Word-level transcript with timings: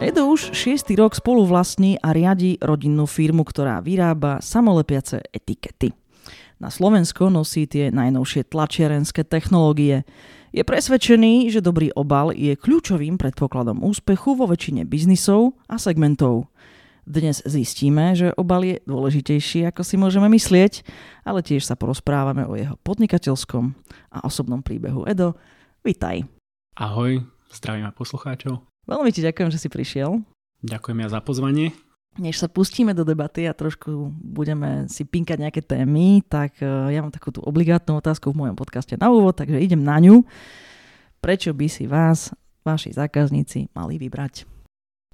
Edo 0.00 0.32
už 0.32 0.56
šiestý 0.56 0.96
rok 0.96 1.12
spolu 1.12 1.44
vlastní 1.44 2.00
a 2.00 2.16
riadi 2.16 2.56
rodinnú 2.56 3.04
firmu, 3.04 3.44
ktorá 3.44 3.84
vyrába 3.84 4.40
samolepiace 4.40 5.20
etikety. 5.28 5.92
Na 6.56 6.72
Slovensko 6.72 7.28
nosí 7.28 7.68
tie 7.68 7.92
najnovšie 7.92 8.48
tlačiarenské 8.48 9.28
technológie. 9.28 10.08
Je 10.56 10.64
presvedčený, 10.64 11.52
že 11.52 11.60
dobrý 11.60 11.92
obal 11.92 12.32
je 12.32 12.56
kľúčovým 12.56 13.20
predpokladom 13.20 13.84
úspechu 13.84 14.40
vo 14.40 14.48
väčšine 14.48 14.88
biznisov 14.88 15.60
a 15.68 15.76
segmentov. 15.76 16.48
Dnes 17.04 17.44
zistíme, 17.44 18.16
že 18.16 18.32
obal 18.40 18.64
je 18.64 18.76
dôležitejší, 18.88 19.68
ako 19.68 19.84
si 19.84 20.00
môžeme 20.00 20.32
myslieť, 20.32 20.80
ale 21.28 21.44
tiež 21.44 21.68
sa 21.68 21.76
porozprávame 21.76 22.48
o 22.48 22.56
jeho 22.56 22.80
podnikateľskom 22.88 23.76
a 24.16 24.24
osobnom 24.24 24.64
príbehu. 24.64 25.04
Edo, 25.04 25.36
vitaj. 25.84 26.24
Ahoj, 26.80 27.20
zdravím 27.52 27.84
a 27.84 27.92
poslucháčov. 27.92 28.69
Veľmi 28.90 29.14
ti 29.14 29.22
ďakujem, 29.22 29.54
že 29.54 29.62
si 29.62 29.70
prišiel. 29.70 30.18
Ďakujem 30.66 30.98
ja 31.06 31.08
za 31.14 31.22
pozvanie. 31.22 31.70
Než 32.18 32.42
sa 32.42 32.50
pustíme 32.50 32.90
do 32.90 33.06
debaty 33.06 33.46
a 33.46 33.54
trošku 33.54 34.10
budeme 34.18 34.90
si 34.90 35.06
pinkať 35.06 35.38
nejaké 35.38 35.62
témy, 35.62 36.26
tak 36.26 36.58
e, 36.58 36.66
ja 36.66 36.98
mám 36.98 37.14
takú 37.14 37.30
tú 37.30 37.38
obligátnu 37.38 37.94
otázku 37.94 38.34
v 38.34 38.44
mojom 38.44 38.58
podcaste 38.58 38.98
na 38.98 39.14
úvod, 39.14 39.38
takže 39.38 39.62
idem 39.62 39.78
na 39.78 39.94
ňu. 40.02 40.26
Prečo 41.22 41.54
by 41.54 41.70
si 41.70 41.86
vás, 41.86 42.34
vaši 42.66 42.90
zákazníci, 42.90 43.70
mali 43.78 43.94
vybrať? 43.94 44.42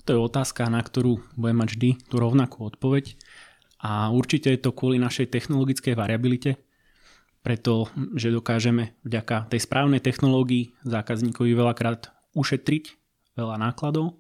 To 0.08 0.16
je 0.16 0.24
otázka, 0.24 0.72
na 0.72 0.80
ktorú 0.80 1.20
budem 1.36 1.60
mať 1.60 1.68
vždy 1.76 1.90
tú 2.08 2.16
rovnakú 2.16 2.64
odpoveď. 2.64 3.12
A 3.84 4.08
určite 4.08 4.48
je 4.56 4.64
to 4.64 4.72
kvôli 4.72 4.96
našej 4.96 5.28
technologickej 5.28 5.92
variabilite, 5.92 6.56
pretože 7.44 8.32
dokážeme 8.32 8.96
vďaka 9.04 9.52
tej 9.52 9.60
správnej 9.68 10.00
technológii 10.00 10.80
zákazníkovi 10.80 11.52
veľakrát 11.52 12.08
ušetriť 12.32 13.05
veľa 13.36 13.60
nákladov. 13.60 14.18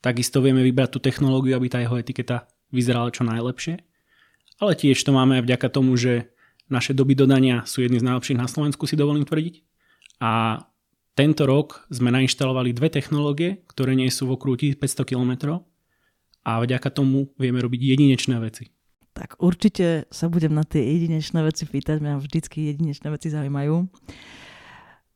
Takisto 0.00 0.40
vieme 0.40 0.62
vybrať 0.62 0.96
tú 0.96 0.98
technológiu, 1.02 1.58
aby 1.58 1.66
tá 1.68 1.82
jeho 1.82 1.98
etiketa 1.98 2.46
vyzerala 2.70 3.10
čo 3.10 3.26
najlepšie. 3.26 3.82
Ale 4.62 4.72
tiež 4.78 4.96
to 5.02 5.10
máme 5.10 5.40
aj 5.40 5.44
vďaka 5.44 5.68
tomu, 5.68 5.98
že 5.98 6.30
naše 6.70 6.96
doby 6.96 7.18
dodania 7.18 7.66
sú 7.66 7.82
jedny 7.82 8.00
z 8.00 8.06
najlepších 8.06 8.38
na 8.38 8.48
Slovensku, 8.48 8.86
si 8.86 8.96
dovolím 8.96 9.26
tvrdiť. 9.26 9.54
A 10.22 10.62
tento 11.14 11.46
rok 11.46 11.86
sme 11.90 12.10
nainštalovali 12.10 12.74
dve 12.74 12.90
technológie, 12.90 13.62
ktoré 13.70 13.94
nie 13.94 14.10
sú 14.10 14.26
v 14.26 14.34
okruhu 14.34 14.58
1500 14.58 15.06
km 15.06 15.62
a 16.44 16.60
vďaka 16.60 16.90
tomu 16.90 17.30
vieme 17.38 17.62
robiť 17.62 17.80
jedinečné 17.80 18.36
veci. 18.42 18.74
Tak 19.14 19.38
určite 19.38 20.10
sa 20.10 20.26
budem 20.26 20.50
na 20.50 20.66
tie 20.66 20.82
jedinečné 20.82 21.38
veci 21.46 21.70
pýtať, 21.70 22.02
mňa 22.02 22.18
vždycky 22.18 22.74
jedinečné 22.74 23.08
veci 23.14 23.30
zaujímajú. 23.30 23.86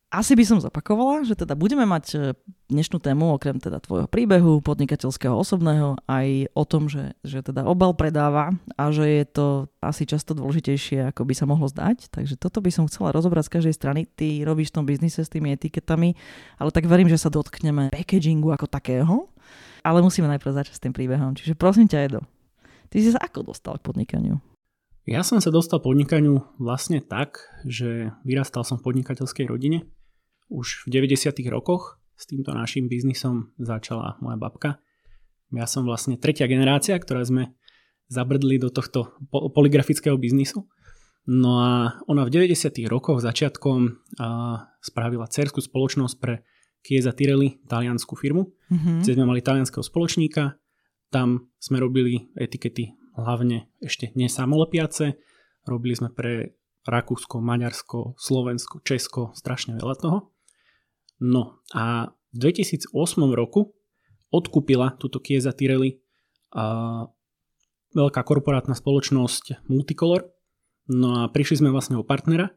Asi 0.09 0.33
by 0.33 0.41
som 0.41 0.57
zopakovala, 0.57 1.29
že 1.29 1.37
teda 1.37 1.53
budeme 1.53 1.85
mať 1.85 2.05
e, 2.17 2.19
dnešnú 2.73 2.97
tému 2.97 3.37
okrem 3.37 3.61
teda 3.61 3.77
tvojho 3.77 4.09
príbehu 4.09 4.65
podnikateľského 4.65 5.37
osobného 5.37 6.01
aj 6.09 6.49
o 6.57 6.65
tom, 6.65 6.89
že, 6.89 7.13
že 7.21 7.45
teda 7.45 7.69
obal 7.69 7.93
predáva 7.93 8.57
a 8.81 8.89
že 8.89 9.05
je 9.05 9.25
to 9.29 9.47
asi 9.85 10.09
často 10.09 10.33
dôležitejšie, 10.33 11.13
ako 11.13 11.29
by 11.29 11.35
sa 11.37 11.45
mohlo 11.45 11.69
zdať. 11.69 12.09
Takže 12.09 12.41
toto 12.41 12.65
by 12.65 12.73
som 12.73 12.89
chcela 12.89 13.13
rozobrať 13.13 13.53
z 13.53 13.55
každej 13.61 13.75
strany. 13.77 14.01
Ty 14.09 14.49
robíš 14.49 14.73
v 14.73 14.81
tom 14.81 14.89
biznise 14.89 15.21
s 15.21 15.29
tými 15.29 15.53
etiketami, 15.53 16.17
ale 16.57 16.73
tak 16.73 16.89
verím, 16.89 17.13
že 17.13 17.21
sa 17.21 17.29
dotkneme 17.29 17.93
packagingu 17.93 18.49
ako 18.49 18.65
takého. 18.65 19.29
Ale 19.85 20.01
musíme 20.01 20.25
najprv 20.25 20.57
začať 20.57 20.81
s 20.81 20.85
tým 20.89 20.97
príbehom. 20.97 21.37
Čiže 21.37 21.53
prosím 21.53 21.85
ťa, 21.85 22.09
Edo, 22.09 22.25
ty 22.89 23.05
si 23.05 23.13
sa 23.13 23.21
ako 23.21 23.53
dostal 23.53 23.77
k 23.77 23.85
podnikaniu? 23.85 24.41
Ja 25.05 25.21
som 25.21 25.37
sa 25.45 25.53
dostal 25.53 25.85
podnikaniu 25.85 26.49
vlastne 26.57 27.05
tak, 27.05 27.45
že 27.69 28.13
vyrastal 28.25 28.65
som 28.65 28.81
v 28.81 28.89
podnikateľskej 28.89 29.45
rodine 29.49 29.85
už 30.49 30.89
v 30.89 31.05
90. 31.05 31.33
rokoch 31.53 32.01
s 32.19 32.27
týmto 32.27 32.51
našim 32.53 32.91
biznisom 32.91 33.55
začala 33.61 34.19
moja 34.19 34.37
babka. 34.41 34.71
Ja 35.55 35.65
som 35.65 35.89
vlastne 35.89 36.21
tretia 36.21 36.45
generácia, 36.45 36.99
ktorá 36.99 37.25
sme 37.25 37.57
zabrdli 38.09 38.61
do 38.61 38.69
tohto 38.73 39.17
poligrafického 39.31 40.17
biznisu. 40.17 40.69
No 41.29 41.61
a 41.61 42.01
ona 42.09 42.25
v 42.25 42.33
90. 42.33 42.73
rokoch 42.89 43.21
začiatkom 43.21 44.01
spravila 44.81 45.29
cerskú 45.29 45.61
spoločnosť 45.61 46.17
pre 46.17 46.41
Chiesa 46.81 47.13
Tirelli, 47.13 47.61
taliansku 47.69 48.17
firmu. 48.17 48.49
Mm-hmm. 48.73 49.05
Kde 49.05 49.13
sme 49.13 49.29
mali 49.29 49.45
talianského 49.45 49.85
spoločníka, 49.85 50.57
tam 51.13 51.53
sme 51.61 51.81
robili 51.85 52.33
etikety 52.37 52.97
hlavne 53.17 53.69
ešte 53.83 54.13
nesamolepiace, 54.17 55.21
robili 55.69 55.97
sme 55.99 56.09
pre 56.15 56.57
Rakúsko, 56.89 57.45
Maďarsko, 57.45 58.17
Slovensko, 58.17 58.81
Česko, 58.81 59.37
strašne 59.37 59.77
veľa 59.77 59.97
toho. 60.01 60.19
No 61.19 61.63
a 61.75 62.15
v 62.35 62.37
2008 62.39 62.95
roku 63.35 63.75
odkúpila 64.31 64.95
túto 65.01 65.19
Chiesa 65.19 65.51
Tirelli 65.51 65.99
a 66.55 67.05
veľká 67.97 68.21
korporátna 68.23 68.77
spoločnosť 68.77 69.67
Multicolor. 69.67 70.29
No 70.89 71.25
a 71.25 71.33
prišli 71.33 71.65
sme 71.65 71.75
vlastne 71.75 71.97
o 72.01 72.05
partnera 72.05 72.53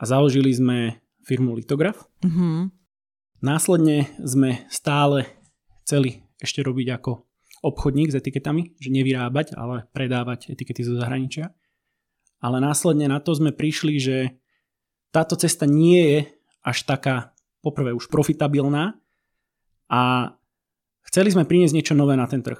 a 0.00 0.04
založili 0.04 0.52
sme 0.52 1.00
firmu 1.24 1.54
Litograf. 1.54 2.08
Mm-hmm. 2.24 2.72
Následne 3.42 4.10
sme 4.22 4.66
stále 4.70 5.26
chceli 5.82 6.26
ešte 6.38 6.62
robiť 6.62 6.88
ako 6.98 7.26
obchodník 7.62 8.10
s 8.10 8.18
etiketami, 8.18 8.74
že 8.82 8.90
nevyrábať, 8.90 9.54
ale 9.54 9.86
predávať 9.94 10.50
etikety 10.50 10.82
zo 10.82 10.98
zahraničia. 10.98 11.54
Ale 12.42 12.58
následne 12.58 13.06
na 13.06 13.22
to 13.22 13.38
sme 13.38 13.54
prišli, 13.54 13.94
že 14.02 14.16
táto 15.14 15.38
cesta 15.38 15.62
nie 15.62 16.02
je 16.02 16.20
až 16.66 16.78
taká 16.82 17.31
poprvé 17.62 17.94
už 17.94 18.10
profitabilná 18.10 18.98
a 19.88 20.34
chceli 21.06 21.30
sme 21.30 21.46
priniesť 21.46 21.74
niečo 21.78 21.94
nové 21.94 22.18
na 22.18 22.26
ten 22.26 22.42
trh. 22.42 22.58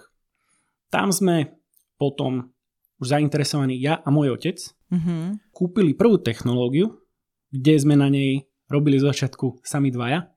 Tam 0.88 1.10
sme 1.10 1.58
potom 1.98 2.54
už 3.02 3.18
zainteresovaní 3.18 3.82
ja 3.82 3.98
a 3.98 4.08
môj 4.14 4.38
otec 4.38 4.62
mm-hmm. 4.94 5.50
kúpili 5.50 5.92
prvú 5.98 6.22
technológiu, 6.22 7.02
kde 7.50 7.74
sme 7.82 7.98
na 7.98 8.06
nej 8.06 8.46
robili 8.70 9.02
z 9.02 9.10
začiatku 9.10 9.66
sami 9.66 9.90
dvaja, 9.90 10.30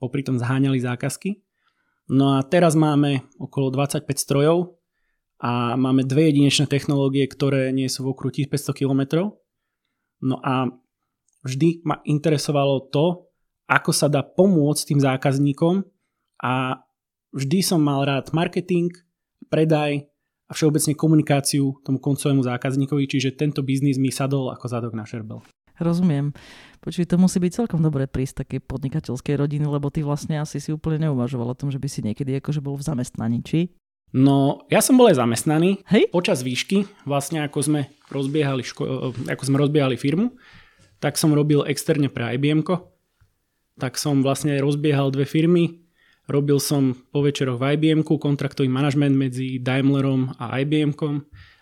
popri 0.00 0.24
tom 0.24 0.40
zháňali 0.40 0.80
zákazky. 0.80 1.44
No 2.08 2.38
a 2.38 2.46
teraz 2.46 2.78
máme 2.78 3.26
okolo 3.36 3.68
25 3.68 4.06
strojov 4.16 4.78
a 5.42 5.76
máme 5.76 6.06
dve 6.06 6.32
jedinečné 6.32 6.64
technológie, 6.70 7.28
ktoré 7.28 7.74
nie 7.74 7.90
sú 7.92 8.08
v 8.08 8.16
okruhu 8.16 8.32
1500 8.32 8.72
km. 8.72 9.02
No 10.24 10.40
a 10.40 10.70
vždy 11.44 11.84
ma 11.84 12.00
interesovalo 12.08 12.88
to, 12.88 13.28
ako 13.66 13.90
sa 13.90 14.06
dá 14.06 14.22
pomôcť 14.22 14.94
tým 14.94 15.00
zákazníkom 15.02 15.82
a 16.42 16.82
vždy 17.34 17.58
som 17.62 17.82
mal 17.82 18.06
rád 18.06 18.30
marketing, 18.30 18.94
predaj 19.50 20.06
a 20.46 20.52
všeobecne 20.54 20.94
komunikáciu 20.94 21.82
tomu 21.82 21.98
koncovému 21.98 22.46
zákazníkovi, 22.46 23.10
čiže 23.10 23.34
tento 23.34 23.66
biznis 23.66 23.98
mi 23.98 24.14
sadol 24.14 24.54
ako 24.54 24.66
zadok 24.70 24.94
na 24.94 25.02
šerbel. 25.02 25.42
Rozumiem. 25.76 26.32
Počuj, 26.80 27.04
to 27.04 27.20
musí 27.20 27.36
byť 27.36 27.52
celkom 27.52 27.84
dobré 27.84 28.08
prísť 28.08 28.46
také 28.46 28.64
podnikateľskej 28.64 29.36
rodiny, 29.36 29.66
lebo 29.68 29.92
ty 29.92 30.00
vlastne 30.00 30.40
asi 30.40 30.56
si 30.56 30.72
úplne 30.72 31.10
neuvažoval 31.10 31.52
o 31.52 31.58
tom, 31.58 31.68
že 31.68 31.76
by 31.76 31.88
si 31.90 32.00
niekedy 32.00 32.40
akože 32.40 32.64
bol 32.64 32.80
v 32.80 32.86
zamestnaní, 32.86 33.44
či? 33.44 33.76
No, 34.16 34.64
ja 34.72 34.80
som 34.80 34.96
bol 34.96 35.12
aj 35.12 35.20
zamestnaný. 35.20 35.84
Hej? 35.90 36.08
Počas 36.14 36.40
výšky, 36.40 36.88
vlastne 37.04 37.44
ako 37.44 37.58
sme 37.60 37.80
rozbiehali, 38.08 38.64
ško- 38.64 39.12
ako 39.28 39.42
sme 39.44 39.60
rozbiehali 39.60 40.00
firmu, 40.00 40.32
tak 41.02 41.20
som 41.20 41.34
robil 41.36 41.66
externe 41.68 42.08
pre 42.08 42.38
IBM 42.38 42.64
tak 43.76 44.00
som 44.00 44.24
vlastne 44.24 44.56
rozbiehal 44.60 45.12
dve 45.12 45.28
firmy. 45.28 45.84
Robil 46.26 46.58
som 46.58 46.96
po 47.14 47.22
večeroch 47.22 47.60
v 47.60 47.78
IBM, 47.78 48.02
kontraktový 48.02 48.66
manažment 48.66 49.14
medzi 49.14 49.62
Daimlerom 49.62 50.34
a 50.42 50.58
IBM 50.58 50.96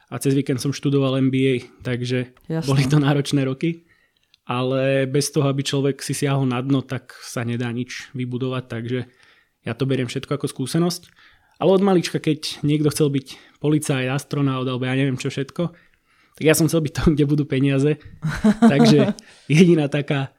a 0.08 0.14
cez 0.22 0.32
víkend 0.32 0.62
som 0.62 0.72
študoval 0.72 1.20
MBA, 1.28 1.82
takže 1.82 2.32
Jasne. 2.48 2.68
boli 2.70 2.86
to 2.86 2.96
náročné 3.02 3.44
roky. 3.44 3.84
Ale 4.44 5.08
bez 5.08 5.32
toho, 5.32 5.48
aby 5.48 5.64
človek 5.64 6.04
si 6.04 6.12
siahol 6.12 6.44
na 6.44 6.60
dno, 6.60 6.84
tak 6.84 7.16
sa 7.24 7.48
nedá 7.48 7.72
nič 7.72 8.12
vybudovať, 8.12 8.64
takže 8.68 9.08
ja 9.64 9.72
to 9.72 9.88
beriem 9.88 10.04
všetko 10.04 10.36
ako 10.36 10.46
skúsenosť. 10.52 11.08
Ale 11.56 11.70
od 11.72 11.80
malička, 11.80 12.20
keď 12.20 12.60
niekto 12.60 12.92
chcel 12.92 13.08
byť 13.08 13.58
policajt, 13.64 14.12
astronaut 14.12 14.68
alebo 14.68 14.84
ja 14.84 14.92
neviem 14.92 15.16
čo 15.16 15.32
všetko, 15.32 15.72
tak 16.34 16.44
ja 16.44 16.52
som 16.52 16.68
chcel 16.68 16.84
byť 16.84 16.92
tam, 16.92 17.08
kde 17.16 17.24
budú 17.24 17.48
peniaze. 17.48 17.96
takže 18.72 19.16
jediná 19.48 19.88
taká 19.88 20.36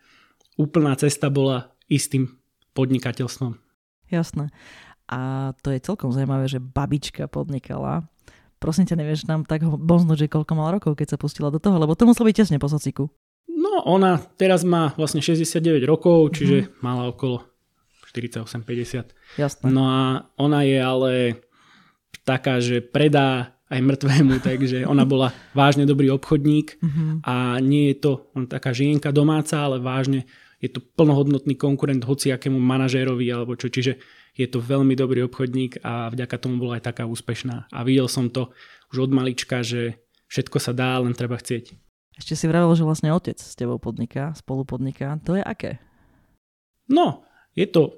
úplná 0.56 0.96
cesta 0.96 1.31
bola 1.31 1.75
istým 1.88 2.36
podnikateľstvom. 2.75 3.56
Jasné. 4.12 4.52
A 5.06 5.54
to 5.62 5.69
je 5.69 5.84
celkom 5.84 6.10
zaujímavé, 6.10 6.50
že 6.50 6.57
babička 6.57 7.30
podnikala. 7.30 8.10
Prosím 8.57 8.90
ťa, 8.90 8.98
nevieš 8.98 9.30
nám 9.30 9.46
tak 9.46 9.62
boznúť, 9.63 10.25
že 10.25 10.31
koľko 10.31 10.54
mal 10.57 10.74
rokov, 10.74 10.98
keď 10.98 11.16
sa 11.16 11.22
pustila 11.22 11.54
do 11.54 11.62
toho, 11.62 11.78
lebo 11.78 11.94
to 11.94 12.10
muselo 12.10 12.25
byť 12.25 12.36
tesne 12.36 12.57
po 12.57 12.72
sociku. 12.72 13.12
No, 13.46 13.86
ona 13.86 14.18
teraz 14.42 14.66
má 14.66 14.98
vlastne 14.98 15.22
69 15.22 15.86
rokov, 15.86 16.34
čiže 16.34 16.66
mm-hmm. 16.66 16.81
mala 16.81 17.13
okolo 17.13 17.46
48-50. 18.10 19.13
Jasné. 19.38 19.66
No 19.69 19.86
a 19.86 20.31
ona 20.42 20.66
je 20.66 20.80
ale 20.81 21.12
taká, 22.25 22.58
že 22.58 22.81
predá 22.81 23.54
aj 23.69 23.80
mŕtvemu, 23.81 24.42
takže 24.48 24.78
ona 24.90 25.06
bola 25.06 25.30
vážne 25.54 25.86
dobrý 25.86 26.10
obchodník 26.10 26.81
mm-hmm. 26.81 27.10
a 27.22 27.62
nie 27.62 27.94
je 27.94 27.96
to 28.01 28.12
on 28.34 28.50
taká 28.50 28.74
žienka 28.74 29.13
domáca, 29.13 29.62
ale 29.62 29.78
vážne 29.78 30.25
je 30.65 30.69
to 30.73 30.81
plnohodnotný 30.81 31.53
konkurent 31.53 32.01
hociakému 32.01 32.57
manažérovi 32.57 33.29
alebo 33.29 33.53
čo, 33.53 33.69
čiže 33.69 34.01
je 34.35 34.47
to 34.50 34.59
veľmi 34.59 34.97
dobrý 34.97 35.23
obchodník 35.29 35.79
a 35.85 36.09
vďaka 36.09 36.35
tomu 36.41 36.59
bola 36.59 36.81
aj 36.81 36.91
taká 36.91 37.07
úspešná. 37.07 37.69
A 37.71 37.79
videl 37.85 38.09
som 38.09 38.27
to 38.33 38.51
už 38.91 39.07
od 39.07 39.12
malička, 39.13 39.63
že 39.63 40.01
všetko 40.27 40.57
sa 40.59 40.73
dá, 40.73 40.97
len 41.00 41.13
treba 41.13 41.39
chcieť. 41.39 41.77
Ešte 42.17 42.33
si 42.35 42.45
vravel, 42.50 42.71
že 42.75 42.88
vlastne 42.88 43.13
otec 43.13 43.38
s 43.38 43.56
tebou 43.56 43.79
podniká, 43.79 44.35
spolu 44.35 44.67
podniká. 44.67 45.19
To 45.27 45.39
je 45.39 45.44
aké? 45.44 45.79
No, 46.89 47.23
je 47.56 47.67
to, 47.67 47.95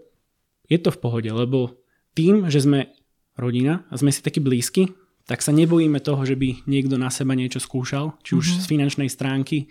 je 0.69 0.77
to 0.77 0.93
v 0.93 1.01
pohode, 1.01 1.29
lebo 1.29 1.79
tým, 2.17 2.49
že 2.49 2.65
sme 2.65 2.93
rodina 3.37 3.85
a 3.89 3.97
sme 3.97 4.09
si 4.09 4.25
takí 4.25 4.41
blízky, 4.41 4.93
tak 5.29 5.43
sa 5.43 5.51
nebojíme 5.53 5.99
toho, 6.01 6.23
že 6.23 6.39
by 6.39 6.65
niekto 6.65 6.95
na 6.97 7.11
seba 7.11 7.35
niečo 7.35 7.59
skúšal, 7.59 8.15
či 8.23 8.33
už 8.33 8.45
mm-hmm. 8.47 8.61
z 8.63 8.65
finančnej 8.65 9.09
stránky. 9.11 9.69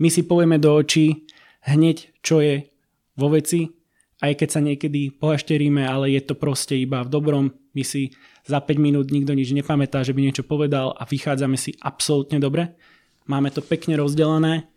My 0.00 0.08
si 0.08 0.24
povieme 0.24 0.56
do 0.56 0.72
očí 0.72 1.28
hneď, 1.64 2.10
čo 2.22 2.40
je 2.40 2.68
vo 3.16 3.28
veci 3.32 3.80
aj 4.20 4.32
keď 4.36 4.48
sa 4.48 4.60
niekedy 4.60 5.16
pohašteríme, 5.16 5.80
ale 5.80 6.12
je 6.12 6.20
to 6.20 6.36
proste 6.36 6.76
iba 6.76 7.00
v 7.00 7.12
dobrom. 7.12 7.44
My 7.72 7.82
si 7.82 8.12
za 8.44 8.60
5 8.60 8.76
minút 8.76 9.08
nikto 9.08 9.32
nič 9.32 9.56
nepamätá, 9.56 10.04
že 10.04 10.12
by 10.12 10.20
niečo 10.20 10.44
povedal 10.44 10.92
a 10.92 11.08
vychádzame 11.08 11.56
si 11.56 11.72
absolútne 11.80 12.36
dobre. 12.36 12.76
Máme 13.24 13.48
to 13.48 13.64
pekne 13.64 13.96
rozdelené, 13.96 14.68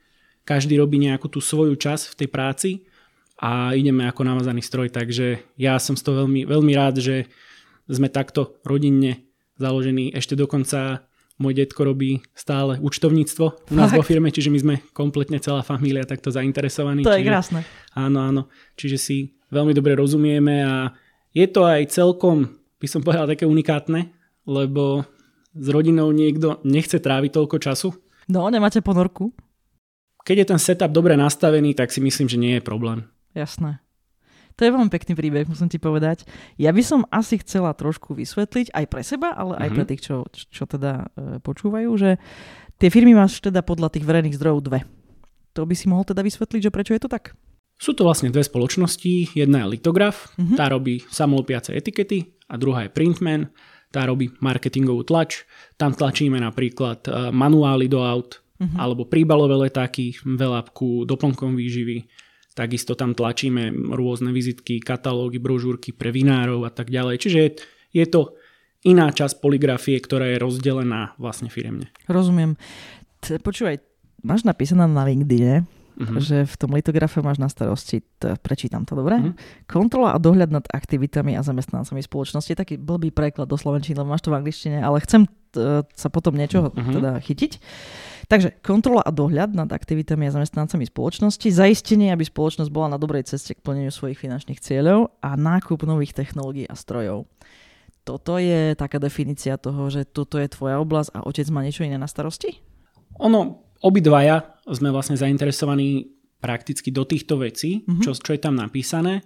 každý 0.47 0.79
robí 0.79 0.99
nejakú 0.99 1.27
tú 1.27 1.43
svoju 1.43 1.75
čas 1.75 2.07
v 2.07 2.23
tej 2.23 2.29
práci 2.31 2.69
a 3.39 3.75
ideme 3.75 4.07
ako 4.07 4.23
namazaný 4.23 4.63
stroj, 4.63 4.91
takže 4.91 5.43
ja 5.59 5.75
som 5.79 5.99
z 5.99 6.03
toho 6.07 6.23
veľmi, 6.23 6.47
veľmi 6.47 6.73
rád, 6.75 7.03
že 7.03 7.27
sme 7.91 8.07
takto 8.07 8.63
rodinne 8.63 9.27
založení. 9.59 10.15
Ešte 10.15 10.39
dokonca 10.39 11.03
môj 11.43 11.59
detko 11.59 11.83
robí 11.83 12.23
stále 12.31 12.79
účtovníctvo 12.79 13.45
u 13.67 13.75
nás 13.75 13.91
Fakt? 13.91 13.99
vo 13.99 14.03
firme, 14.07 14.31
čiže 14.31 14.47
my 14.47 14.59
sme 14.63 14.75
kompletne 14.95 15.43
celá 15.43 15.59
família 15.59 16.07
takto 16.07 16.31
zainteresovaní. 16.31 17.03
To 17.03 17.11
čiže, 17.11 17.19
je 17.19 17.27
krásne. 17.27 17.59
Áno, 17.91 18.23
áno. 18.23 18.41
Čiže 18.79 18.97
si 18.97 19.17
veľmi 19.51 19.75
dobre 19.75 19.99
rozumieme 19.99 20.63
a 20.63 20.95
je 21.35 21.45
to 21.51 21.67
aj 21.67 21.91
celkom, 21.91 22.55
by 22.79 22.87
som 22.87 23.03
povedal, 23.03 23.27
také 23.27 23.43
unikátne, 23.43 24.15
lebo 24.47 25.03
s 25.51 25.67
rodinou 25.67 26.09
niekto 26.15 26.63
nechce 26.63 26.97
tráviť 26.97 27.31
toľko 27.35 27.57
času. 27.59 27.89
No, 28.31 28.47
nemáte 28.47 28.79
ponorku? 28.79 29.35
Keď 30.23 30.35
je 30.39 30.49
ten 30.55 30.59
setup 30.59 30.95
dobre 30.95 31.19
nastavený, 31.19 31.75
tak 31.75 31.91
si 31.91 31.99
myslím, 31.99 32.31
že 32.31 32.39
nie 32.39 32.53
je 32.57 32.63
problém. 32.63 33.03
Jasné. 33.35 33.82
To 34.57 34.61
je 34.61 34.73
veľmi 34.73 34.91
pekný 34.93 35.17
príbeh, 35.17 35.49
musím 35.49 35.69
ti 35.69 35.81
povedať. 35.81 36.29
Ja 36.61 36.69
by 36.69 36.83
som 36.85 37.01
asi 37.09 37.41
chcela 37.41 37.73
trošku 37.73 38.13
vysvetliť 38.13 38.69
aj 38.69 38.85
pre 38.85 39.01
seba, 39.01 39.33
ale 39.33 39.57
aj 39.57 39.61
mm-hmm. 39.61 39.75
pre 39.75 39.85
tých, 39.89 40.01
čo, 40.05 40.15
čo 40.29 40.63
teda 40.69 41.09
e, 41.17 41.41
počúvajú, 41.41 41.89
že 41.97 42.21
tie 42.77 42.89
firmy 42.93 43.17
máš 43.17 43.41
teda 43.41 43.65
podľa 43.65 43.89
tých 43.97 44.05
verejných 44.05 44.37
zdrojov 44.37 44.59
dve. 44.61 44.79
To 45.57 45.65
by 45.65 45.73
si 45.73 45.89
mohol 45.89 46.05
teda 46.05 46.21
vysvetliť, 46.21 46.61
že 46.69 46.73
prečo 46.73 46.93
je 46.93 47.01
to 47.01 47.09
tak? 47.09 47.33
Sú 47.77 47.97
to 47.97 48.05
vlastne 48.05 48.29
dve 48.29 48.45
spoločnosti. 48.45 49.33
Jedna 49.33 49.65
je 49.65 49.77
Litograf, 49.77 50.37
mm-hmm. 50.37 50.57
tá 50.57 50.69
robí 50.69 51.01
samolopiace 51.09 51.73
etikety 51.73 52.37
a 52.45 52.55
druhá 52.55 52.85
je 52.85 52.93
Printman, 52.93 53.49
tá 53.89 54.05
robí 54.05 54.29
marketingovú 54.37 55.05
tlač. 55.05 55.45
Tam 55.77 55.97
tlačíme 55.97 56.37
napríklad 56.37 57.09
e, 57.09 57.11
manuály 57.33 57.89
do 57.89 58.05
aut, 58.05 58.41
mm-hmm. 58.61 58.77
alebo 58.77 59.09
príbalové 59.09 59.69
letáky, 59.69 60.13
veľapku, 60.21 61.09
doplnkom 61.09 61.57
výživy, 61.57 62.05
Takisto 62.53 62.93
tam 62.93 63.17
tlačíme 63.17 63.73
rôzne 63.97 64.29
vizitky, 64.29 64.77
katalógy, 64.77 65.41
brožúrky 65.41 65.89
pre 65.89 66.13
vinárov 66.13 66.61
a 66.63 66.71
tak 66.71 66.93
ďalej. 66.93 67.15
Čiže 67.17 67.39
je 67.89 68.05
to 68.05 68.37
iná 68.85 69.09
časť 69.09 69.41
poligrafie, 69.41 69.97
ktorá 69.97 70.29
je 70.29 70.37
rozdelená 70.37 71.17
vlastne 71.17 71.49
firemne. 71.49 71.89
Rozumiem. 72.05 72.53
Počúvaj, 73.23 73.79
máš 74.21 74.43
napísané 74.43 74.85
na 74.85 75.07
LinkedIn, 75.07 75.63
uh-huh. 75.63 76.19
že 76.19 76.43
v 76.43 76.55
tom 76.59 76.75
litografe 76.75 77.23
máš 77.23 77.39
na 77.39 77.47
starosti, 77.47 78.03
t- 78.03 78.35
prečítam 78.43 78.83
to, 78.83 78.93
dobre? 78.93 79.17
Uh-huh. 79.17 79.33
Kontrola 79.65 80.13
a 80.13 80.19
dohľad 80.19 80.51
nad 80.51 80.65
aktivitami 80.67 81.33
a 81.39 81.41
zamestnancami 81.41 82.03
spoločnosti. 82.03 82.53
Taký 82.53 82.75
blbý 82.77 83.15
preklad 83.15 83.47
do 83.47 83.55
slovenčiny, 83.55 83.97
lebo 83.97 84.11
máš 84.11 84.27
to 84.27 84.35
v 84.35 84.43
angličtine, 84.43 84.77
ale 84.83 84.99
chcem 85.01 85.25
t- 85.25 85.33
sa 85.93 86.07
potom 86.09 86.33
niečoho 86.33 86.73
uh-huh. 86.73 86.93
teda 86.99 87.11
chytiť. 87.21 87.51
Takže 88.31 88.63
kontrola 88.63 89.03
a 89.03 89.11
dohľad 89.11 89.51
nad 89.53 89.69
aktivitami 89.69 90.31
a 90.31 90.35
zamestnancami 90.35 90.87
spoločnosti, 90.87 91.43
zaistenie, 91.43 92.09
aby 92.09 92.23
spoločnosť 92.23 92.71
bola 92.71 92.95
na 92.95 92.97
dobrej 92.97 93.27
ceste 93.27 93.53
k 93.53 93.61
plneniu 93.61 93.91
svojich 93.91 94.17
finančných 94.17 94.63
cieľov 94.63 95.11
a 95.19 95.35
nákup 95.35 95.83
nových 95.83 96.15
technológií 96.15 96.63
a 96.65 96.73
strojov. 96.73 97.27
Toto 98.03 98.35
je 98.39 98.75
taká 98.75 98.99
definícia 98.99 99.55
toho, 99.59 99.87
že 99.87 100.03
toto 100.03 100.35
je 100.39 100.47
tvoja 100.51 100.79
oblasť 100.79 101.15
a 101.15 101.23
otec 101.23 101.47
má 101.51 101.63
niečo 101.63 101.87
iné 101.87 101.95
na 101.95 102.07
starosti? 102.07 102.59
Ono, 103.19 103.63
obidvaja 103.83 104.59
sme 104.67 104.91
vlastne 104.91 105.19
zainteresovaní 105.19 106.11
prakticky 106.43 106.91
do 106.91 107.07
týchto 107.07 107.39
vecí, 107.39 107.83
mm-hmm. 107.83 108.03
čo, 108.03 108.11
čo 108.15 108.31
je 108.35 108.41
tam 108.41 108.59
napísané. 108.59 109.23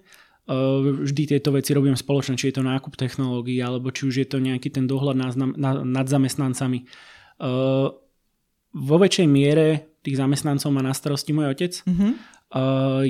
Vždy 0.47 1.23
tieto 1.35 1.51
veci 1.51 1.75
robím 1.75 1.99
spoločne, 1.99 2.39
či 2.39 2.49
je 2.49 2.59
to 2.59 2.63
nákup 2.63 2.95
technológií, 2.95 3.59
alebo 3.59 3.91
či 3.91 4.07
už 4.07 4.15
je 4.23 4.27
to 4.27 4.39
nejaký 4.39 4.71
ten 4.71 4.87
dohľad 4.87 5.15
nad, 5.59 6.07
zamestnancami 6.07 6.87
vo 8.77 8.95
väčšej 8.99 9.27
miere 9.27 9.97
tých 10.05 10.19
zamestnancov 10.19 10.69
má 10.71 10.85
na 10.85 10.93
starosti 10.93 11.33
môj 11.33 11.51
otec. 11.51 11.73
Mm-hmm. 11.83 12.11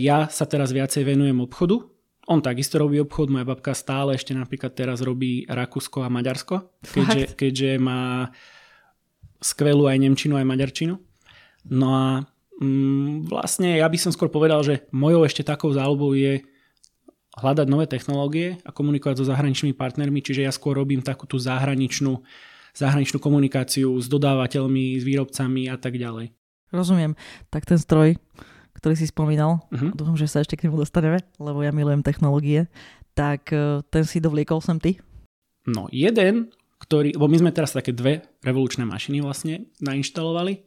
Ja 0.02 0.32
sa 0.32 0.46
teraz 0.50 0.74
viacej 0.74 1.06
venujem 1.06 1.38
obchodu. 1.44 1.86
On 2.28 2.44
takisto 2.44 2.76
robí 2.76 3.00
obchod, 3.00 3.32
moja 3.32 3.48
babka 3.48 3.72
stále 3.72 4.20
ešte 4.20 4.36
napríklad 4.36 4.76
teraz 4.76 5.00
robí 5.00 5.48
Rakúsko 5.48 6.04
a 6.04 6.12
Maďarsko, 6.12 6.84
keďže, 6.84 7.40
keďže 7.40 7.72
má 7.80 8.34
skvelú 9.40 9.88
aj 9.88 9.96
Nemčinu, 9.96 10.36
aj 10.36 10.44
Maďarčinu. 10.44 11.00
No 11.72 11.88
a 11.96 12.08
mm, 12.60 13.32
vlastne 13.32 13.80
ja 13.80 13.88
by 13.88 13.96
som 13.96 14.12
skôr 14.12 14.28
povedal, 14.28 14.60
že 14.60 14.84
mojou 14.92 15.24
ešte 15.24 15.48
takou 15.48 15.72
záľubou 15.72 16.20
je 16.20 16.44
hľadať 17.38 17.68
nové 17.70 17.86
technológie 17.86 18.58
a 18.66 18.74
komunikovať 18.74 19.22
so 19.22 19.30
zahraničnými 19.30 19.78
partnermi, 19.78 20.26
čiže 20.26 20.46
ja 20.46 20.52
skôr 20.52 20.78
robím 20.78 21.06
takú 21.06 21.30
tú 21.30 21.38
zahraničnú 21.38 22.26
zahraničnú 22.78 23.18
komunikáciu 23.18 23.98
s 23.98 24.06
dodávateľmi, 24.06 25.02
s 25.02 25.04
výrobcami 25.04 25.66
a 25.66 25.82
tak 25.82 25.98
ďalej. 25.98 26.30
Rozumiem. 26.70 27.18
Tak 27.50 27.66
ten 27.66 27.82
stroj, 27.82 28.22
ktorý 28.78 28.94
si 28.94 29.10
spomínal, 29.10 29.66
uh-huh. 29.74 29.98
dúfam, 29.98 30.14
že 30.14 30.30
sa 30.30 30.46
ešte 30.46 30.54
k 30.54 30.70
nemu 30.70 30.86
dostaneme, 30.86 31.26
lebo 31.42 31.66
ja 31.66 31.74
milujem 31.74 32.06
technológie, 32.06 32.70
tak 33.18 33.50
e, 33.50 33.82
ten 33.90 34.06
si 34.06 34.22
dovliekol 34.22 34.62
sem 34.62 34.78
ty? 34.78 35.02
No 35.66 35.90
jeden, 35.90 36.54
ktorý, 36.78 37.18
lebo 37.18 37.26
my 37.26 37.38
sme 37.42 37.56
teraz 37.56 37.74
také 37.74 37.98
dve 37.98 38.22
revolučné 38.46 38.86
mašiny 38.86 39.26
vlastne 39.26 39.74
nainštalovali. 39.82 40.62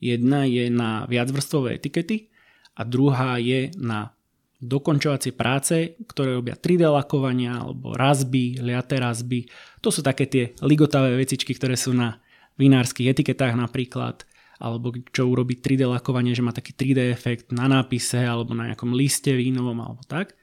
Jedna 0.00 0.48
je 0.48 0.72
na 0.72 1.04
viacvrstvové 1.04 1.76
etikety 1.76 2.32
a 2.74 2.82
druhá 2.88 3.36
je 3.36 3.68
na 3.76 4.16
dokončovacie 4.62 5.34
práce, 5.34 5.98
ktoré 6.06 6.38
robia 6.38 6.54
3D 6.54 6.86
lakovania 6.86 7.58
alebo 7.58 7.98
razby, 7.98 8.62
liaté 8.62 9.02
razby. 9.02 9.50
To 9.82 9.90
sú 9.90 10.06
také 10.06 10.30
tie 10.30 10.54
ligotavé 10.62 11.18
vecičky, 11.18 11.50
ktoré 11.58 11.74
sú 11.74 11.90
na 11.90 12.22
vinárskych 12.54 13.10
etiketách 13.10 13.58
napríklad 13.58 14.22
alebo 14.62 14.94
čo 15.10 15.26
urobí 15.26 15.58
3D 15.58 15.82
lakovanie, 15.90 16.38
že 16.38 16.46
má 16.46 16.54
taký 16.54 16.70
3D 16.70 17.10
efekt 17.10 17.50
na 17.50 17.66
nápise 17.66 18.22
alebo 18.22 18.54
na 18.54 18.70
nejakom 18.70 18.94
liste 18.94 19.34
vínovom 19.34 19.74
alebo 19.82 20.06
tak. 20.06 20.38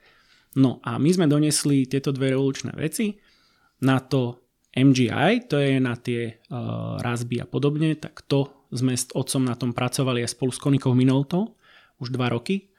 No 0.60 0.84
a 0.84 1.00
my 1.00 1.08
sme 1.08 1.32
donesli 1.32 1.88
tieto 1.88 2.12
dve 2.12 2.36
revolučné 2.36 2.76
veci 2.76 3.16
na 3.80 4.04
to 4.04 4.44
MGI, 4.76 5.48
to 5.48 5.56
je 5.56 5.80
na 5.80 5.96
tie 5.96 6.36
uh, 6.52 7.00
razby 7.00 7.40
a 7.40 7.48
podobne, 7.48 7.96
tak 7.96 8.22
to 8.28 8.68
sme 8.70 8.92
s 8.92 9.08
otcom 9.16 9.48
na 9.48 9.56
tom 9.56 9.72
pracovali 9.72 10.22
aj 10.22 10.36
spolu 10.36 10.52
s 10.52 10.60
Konikou 10.60 10.92
Minoltou 10.92 11.56
už 12.04 12.12
dva 12.12 12.30
roky 12.30 12.70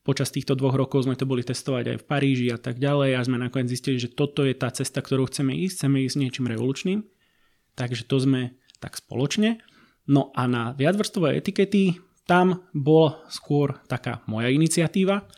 Počas 0.00 0.32
týchto 0.32 0.56
dvoch 0.56 0.72
rokov 0.80 1.04
sme 1.04 1.12
to 1.12 1.28
boli 1.28 1.44
testovať 1.44 1.84
aj 1.92 1.98
v 2.00 2.08
Paríži 2.08 2.46
a 2.48 2.56
tak 2.56 2.80
ďalej 2.80 3.20
a 3.20 3.26
sme 3.26 3.36
nakoniec 3.36 3.68
zistili, 3.68 4.00
že 4.00 4.08
toto 4.08 4.48
je 4.48 4.56
tá 4.56 4.72
cesta, 4.72 5.04
ktorou 5.04 5.28
chceme 5.28 5.52
ísť, 5.52 5.84
chceme 5.84 6.00
ísť 6.08 6.16
niečím 6.16 6.48
revolučným. 6.48 7.04
Takže 7.76 8.08
to 8.08 8.16
sme 8.16 8.56
tak 8.80 8.96
spoločne. 8.96 9.60
No 10.08 10.32
a 10.32 10.48
na 10.48 10.72
viacvrstové 10.72 11.36
etikety 11.36 12.00
tam 12.24 12.64
bola 12.72 13.20
skôr 13.28 13.76
taká 13.92 14.24
moja 14.24 14.48
iniciatíva. 14.48 15.28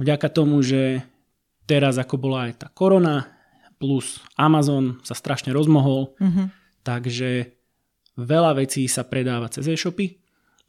Vďaka 0.00 0.28
tomu, 0.32 0.64
že 0.64 1.04
teraz 1.68 2.00
ako 2.00 2.16
bola 2.16 2.48
aj 2.48 2.64
tá 2.64 2.68
korona, 2.72 3.28
plus 3.76 4.24
Amazon 4.40 5.04
sa 5.04 5.12
strašne 5.12 5.52
rozmohol, 5.52 6.16
mm-hmm. 6.16 6.46
takže 6.80 7.52
veľa 8.16 8.56
vecí 8.56 8.88
sa 8.88 9.04
predáva 9.04 9.52
cez 9.52 9.68
e-shopy 9.68 10.25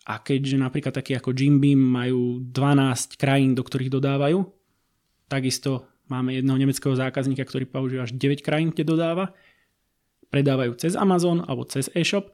a 0.08 0.24
keďže 0.24 0.56
napríklad 0.56 0.96
takí 0.96 1.20
ako 1.20 1.36
Jim 1.36 1.60
Beam 1.60 1.84
majú 1.84 2.40
12 2.40 3.20
krajín, 3.20 3.52
do 3.52 3.64
ktorých 3.68 3.92
dodávajú, 3.92 4.40
takisto 5.28 5.84
máme 6.08 6.40
jedného 6.40 6.56
nemeckého 6.56 6.96
zákazníka, 6.96 7.44
ktorý 7.44 7.68
používa 7.68 8.08
až 8.08 8.16
9 8.16 8.40
krajín, 8.40 8.72
kde 8.72 8.88
dodáva. 8.88 9.36
predávajú 10.28 10.76
cez 10.80 10.96
Amazon 10.96 11.44
alebo 11.44 11.68
cez 11.68 11.92
e-shop. 11.96 12.32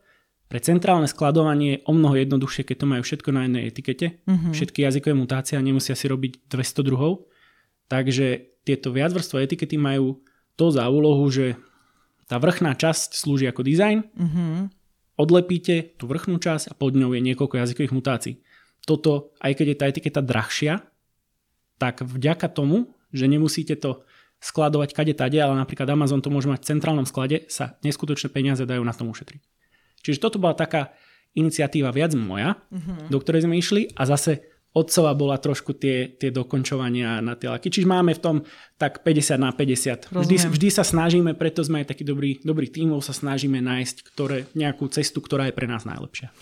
Pre 0.49 0.59
centrálne 0.61 1.09
skladovanie 1.09 1.81
je 1.81 1.83
o 1.89 1.93
mnoho 1.97 2.13
jednoduchšie, 2.21 2.65
keď 2.65 2.77
to 2.77 2.89
majú 2.89 3.01
všetko 3.01 3.29
na 3.33 3.49
jednej 3.49 3.63
etikete. 3.69 4.21
Uh-huh. 4.25 4.53
Všetky 4.53 4.85
jazykové 4.85 5.17
mutácie 5.17 5.57
a 5.57 5.65
nemusia 5.65 5.97
si 5.97 6.05
robiť 6.05 6.45
200 6.49 6.85
druhov. 6.85 7.25
Takže 7.89 8.53
tieto 8.61 8.93
viacvrstvo 8.93 9.41
etikety 9.41 9.81
majú 9.81 10.21
to 10.53 10.69
za 10.69 10.85
úlohu, 10.89 11.25
že 11.33 11.57
tá 12.29 12.37
vrchná 12.37 12.77
časť 12.77 13.17
slúži 13.17 13.49
ako 13.49 13.65
dizajn, 13.65 13.97
uh-huh. 14.13 14.69
Odlepíte 15.15 15.96
tú 15.98 16.10
vrchnú 16.10 16.41
časť 16.41 16.72
a 16.72 16.77
pod 16.77 16.98
ňou 16.98 17.13
je 17.13 17.22
niekoľko 17.22 17.55
jazykových 17.60 17.96
mutácií. 17.96 18.36
Toto, 18.84 19.32
aj 19.39 19.53
keď 19.55 19.65
je 19.70 19.77
tá 19.79 19.86
etiketa 19.88 20.22
drahšia, 20.22 20.84
tak 21.79 22.03
vďaka 22.03 22.51
tomu, 22.51 22.93
že 23.15 23.29
nemusíte 23.29 23.77
to 23.79 24.03
skladovať 24.43 24.91
kade 24.91 25.15
tade, 25.15 25.39
ale 25.39 25.55
napríklad 25.55 25.88
Amazon 25.88 26.20
to 26.20 26.27
môže 26.27 26.51
mať 26.51 26.67
v 26.67 26.70
centrálnom 26.75 27.08
sklade, 27.08 27.48
sa 27.48 27.79
neskutočné 27.79 28.27
peniaze 28.27 28.67
dajú 28.67 28.84
na 28.84 28.91
tom 28.91 29.08
ušetriť. 29.08 29.39
Čiže 30.03 30.20
toto 30.20 30.36
bola 30.36 30.51
taká 30.51 30.91
iniciatíva 31.32 31.96
viac 31.96 32.12
moja, 32.13 32.60
uh-huh. 32.60 33.08
do 33.08 33.17
ktorej 33.24 33.48
sme 33.48 33.55
išli 33.55 33.89
a 33.96 34.03
zase 34.03 34.52
otcova 34.73 35.13
bola 35.13 35.37
trošku 35.37 35.77
tie, 35.77 36.17
tie 36.17 36.33
dokončovania 36.33 37.21
na 37.21 37.37
tie 37.37 37.49
laky. 37.49 37.69
Čiže 37.69 37.87
máme 37.87 38.17
v 38.17 38.21
tom 38.21 38.35
tak 38.81 39.05
50 39.05 39.37
na 39.37 39.53
50. 39.53 40.09
Vždy, 40.09 40.35
vždy 40.49 40.67
sa 40.73 40.81
snažíme, 40.81 41.37
preto 41.37 41.61
sme 41.61 41.85
aj 41.85 41.93
taký 41.93 42.03
dobrý, 42.03 42.41
dobrý 42.41 42.67
tímov, 42.67 43.05
sa 43.05 43.13
snažíme 43.13 43.61
nájsť 43.61 43.95
ktoré, 44.13 44.49
nejakú 44.57 44.89
cestu, 44.89 45.21
ktorá 45.21 45.47
je 45.49 45.55
pre 45.55 45.69
nás 45.69 45.85
najlepšia. 45.85 46.33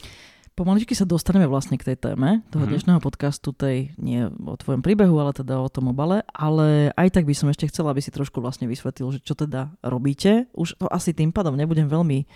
Pomaličky 0.51 0.91
sa 0.91 1.07
dostaneme 1.07 1.47
vlastne 1.47 1.79
k 1.79 1.87
tej 1.87 1.97
téme 1.97 2.43
toho 2.51 2.67
mm-hmm. 2.67 2.71
dnešného 2.75 2.99
podcastu, 2.99 3.55
tej 3.55 3.95
nie 3.95 4.27
o 4.27 4.55
tvojom 4.59 4.83
príbehu, 4.83 5.15
ale 5.15 5.31
teda 5.31 5.63
o 5.63 5.71
tom 5.71 5.95
obale, 5.95 6.27
ale 6.27 6.91
aj 6.99 7.07
tak 7.15 7.23
by 7.23 7.31
som 7.31 7.47
ešte 7.47 7.71
chcela, 7.71 7.95
aby 7.95 8.03
si 8.03 8.11
trošku 8.11 8.43
vlastne 8.43 8.67
vysvetlil, 8.67 9.15
že 9.15 9.23
čo 9.23 9.31
teda 9.31 9.71
robíte. 9.79 10.51
Už 10.51 10.75
to 10.75 10.91
asi 10.91 11.15
tým 11.15 11.31
pádom 11.31 11.55
nebudem 11.55 11.87
veľmi 11.87 12.27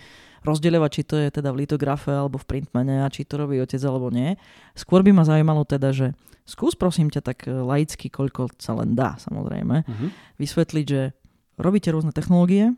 rozdeľovať, 0.48 0.90
či 0.96 1.02
to 1.04 1.14
je 1.20 1.28
teda 1.28 1.52
v 1.52 1.68
litografe 1.68 2.08
alebo 2.08 2.40
v 2.40 2.48
printmane 2.48 3.04
a 3.04 3.12
či 3.12 3.28
to 3.28 3.36
robí 3.36 3.60
otec 3.60 3.82
alebo 3.84 4.08
nie. 4.08 4.40
Skôr 4.72 5.04
by 5.04 5.12
ma 5.12 5.28
zaujímalo 5.28 5.68
teda, 5.68 5.92
že 5.92 6.16
skús 6.48 6.72
prosím 6.72 7.12
ťa 7.12 7.20
tak 7.20 7.44
laicky, 7.44 8.08
koľko 8.08 8.48
sa 8.56 8.78
len 8.80 8.96
dá 8.96 9.20
samozrejme, 9.20 9.84
uh-huh. 9.84 10.08
vysvetliť, 10.40 10.86
že 10.88 11.12
robíte 11.60 11.92
rôzne 11.92 12.16
technológie, 12.16 12.72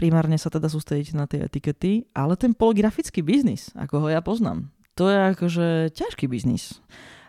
primárne 0.00 0.40
sa 0.40 0.48
teda 0.48 0.72
sústredíte 0.72 1.12
na 1.12 1.28
tie 1.28 1.44
etikety, 1.44 2.08
ale 2.16 2.40
ten 2.40 2.56
poligrafický 2.56 3.20
biznis, 3.20 3.68
ako 3.76 4.00
ho 4.00 4.08
ja 4.08 4.24
poznám, 4.24 4.72
to 4.96 5.12
je 5.12 5.18
akože 5.36 5.66
ťažký 5.92 6.24
biznis. 6.24 6.80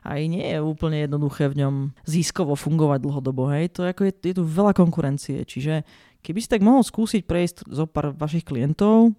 Aj 0.02 0.18
nie 0.18 0.42
je 0.42 0.64
úplne 0.64 1.04
jednoduché 1.04 1.52
v 1.52 1.62
ňom 1.62 1.76
získovo 2.10 2.58
fungovať 2.58 3.06
dlhodobo. 3.06 3.54
Hej. 3.54 3.78
To 3.78 3.86
je, 3.86 3.94
ako 3.94 4.04
je, 4.10 4.14
je 4.18 4.34
tu 4.34 4.44
veľa 4.44 4.74
konkurencie. 4.74 5.46
Čiže 5.46 5.86
keby 6.26 6.42
si 6.42 6.50
tak 6.50 6.66
mohol 6.66 6.82
skúsiť 6.82 7.22
prejsť 7.22 7.70
zo 7.70 7.86
pár 7.86 8.10
vašich 8.18 8.42
klientov, 8.42 9.14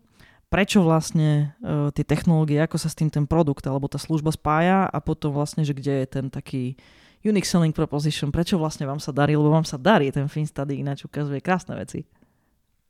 prečo 0.51 0.83
vlastne 0.83 1.55
uh, 1.63 1.95
tie 1.95 2.03
technológie, 2.03 2.59
ako 2.59 2.83
sa 2.83 2.91
s 2.91 2.99
tým 2.99 3.15
ten 3.15 3.31
produkt 3.31 3.63
alebo 3.71 3.87
tá 3.87 3.97
služba 3.97 4.35
spája 4.35 4.91
a 4.91 4.99
potom 4.99 5.31
vlastne, 5.31 5.63
že 5.63 5.73
kde 5.73 6.03
je 6.03 6.07
ten 6.11 6.27
taký 6.29 6.75
unique 7.23 7.47
selling 7.47 7.73
proposition, 7.73 8.35
prečo 8.35 8.59
vlastne 8.59 8.85
vám 8.85 8.99
sa 8.99 9.15
darí, 9.15 9.39
lebo 9.39 9.55
vám 9.55 9.65
sa 9.65 9.79
darí, 9.79 10.11
ten 10.11 10.27
Fin 10.27 10.45
Study 10.45 10.83
ináč 10.83 11.07
ukazuje 11.07 11.39
krásne 11.39 11.79
veci. 11.79 12.03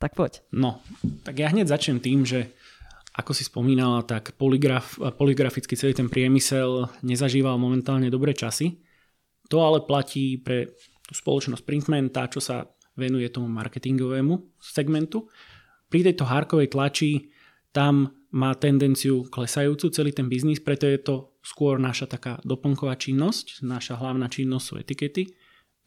Tak 0.03 0.19
poď. 0.19 0.43
No, 0.51 0.83
tak 1.23 1.39
ja 1.39 1.47
hneď 1.47 1.71
začnem 1.71 2.03
tým, 2.03 2.27
že 2.27 2.51
ako 3.15 3.31
si 3.31 3.47
spomínala, 3.47 4.03
tak 4.03 4.35
poligraf, 4.35 4.99
poligraficky 5.15 5.79
celý 5.79 5.95
ten 5.95 6.11
priemysel 6.11 6.91
nezažíval 7.07 7.55
momentálne 7.55 8.11
dobré 8.11 8.35
časy. 8.35 8.83
To 9.47 9.63
ale 9.63 9.87
platí 9.87 10.35
pre 10.43 10.75
tú 11.07 11.15
spoločnosť 11.15 11.63
Printman, 11.63 12.11
tá, 12.11 12.27
čo 12.27 12.43
sa 12.43 12.67
venuje 12.99 13.31
tomu 13.31 13.47
marketingovému 13.47 14.59
segmentu. 14.59 15.31
Pri 15.87 16.03
tejto 16.03 16.27
hárkovej 16.27 16.75
tlači 16.75 17.31
tam 17.71 18.11
má 18.35 18.51
tendenciu 18.59 19.23
klesajúcu 19.31 19.87
celý 19.87 20.11
ten 20.11 20.27
biznis, 20.27 20.59
preto 20.59 20.83
je 20.83 20.99
to 20.99 21.15
skôr 21.47 21.79
naša 21.79 22.11
taká 22.11 22.43
doplnková 22.43 22.99
činnosť, 22.99 23.63
naša 23.63 23.95
hlavná 24.03 24.27
činnosť 24.27 24.65
sú 24.67 24.73
etikety. 24.83 25.23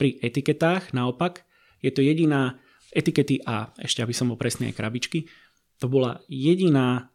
Pri 0.01 0.17
etiketách 0.25 0.97
naopak 0.97 1.45
je 1.85 1.93
to 1.93 2.01
jediná 2.01 2.57
etikety 2.97 3.45
a 3.45 3.69
ešte 3.77 4.01
aby 4.01 4.17
som 4.17 4.33
bol 4.33 4.41
presný 4.41 4.73
aj 4.73 4.81
krabičky, 4.81 5.29
to 5.77 5.93
bola 5.93 6.25
jediná 6.33 7.13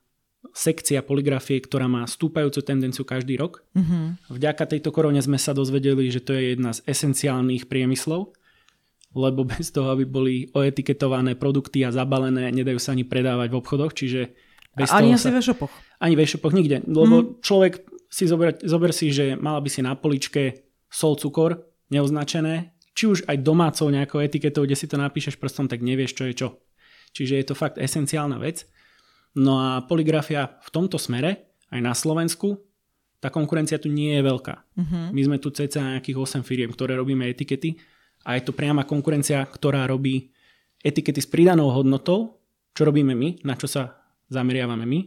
sekcia 0.53 1.05
poligrafie, 1.05 1.61
ktorá 1.61 1.85
má 1.85 2.05
stúpajúcu 2.09 2.65
tendenciu 2.65 3.05
každý 3.05 3.37
rok. 3.37 3.61
Mm-hmm. 3.77 4.33
Vďaka 4.33 4.63
tejto 4.65 4.89
korone 4.89 5.21
sme 5.21 5.37
sa 5.37 5.53
dozvedeli, 5.53 6.09
že 6.09 6.21
to 6.21 6.33
je 6.33 6.57
jedna 6.57 6.73
z 6.73 6.81
esenciálnych 6.89 7.69
priemyslov, 7.69 8.33
lebo 9.13 9.41
bez 9.45 9.69
toho, 9.69 9.93
aby 9.93 10.05
boli 10.07 10.49
oetiketované 10.55 11.37
produkty 11.37 11.85
a 11.85 11.93
zabalené, 11.93 12.49
nedajú 12.49 12.81
sa 12.81 12.97
ani 12.97 13.05
predávať 13.05 13.53
v 13.53 13.59
obchodoch, 13.59 13.93
čiže 13.93 14.33
bez 14.73 14.89
ani 14.89 15.13
asi 15.13 15.29
sa... 15.29 15.31
v 15.35 15.37
e-shopoch. 15.43 15.73
Ani 16.01 16.15
v 16.17 16.23
e-shopoch, 16.25 16.55
nikde. 16.55 16.81
Lebo 16.87 17.15
mm. 17.21 17.27
človek 17.43 17.85
si 18.07 18.23
zober, 18.25 18.57
zober 18.63 18.91
si, 18.95 19.11
že 19.13 19.37
mala 19.37 19.59
by 19.61 19.69
si 19.69 19.83
na 19.83 19.93
poličke 19.93 20.63
sol, 20.87 21.19
cukor, 21.19 21.69
neoznačené, 21.91 22.71
či 22.91 23.07
už 23.07 23.23
aj 23.27 23.39
domácou 23.41 23.87
nejakou 23.87 24.19
etiketou, 24.19 24.67
kde 24.67 24.75
si 24.75 24.87
to 24.87 24.99
napíšeš 24.99 25.39
prstom, 25.39 25.71
tak 25.71 25.79
nevieš, 25.79 26.15
čo 26.15 26.23
je 26.27 26.33
čo. 26.35 26.49
Čiže 27.11 27.33
je 27.39 27.45
to 27.47 27.55
fakt 27.55 27.79
esenciálna 27.79 28.39
vec. 28.39 28.67
No 29.35 29.59
a 29.59 29.83
poligrafia 29.83 30.59
v 30.59 30.69
tomto 30.71 30.99
smere, 30.99 31.55
aj 31.71 31.79
na 31.79 31.95
Slovensku, 31.95 32.59
tá 33.21 33.29
konkurencia 33.29 33.77
tu 33.77 33.87
nie 33.87 34.17
je 34.17 34.23
veľká. 34.25 34.55
Uh-huh. 34.75 35.07
My 35.13 35.21
sme 35.21 35.37
tu 35.37 35.53
cca 35.53 35.95
nejakých 35.95 36.17
8 36.17 36.43
firiem, 36.43 36.73
ktoré 36.73 36.97
robíme 36.97 37.29
etikety 37.29 37.77
a 38.25 38.35
je 38.35 38.43
to 38.43 38.51
priama 38.51 38.83
konkurencia, 38.83 39.45
ktorá 39.45 39.85
robí 39.85 40.33
etikety 40.81 41.21
s 41.21 41.29
pridanou 41.29 41.69
hodnotou, 41.69 42.41
čo 42.73 42.81
robíme 42.89 43.13
my, 43.13 43.45
na 43.45 43.53
čo 43.53 43.69
sa 43.69 44.01
zameriavame 44.33 44.89
my, 44.89 44.99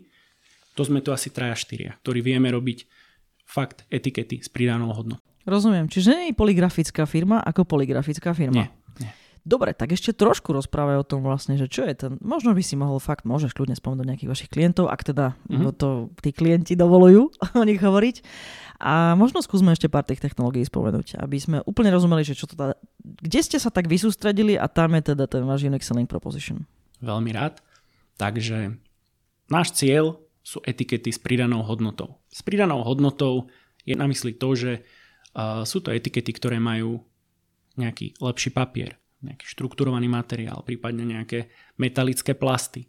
to 0.79 0.83
sme 0.87 1.03
tu 1.03 1.11
asi 1.11 1.35
traja 1.35 1.59
štyria, 1.59 1.99
ktorí 2.07 2.23
vieme 2.23 2.51
robiť 2.55 2.87
fakt 3.45 3.83
etikety 3.91 4.41
s 4.41 4.49
pridanou 4.49 4.95
hodnotou. 4.95 5.34
Rozumiem. 5.45 5.87
Čiže 5.89 6.09
nie 6.13 6.25
je 6.33 6.35
poligrafická 6.37 7.05
firma 7.05 7.41
ako 7.41 7.69
poligrafická 7.69 8.33
firma. 8.33 8.65
Nie, 8.65 8.69
nie. 9.01 9.13
Dobre, 9.45 9.77
tak 9.77 9.93
ešte 9.93 10.17
trošku 10.17 10.57
rozprávaj 10.57 11.05
o 11.05 11.09
tom 11.09 11.21
vlastne, 11.21 11.61
že 11.61 11.69
čo 11.69 11.85
je 11.85 11.93
ten, 11.93 12.13
možno 12.25 12.57
by 12.57 12.65
si 12.65 12.81
mohol 12.81 12.97
fakt, 12.97 13.29
môžeš 13.29 13.53
kľudne 13.53 13.77
spomenúť 13.77 14.09
nejakých 14.09 14.33
vašich 14.33 14.51
klientov, 14.51 14.89
ak 14.89 15.05
teda 15.05 15.37
mm-hmm. 15.37 15.77
to 15.77 16.09
tí 16.25 16.33
klienti 16.33 16.73
dovolujú 16.73 17.29
o 17.61 17.65
nich 17.69 17.81
hovoriť. 17.81 18.25
A 18.81 19.13
možno 19.15 19.45
skúsme 19.45 19.71
ešte 19.71 19.93
pár 19.93 20.09
tých 20.09 20.25
technológií 20.25 20.65
spomenúť, 20.65 21.21
aby 21.21 21.37
sme 21.37 21.59
úplne 21.69 21.93
rozumeli, 21.93 22.25
že 22.25 22.35
čo 22.35 22.49
to 22.49 22.57
teda, 22.57 22.75
kde 23.01 23.41
ste 23.45 23.59
sa 23.61 23.69
tak 23.69 23.87
vysústredili 23.87 24.57
a 24.57 24.67
tam 24.67 24.97
je 24.97 25.15
teda 25.15 25.29
ten 25.29 25.45
váš 25.45 25.69
unique 25.69 25.85
selling 25.85 26.09
proposition. 26.09 26.65
Veľmi 27.05 27.37
rád. 27.37 27.61
Takže 28.15 28.81
Náš 29.53 29.77
cieľ 29.77 30.25
sú 30.41 30.65
etikety 30.65 31.13
s 31.13 31.21
pridanou 31.21 31.65
hodnotou. 31.65 32.21
S 32.33 32.41
pridanou 32.41 32.81
hodnotou 32.81 33.53
je 33.85 33.93
na 33.93 34.09
mysli 34.09 34.33
to, 34.33 34.57
že 34.57 34.85
sú 35.67 35.79
to 35.83 35.91
etikety, 35.91 36.31
ktoré 36.31 36.63
majú 36.63 37.03
nejaký 37.75 38.15
lepší 38.23 38.55
papier, 38.55 38.95
nejaký 39.21 39.45
štrukturovaný 39.51 40.07
materiál, 40.07 40.63
prípadne 40.63 41.03
nejaké 41.03 41.51
metalické 41.75 42.39
plasty. 42.39 42.87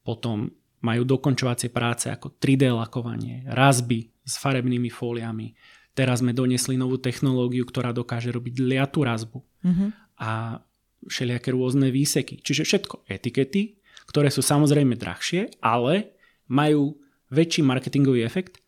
Potom 0.00 0.48
majú 0.80 1.02
dokončovacie 1.04 1.68
práce 1.68 2.08
ako 2.08 2.40
3D 2.40 2.72
lakovanie, 2.72 3.44
razby 3.50 4.08
s 4.24 4.40
farebnými 4.40 4.88
fóliami. 4.88 5.52
Teraz 5.96 6.20
sme 6.20 6.36
donesli 6.36 6.76
novú 6.76 7.00
technológiu, 7.00 7.64
ktorá 7.64 7.92
dokáže 7.92 8.28
robiť 8.32 8.54
liatú 8.60 9.00
razbu 9.04 9.40
mm-hmm. 9.40 9.88
a 10.20 10.60
všelijaké 11.08 11.52
rôzne 11.52 11.88
výseky. 11.88 12.40
Čiže 12.40 12.62
všetko 12.64 13.08
etikety, 13.08 13.80
ktoré 14.06 14.28
sú 14.32 14.40
samozrejme 14.44 14.96
drahšie, 14.96 15.60
ale 15.60 16.16
majú 16.46 17.00
väčší 17.32 17.66
marketingový 17.66 18.22
efekt 18.22 18.62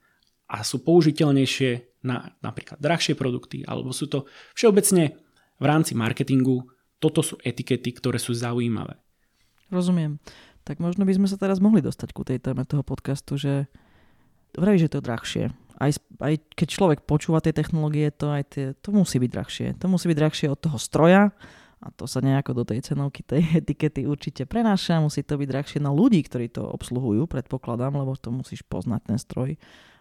a 0.51 0.65
sú 0.67 0.83
použiteľnejšie 0.83 1.88
na 2.05 2.31
napríklad 2.45 2.79
drahšie 2.79 3.19
produkty, 3.19 3.67
alebo 3.67 3.91
sú 3.91 4.07
to 4.07 4.29
všeobecne 4.55 5.19
v 5.59 5.65
rámci 5.65 5.99
marketingu, 5.99 6.71
toto 6.99 7.23
sú 7.23 7.39
etikety, 7.43 7.95
ktoré 7.95 8.19
sú 8.19 8.35
zaujímavé. 8.35 8.99
Rozumiem. 9.71 10.19
Tak 10.67 10.83
možno 10.83 11.07
by 11.09 11.15
sme 11.17 11.29
sa 11.31 11.41
teraz 11.41 11.63
mohli 11.63 11.81
dostať 11.81 12.11
ku 12.13 12.23
tej 12.23 12.43
téme 12.43 12.63
toho 12.67 12.85
podcastu, 12.85 13.39
že 13.39 13.67
vraví, 14.55 14.79
že 14.79 14.91
to 14.91 15.01
je 15.01 15.07
drahšie. 15.07 15.45
Aj, 15.79 15.91
aj 16.23 16.35
keď 16.59 16.69
človek 16.69 16.99
počúva 17.07 17.39
tie 17.39 17.55
technológie, 17.55 18.11
to, 18.11 18.35
aj 18.35 18.45
tie, 18.51 18.65
to 18.83 18.91
musí 18.91 19.23
byť 19.23 19.31
drahšie. 19.31 19.67
To 19.79 19.87
musí 19.87 20.11
byť 20.11 20.19
drahšie 20.19 20.47
od 20.51 20.59
toho 20.59 20.79
stroja, 20.79 21.31
a 21.79 21.95
to 21.95 22.11
sa 22.11 22.19
nejako 22.19 22.63
do 22.63 22.65
tej 22.67 22.83
cenovky 22.83 23.23
tej 23.23 23.43
etikety 23.63 24.03
určite 24.05 24.45
prenáša. 24.51 24.99
Musí 24.99 25.23
to 25.23 25.39
byť 25.39 25.49
drahšie 25.49 25.79
na 25.79 25.95
ľudí, 25.95 26.23
ktorí 26.27 26.51
to 26.51 26.67
obsluhujú, 26.67 27.31
predpokladám, 27.31 27.95
lebo 27.95 28.19
to 28.19 28.35
musíš 28.35 28.67
poznať 28.67 29.15
ten 29.15 29.19
stroj. 29.19 29.55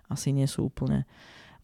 Asi 0.10 0.34
nie 0.34 0.50
sú 0.50 0.72
úplne 0.72 1.06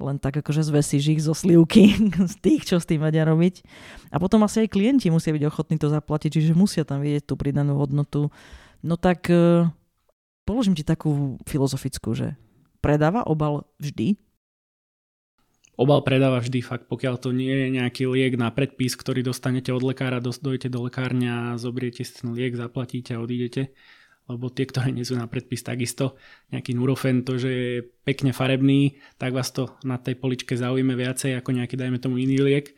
len 0.02 0.18
tak 0.18 0.42
akože 0.42 0.66
zvesíš 0.66 1.04
ich 1.18 1.22
zo 1.22 1.38
slivky 1.38 1.94
z 2.32 2.36
tých, 2.42 2.66
čo 2.66 2.82
s 2.82 2.90
tým 2.90 3.02
vedia 3.04 3.28
robiť. 3.28 3.66
A 4.10 4.18
potom 4.18 4.42
asi 4.46 4.66
aj 4.66 4.74
klienti 4.74 5.14
musia 5.14 5.34
byť 5.34 5.44
ochotní 5.46 5.78
to 5.78 5.92
zaplatiť, 5.92 6.40
čiže 6.40 6.58
musia 6.58 6.88
tam 6.88 7.02
vidieť 7.02 7.30
tú 7.30 7.36
pridanú 7.38 7.78
hodnotu. 7.78 8.34
No 8.84 8.96
tak 8.98 9.30
uh, 9.30 9.70
položím 10.44 10.76
ti 10.76 10.84
takú 10.84 11.38
filozofickú, 11.46 12.14
že 12.18 12.36
predáva 12.84 13.24
obal 13.24 13.70
vždy? 13.80 14.20
Obal 15.74 16.06
predáva 16.06 16.38
vždy 16.38 16.62
fakt, 16.62 16.86
pokiaľ 16.86 17.18
to 17.18 17.34
nie 17.34 17.50
je 17.50 17.68
nejaký 17.74 18.06
liek 18.06 18.38
na 18.38 18.54
predpis, 18.54 18.94
ktorý 18.94 19.26
dostanete 19.26 19.74
od 19.74 19.82
lekára, 19.82 20.22
dojdete 20.22 20.70
do 20.70 20.86
lekárňa, 20.86 21.58
zobriete 21.58 22.06
si 22.06 22.14
ten 22.14 22.30
liek, 22.30 22.54
zaplatíte 22.54 23.18
a 23.18 23.24
odídete. 23.24 23.74
Lebo 24.32 24.48
tie, 24.48 24.64
ktoré 24.64 24.96
nie 24.96 25.04
sú 25.04 25.20
na 25.20 25.28
predpis 25.28 25.64
takisto, 25.64 26.16
nejaký 26.56 26.72
Nurofen, 26.76 27.28
to, 27.28 27.36
že 27.36 27.50
je 27.52 27.74
pekne 28.08 28.32
farebný, 28.32 28.96
tak 29.20 29.36
vás 29.36 29.52
to 29.52 29.76
na 29.84 30.00
tej 30.00 30.16
poličke 30.16 30.56
zaujíme 30.56 30.96
viacej 30.96 31.36
ako 31.40 31.60
nejaký, 31.60 31.76
dajme 31.76 32.00
tomu, 32.00 32.20
iný 32.20 32.40
liek. 32.40 32.72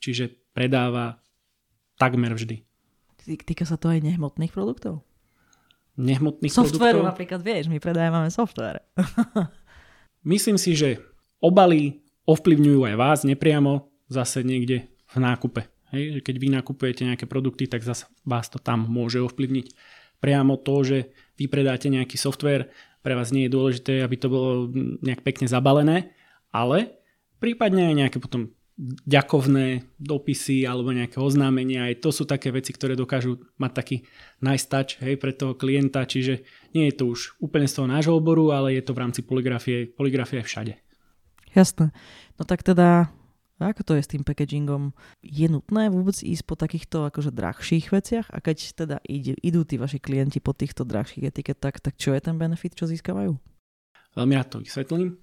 Čiže 0.00 0.52
predáva 0.52 1.20
takmer 1.96 2.32
vždy. 2.32 2.64
Týka 3.20 3.68
sa 3.68 3.76
to 3.76 3.92
aj 3.92 4.00
nehmotných 4.00 4.52
produktov? 4.52 5.04
Nehmotných 6.00 6.52
Softwareu 6.52 7.04
produktov? 7.04 7.10
napríklad, 7.12 7.40
vieš, 7.44 7.68
my 7.68 7.76
predávame 7.76 8.32
software. 8.32 8.80
Myslím 10.32 10.56
si, 10.56 10.72
že 10.76 11.00
obaly 11.40 12.00
ovplyvňujú 12.28 12.80
aj 12.88 12.96
vás 12.96 13.18
nepriamo 13.24 13.88
zase 14.08 14.44
niekde 14.44 14.88
v 14.88 15.16
nákupe. 15.16 15.64
Hej, 15.90 16.22
keď 16.22 16.34
vy 16.38 16.48
nakupujete 16.54 17.02
nejaké 17.02 17.26
produkty, 17.26 17.66
tak 17.66 17.82
zase 17.82 18.06
vás 18.22 18.46
to 18.46 18.62
tam 18.62 18.86
môže 18.86 19.18
ovplyvniť. 19.18 19.74
Priamo 20.20 20.60
to, 20.60 20.84
že 20.84 20.98
vy 21.40 21.48
predáte 21.48 21.88
nejaký 21.88 22.20
software, 22.20 22.68
pre 23.00 23.16
vás 23.16 23.32
nie 23.32 23.48
je 23.48 23.54
dôležité, 23.56 24.04
aby 24.04 24.16
to 24.20 24.28
bolo 24.28 24.68
nejak 25.00 25.24
pekne 25.24 25.48
zabalené, 25.48 26.12
ale 26.52 27.00
prípadne 27.40 27.88
aj 27.88 27.94
nejaké 27.96 28.18
potom 28.20 28.52
ďakovné 29.04 29.84
dopisy 30.00 30.64
alebo 30.64 30.88
nejaké 30.88 31.20
oznámenia, 31.20 31.92
aj 31.92 32.00
to 32.00 32.08
sú 32.08 32.24
také 32.24 32.48
veci, 32.48 32.72
ktoré 32.72 32.96
dokážu 32.96 33.36
mať 33.60 33.72
taký 33.76 33.96
nice 34.40 34.64
touch 34.64 34.96
hej, 35.04 35.20
pre 35.20 35.36
toho 35.36 35.52
klienta, 35.52 36.08
čiže 36.08 36.40
nie 36.72 36.88
je 36.88 36.96
to 36.96 37.12
už 37.12 37.36
úplne 37.44 37.68
z 37.68 37.76
toho 37.76 37.88
nášho 37.88 38.16
oboru, 38.16 38.56
ale 38.56 38.72
je 38.72 38.82
to 38.84 38.96
v 38.96 39.02
rámci 39.04 39.20
poligrafie, 39.20 39.84
poligrafie 39.84 40.40
všade. 40.40 40.80
Jasné. 41.52 41.92
No 42.40 42.42
tak 42.48 42.64
teda 42.64 43.12
a 43.60 43.76
ako 43.76 43.82
to 43.84 43.92
je 43.94 44.02
s 44.02 44.10
tým 44.16 44.24
packagingom? 44.24 44.96
Je 45.20 45.44
nutné 45.44 45.92
vôbec 45.92 46.16
ísť 46.16 46.44
po 46.48 46.56
takýchto 46.56 47.12
akože 47.12 47.28
drahších 47.28 47.92
veciach? 47.92 48.32
A 48.32 48.40
keď 48.40 48.56
teda 48.72 48.96
ide, 49.04 49.36
idú 49.44 49.68
tí 49.68 49.76
vaši 49.76 50.00
klienti 50.00 50.40
po 50.40 50.56
týchto 50.56 50.88
drahších 50.88 51.28
etiketách, 51.28 51.84
tak 51.84 52.00
čo 52.00 52.16
je 52.16 52.20
ten 52.24 52.40
benefit, 52.40 52.72
čo 52.72 52.88
získavajú? 52.88 53.36
Veľmi 54.16 54.34
rád 54.34 54.48
to 54.56 54.64
vysvetlím. 54.64 55.20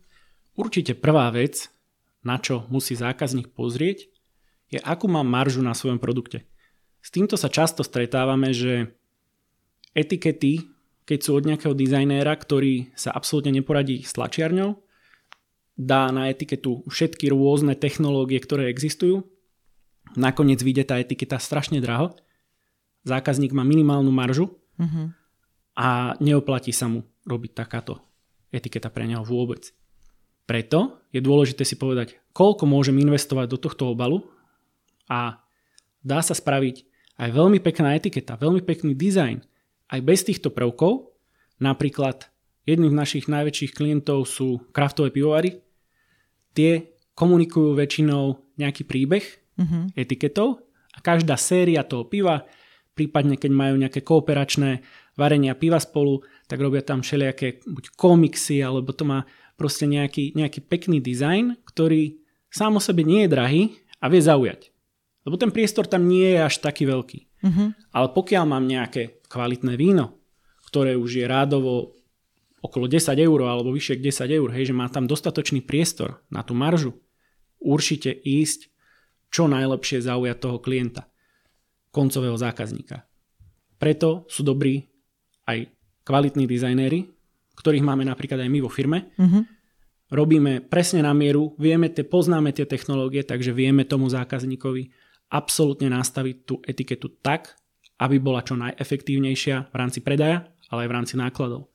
Určite 0.53 0.93
prvá 0.93 1.33
vec, 1.33 1.73
na 2.21 2.37
čo 2.37 2.69
musí 2.69 2.93
zákazník 2.93 3.57
pozrieť, 3.57 4.05
je 4.69 4.79
akú 4.85 5.09
má 5.09 5.25
maržu 5.25 5.65
na 5.65 5.73
svojom 5.73 5.97
produkte. 5.97 6.45
S 7.01 7.09
týmto 7.09 7.39
sa 7.39 7.49
často 7.49 7.81
stretávame, 7.81 8.53
že 8.53 8.93
etikety, 9.97 10.61
keď 11.07 11.19
sú 11.23 11.39
od 11.39 11.47
nejakého 11.47 11.73
dizajnéra, 11.73 12.35
ktorý 12.35 12.91
sa 12.93 13.15
absolútne 13.15 13.55
neporadí 13.55 14.03
s 14.03 14.13
tlačiarňou, 14.13 14.86
dá 15.77 16.09
na 16.09 16.33
etiketu 16.33 16.81
všetky 16.89 17.29
rôzne 17.29 17.77
technológie, 17.77 18.41
ktoré 18.41 18.73
existujú. 18.73 19.29
Nakoniec 20.17 20.59
vyjde 20.65 20.83
tá 20.89 20.97
etiketa 20.97 21.37
strašne 21.37 21.77
draho. 21.77 22.17
Zákazník 23.05 23.53
má 23.53 23.61
minimálnu 23.61 24.09
maržu 24.09 24.57
uh-huh. 24.81 25.13
a 25.77 26.17
neoplatí 26.17 26.73
sa 26.73 26.89
mu 26.89 27.05
robiť 27.23 27.51
takáto 27.53 28.01
etiketa 28.49 28.89
pre 28.89 29.05
neho 29.05 29.21
vôbec. 29.21 29.69
Preto 30.49 31.05
je 31.13 31.21
dôležité 31.21 31.61
si 31.67 31.77
povedať, 31.77 32.17
koľko 32.33 32.65
môžem 32.65 32.97
investovať 32.97 33.47
do 33.51 33.57
tohto 33.59 33.93
obalu 33.93 34.25
a 35.11 35.43
dá 36.01 36.19
sa 36.23 36.33
spraviť 36.33 36.87
aj 37.19 37.29
veľmi 37.35 37.59
pekná 37.59 37.99
etiketa, 37.99 38.39
veľmi 38.39 38.63
pekný 38.63 38.95
dizajn 38.95 39.43
aj 39.91 39.99
bez 40.01 40.23
týchto 40.23 40.49
prvkov. 40.49 41.11
Napríklad 41.59 42.31
jedným 42.63 42.95
z 42.95 42.99
našich 42.99 43.25
najväčších 43.27 43.75
klientov 43.75 44.23
sú 44.27 44.63
kraftové 44.71 45.11
pivovary, 45.11 45.66
tie 46.57 46.97
komunikujú 47.13 47.77
väčšinou 47.77 48.57
nejaký 48.57 48.89
príbeh 48.89 49.21
uh-huh. 49.57 49.93
etiketov 49.93 50.65
a 50.93 50.99
každá 51.05 51.37
séria 51.37 51.85
toho 51.85 52.09
piva, 52.09 52.49
prípadne 52.97 53.37
keď 53.37 53.51
majú 53.53 53.75
nejaké 53.77 54.01
kooperačné 54.01 54.81
varenia 55.13 55.53
piva 55.53 55.77
spolu, 55.77 56.25
tak 56.49 56.57
robia 56.57 56.81
tam 56.81 57.05
všelijaké 57.05 57.65
buď 57.65 57.93
komiksy, 57.93 58.65
alebo 58.65 58.93
to 58.93 59.05
má 59.05 59.25
proste 59.57 59.85
nejaký, 59.89 60.33
nejaký 60.33 60.65
pekný 60.65 61.01
dizajn, 61.01 61.61
ktorý 61.65 62.21
sám 62.49 62.77
o 62.77 62.81
sebe 62.81 63.05
nie 63.05 63.25
je 63.25 63.33
drahý 63.33 63.61
a 64.01 64.09
vie 64.09 64.21
zaujať. 64.21 64.73
Lebo 65.25 65.35
ten 65.41 65.49
priestor 65.49 65.89
tam 65.89 66.05
nie 66.05 66.37
je 66.37 66.39
až 66.41 66.61
taký 66.61 66.85
veľký. 66.85 67.19
Uh-huh. 67.45 67.69
Ale 67.93 68.07
pokiaľ 68.13 68.43
mám 68.45 68.65
nejaké 68.65 69.21
kvalitné 69.29 69.73
víno, 69.77 70.17
ktoré 70.69 70.93
už 70.93 71.21
je 71.21 71.25
rádovo 71.25 71.96
okolo 72.61 72.89
10 72.89 73.13
eur 73.17 73.39
alebo 73.45 73.69
vyššie 73.73 74.01
10 74.01 74.37
eur, 74.37 74.49
hej, 74.53 74.73
že 74.73 74.77
má 74.77 74.89
tam 74.89 75.05
dostatočný 75.05 75.61
priestor 75.61 76.25
na 76.33 76.41
tú 76.41 76.57
maržu, 76.57 76.97
určite 77.61 78.09
ísť 78.13 78.69
čo 79.29 79.45
najlepšie 79.45 80.01
zaujať 80.01 80.37
toho 80.39 80.57
klienta, 80.63 81.11
koncového 81.91 82.37
zákazníka. 82.39 83.05
Preto 83.77 84.25
sú 84.31 84.41
dobrí 84.41 84.89
aj 85.45 85.69
kvalitní 86.07 86.49
dizajnéri, 86.49 87.05
ktorých 87.57 87.85
máme 87.85 88.05
napríklad 88.05 88.41
aj 88.41 88.49
my 88.49 88.59
vo 88.61 88.71
firme. 88.71 89.11
Uh-huh. 89.17 89.43
Robíme 90.07 90.63
presne 90.63 91.03
na 91.03 91.11
mieru, 91.11 91.57
vieme, 91.59 91.91
te, 91.91 92.07
poznáme 92.07 92.55
tie 92.55 92.63
technológie, 92.63 93.27
takže 93.27 93.51
vieme 93.51 93.83
tomu 93.83 94.07
zákazníkovi 94.07 94.89
absolútne 95.27 95.91
nastaviť 95.91 96.35
tú 96.47 96.63
etiketu 96.63 97.11
tak, 97.19 97.59
aby 97.99 98.21
bola 98.21 98.45
čo 98.45 98.55
najefektívnejšia 98.55 99.73
v 99.73 99.75
rámci 99.75 99.99
predaja, 99.99 100.47
ale 100.71 100.85
aj 100.85 100.89
v 100.89 100.95
rámci 100.95 101.13
nákladov. 101.19 101.67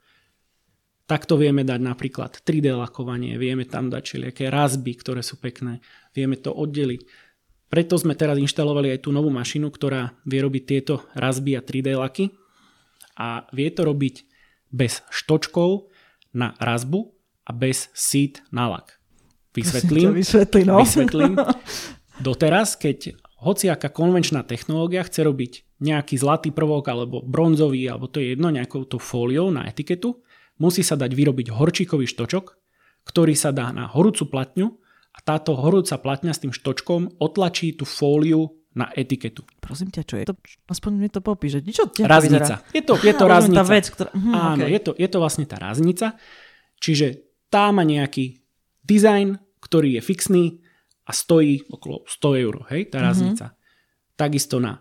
Takto 1.12 1.36
vieme 1.36 1.60
dať 1.60 1.76
napríklad 1.76 2.40
3D 2.40 2.72
lakovanie, 2.72 3.36
vieme 3.36 3.68
tam 3.68 3.92
dať 3.92 4.00
všelijaké 4.00 4.48
razby, 4.48 4.96
ktoré 4.96 5.20
sú 5.20 5.36
pekné, 5.36 5.84
vieme 6.16 6.40
to 6.40 6.48
oddeliť. 6.48 7.04
Preto 7.68 8.00
sme 8.00 8.16
teraz 8.16 8.40
inštalovali 8.40 8.96
aj 8.96 9.04
tú 9.04 9.12
novú 9.12 9.28
mašinu, 9.28 9.68
ktorá 9.68 10.16
vie 10.24 10.40
robiť 10.40 10.64
tieto 10.64 11.04
razby 11.12 11.52
a 11.52 11.60
3D 11.60 12.00
laky 12.00 12.32
a 13.20 13.44
vie 13.52 13.68
to 13.76 13.84
robiť 13.84 14.24
bez 14.72 15.04
štočkov 15.12 15.92
na 16.32 16.56
razbu 16.56 17.12
a 17.44 17.52
bez 17.52 17.92
sít 17.92 18.40
na 18.48 18.72
lak. 18.72 18.96
Vysvetlím. 19.52 20.16
Vysvetlím, 20.24 20.64
no. 20.64 20.80
Vysvetlím. 20.80 21.36
Doteraz, 22.24 22.72
keď 22.80 23.20
hociaká 23.36 23.92
konvenčná 23.92 24.48
technológia 24.48 25.04
chce 25.04 25.28
robiť 25.28 25.76
nejaký 25.76 26.16
zlatý 26.16 26.56
prvok 26.56 26.88
alebo 26.88 27.20
bronzový, 27.20 27.84
alebo 27.84 28.08
to 28.08 28.16
je 28.16 28.32
jedno, 28.32 28.48
nejakou 28.48 28.88
tú 28.88 28.96
fóliou 28.96 29.52
na 29.52 29.68
etiketu, 29.68 30.24
musí 30.62 30.86
sa 30.86 30.94
dať 30.94 31.10
vyrobiť 31.10 31.50
horčíkový 31.50 32.06
štočok, 32.06 32.54
ktorý 33.02 33.34
sa 33.34 33.50
dá 33.50 33.74
na 33.74 33.90
horúcu 33.90 34.30
platňu 34.30 34.78
a 35.10 35.18
táto 35.18 35.58
horúca 35.58 35.98
platňa 35.98 36.30
s 36.30 36.46
tým 36.46 36.54
štočkom 36.54 37.18
otlačí 37.18 37.74
tú 37.74 37.82
fóliu 37.82 38.54
na 38.72 38.88
etiketu. 38.96 39.44
Prosím 39.60 39.92
ťa, 39.92 40.02
čo 40.06 40.14
je 40.16 40.24
to? 40.30 40.34
Aspoň 40.70 40.90
mi 40.96 41.10
to 41.12 41.20
popíš. 41.20 41.60
Čo 41.60 41.92
raznica. 42.06 42.64
Je 42.72 42.80
to, 42.80 42.96
je 42.96 43.12
to 43.12 43.24
raznica. 43.28 43.60
Tá 43.60 43.64
vec, 43.68 43.86
ktorá... 43.92 44.10
hm, 44.14 44.32
Áno, 44.32 44.64
okay. 44.64 44.72
je, 44.72 44.80
to, 44.80 44.90
je 44.96 45.08
to 45.10 45.18
vlastne 45.20 45.44
tá 45.44 45.60
raznica. 45.60 46.16
Čiže 46.80 47.06
tá 47.52 47.68
má 47.68 47.84
nejaký 47.84 48.40
dizajn, 48.80 49.36
ktorý 49.60 50.00
je 50.00 50.02
fixný 50.02 50.44
a 51.04 51.12
stojí 51.12 51.68
okolo 51.68 52.08
100 52.08 52.42
eur, 52.48 52.54
hej, 52.72 52.88
tá 52.88 53.02
mhm. 53.02 53.04
raznica. 53.04 53.46
Mm-hmm. 53.52 54.16
Takisto 54.16 54.56
na 54.62 54.80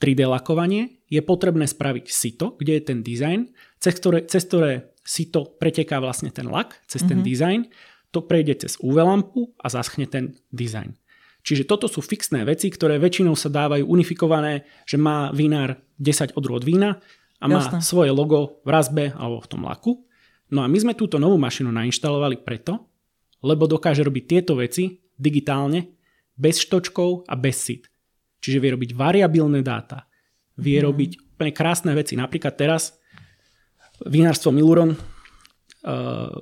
3D 0.00 0.24
lakovanie 0.24 1.04
je 1.12 1.20
potrebné 1.20 1.68
spraviť 1.68 2.06
sito, 2.08 2.56
kde 2.56 2.80
je 2.80 2.82
ten 2.82 2.98
dizajn, 3.04 3.40
cez 3.76 3.92
ktoré, 4.00 4.24
cez 4.24 4.48
ktoré 4.48 4.89
sito 5.04 5.56
preteká 5.58 5.98
vlastne 5.98 6.28
ten 6.30 6.46
lak, 6.46 6.76
cez 6.86 7.02
mm-hmm. 7.02 7.10
ten 7.10 7.18
mhm. 7.18 7.26
dizajn, 7.26 7.60
to 8.10 8.20
prejde 8.26 8.66
cez 8.66 8.74
UV 8.82 9.06
lampu 9.06 9.54
a 9.62 9.70
zaschne 9.70 10.06
ten 10.10 10.34
dizajn. 10.50 10.98
Čiže 11.40 11.64
toto 11.64 11.88
sú 11.88 12.04
fixné 12.04 12.44
veci, 12.44 12.68
ktoré 12.68 13.00
väčšinou 13.00 13.32
sa 13.32 13.48
dávajú 13.48 13.88
unifikované, 13.88 14.68
že 14.84 15.00
má 15.00 15.32
vinár 15.32 15.80
10 15.96 16.36
odrôd 16.36 16.60
vína 16.68 17.00
a 17.40 17.44
má 17.48 17.64
Jasne. 17.64 17.80
svoje 17.80 18.12
logo 18.12 18.60
v 18.60 18.68
razbe 18.68 19.04
alebo 19.16 19.40
v 19.40 19.48
tom 19.48 19.64
laku. 19.64 20.04
No 20.52 20.60
a 20.60 20.68
my 20.68 20.76
sme 20.76 20.92
túto 20.92 21.16
novú 21.16 21.40
mašinu 21.40 21.72
nainštalovali 21.72 22.44
preto, 22.44 22.92
lebo 23.40 23.64
dokáže 23.64 24.04
robiť 24.04 24.24
tieto 24.28 24.52
veci 24.60 25.00
digitálne, 25.16 25.96
bez 26.36 26.60
štočkov 26.60 27.24
a 27.28 27.36
bez 27.36 27.56
sit. 27.56 27.88
Čiže 28.40 28.60
vie 28.60 28.70
robiť 28.76 28.90
variabilné 28.96 29.60
dáta, 29.64 30.08
vie 30.56 30.80
mm. 30.80 30.84
robiť 30.84 31.10
úplne 31.36 31.52
krásne 31.52 31.92
veci. 31.92 32.16
Napríklad 32.16 32.56
teraz 32.56 32.99
vinárstvo 34.06 34.52
Miluron, 34.52 34.96
uh, 34.96 36.32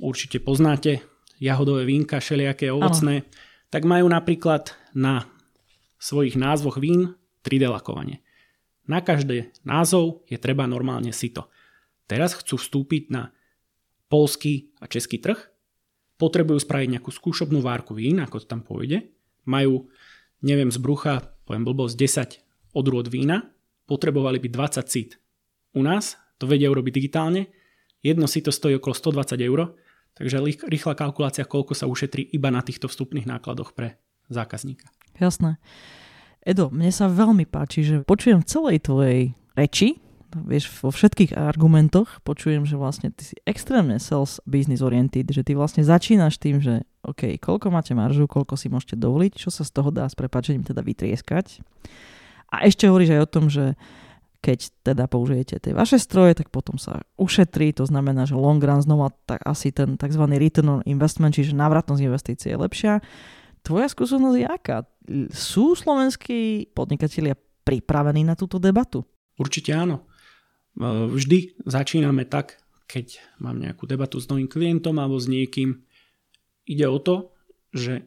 určite 0.00 0.40
poznáte, 0.40 1.00
jahodové 1.40 1.84
vínka, 1.84 2.20
všelijaké 2.20 2.72
ovocné, 2.72 3.24
ano. 3.24 3.28
tak 3.68 3.82
majú 3.84 4.08
napríklad 4.08 4.72
na 4.96 5.28
svojich 6.00 6.36
názvoch 6.36 6.80
vín 6.80 7.16
3D 7.44 7.68
lakovanie. 7.68 8.24
Na 8.86 9.02
každý 9.02 9.50
názov 9.66 10.24
je 10.30 10.38
treba 10.38 10.64
normálne 10.64 11.10
sito. 11.10 11.50
Teraz 12.06 12.38
chcú 12.38 12.56
vstúpiť 12.56 13.10
na 13.10 13.34
polský 14.06 14.70
a 14.78 14.86
český 14.86 15.18
trh, 15.18 15.36
potrebujú 16.16 16.62
spraviť 16.62 16.88
nejakú 16.96 17.10
skúšobnú 17.10 17.60
várku 17.60 17.92
vín, 17.92 18.22
ako 18.22 18.40
to 18.40 18.46
tam 18.46 18.62
pôjde, 18.62 19.10
majú, 19.44 19.90
neviem, 20.40 20.70
z 20.70 20.78
brucha, 20.78 21.34
poviem 21.44 21.66
blbosť, 21.66 21.94
10 21.98 22.76
odrôd 22.78 23.10
vína, 23.10 23.50
potrebovali 23.90 24.38
by 24.38 24.48
20 24.48 24.86
cít. 24.86 25.10
U 25.74 25.82
nás 25.82 26.16
to 26.36 26.44
vedia 26.48 26.68
urobiť 26.68 26.92
digitálne, 26.92 27.48
jedno 28.04 28.28
si 28.30 28.44
to 28.44 28.52
stojí 28.54 28.76
okolo 28.78 28.94
120 28.94 29.40
eur, 29.40 29.76
takže 30.16 30.40
rýchla 30.68 30.94
kalkulácia, 30.96 31.48
koľko 31.48 31.76
sa 31.76 31.88
ušetrí 31.88 32.24
iba 32.32 32.48
na 32.52 32.64
týchto 32.64 32.88
vstupných 32.88 33.28
nákladoch 33.28 33.76
pre 33.76 34.00
zákazníka. 34.32 34.88
Jasné. 35.16 35.56
Edo, 36.46 36.70
mne 36.70 36.94
sa 36.94 37.10
veľmi 37.10 37.48
páči, 37.48 37.82
že 37.82 38.06
počujem 38.06 38.44
v 38.44 38.48
celej 38.48 38.76
tvojej 38.86 39.20
reči, 39.58 39.98
vieš, 40.44 40.68
vo 40.84 40.92
všetkých 40.92 41.32
argumentoch 41.32 42.20
počujem, 42.20 42.68
že 42.68 42.76
vlastne 42.76 43.08
ty 43.14 43.24
si 43.24 43.36
extrémne 43.48 43.96
sales 43.96 44.42
business 44.44 44.84
oriented, 44.84 45.32
že 45.32 45.40
ty 45.46 45.56
vlastne 45.56 45.86
začínaš 45.86 46.36
tým, 46.36 46.60
že 46.60 46.84
OK, 47.06 47.38
koľko 47.40 47.72
máte 47.72 47.96
maržu, 47.96 48.28
koľko 48.28 48.58
si 48.58 48.68
môžete 48.68 48.98
dovoliť, 48.98 49.32
čo 49.38 49.48
sa 49.48 49.62
z 49.64 49.70
toho 49.72 49.88
dá 49.94 50.04
s 50.04 50.18
prepačením 50.18 50.66
teda 50.66 50.82
vytrieskať. 50.82 51.62
A 52.52 52.66
ešte 52.66 52.90
hovoríš 52.90 53.16
aj 53.16 53.20
o 53.22 53.32
tom, 53.32 53.44
že 53.48 53.78
keď 54.40 54.58
teda 54.86 55.04
použijete 55.10 55.58
tie 55.58 55.72
vaše 55.74 55.98
stroje, 55.98 56.38
tak 56.38 56.52
potom 56.52 56.78
sa 56.78 57.02
ušetrí, 57.18 57.74
to 57.74 57.88
znamená, 57.88 58.28
že 58.28 58.38
long 58.38 58.62
run 58.62 58.80
znova 58.80 59.10
tak 59.26 59.42
asi 59.42 59.74
ten 59.74 59.98
tzv. 59.98 60.22
return 60.36 60.80
on 60.80 60.82
investment, 60.86 61.34
čiže 61.34 61.56
návratnosť 61.56 62.02
investície 62.02 62.54
je 62.54 62.58
lepšia. 62.60 62.92
Tvoja 63.66 63.90
skúsenosť 63.90 64.36
je 64.38 64.46
aká? 64.46 64.86
Sú 65.34 65.74
slovenskí 65.74 66.70
podnikatelia 66.70 67.34
pripravení 67.66 68.22
na 68.22 68.38
túto 68.38 68.62
debatu? 68.62 69.02
Určite 69.34 69.74
áno. 69.74 70.06
E, 70.78 71.10
vždy 71.10 71.66
začíname 71.66 72.30
tak, 72.30 72.62
keď 72.86 73.18
mám 73.42 73.58
nejakú 73.58 73.90
debatu 73.90 74.22
s 74.22 74.30
novým 74.30 74.46
klientom 74.46 74.94
alebo 75.02 75.18
s 75.18 75.26
niekým. 75.26 75.82
Ide 76.62 76.86
o 76.86 77.02
to, 77.02 77.34
že 77.74 78.06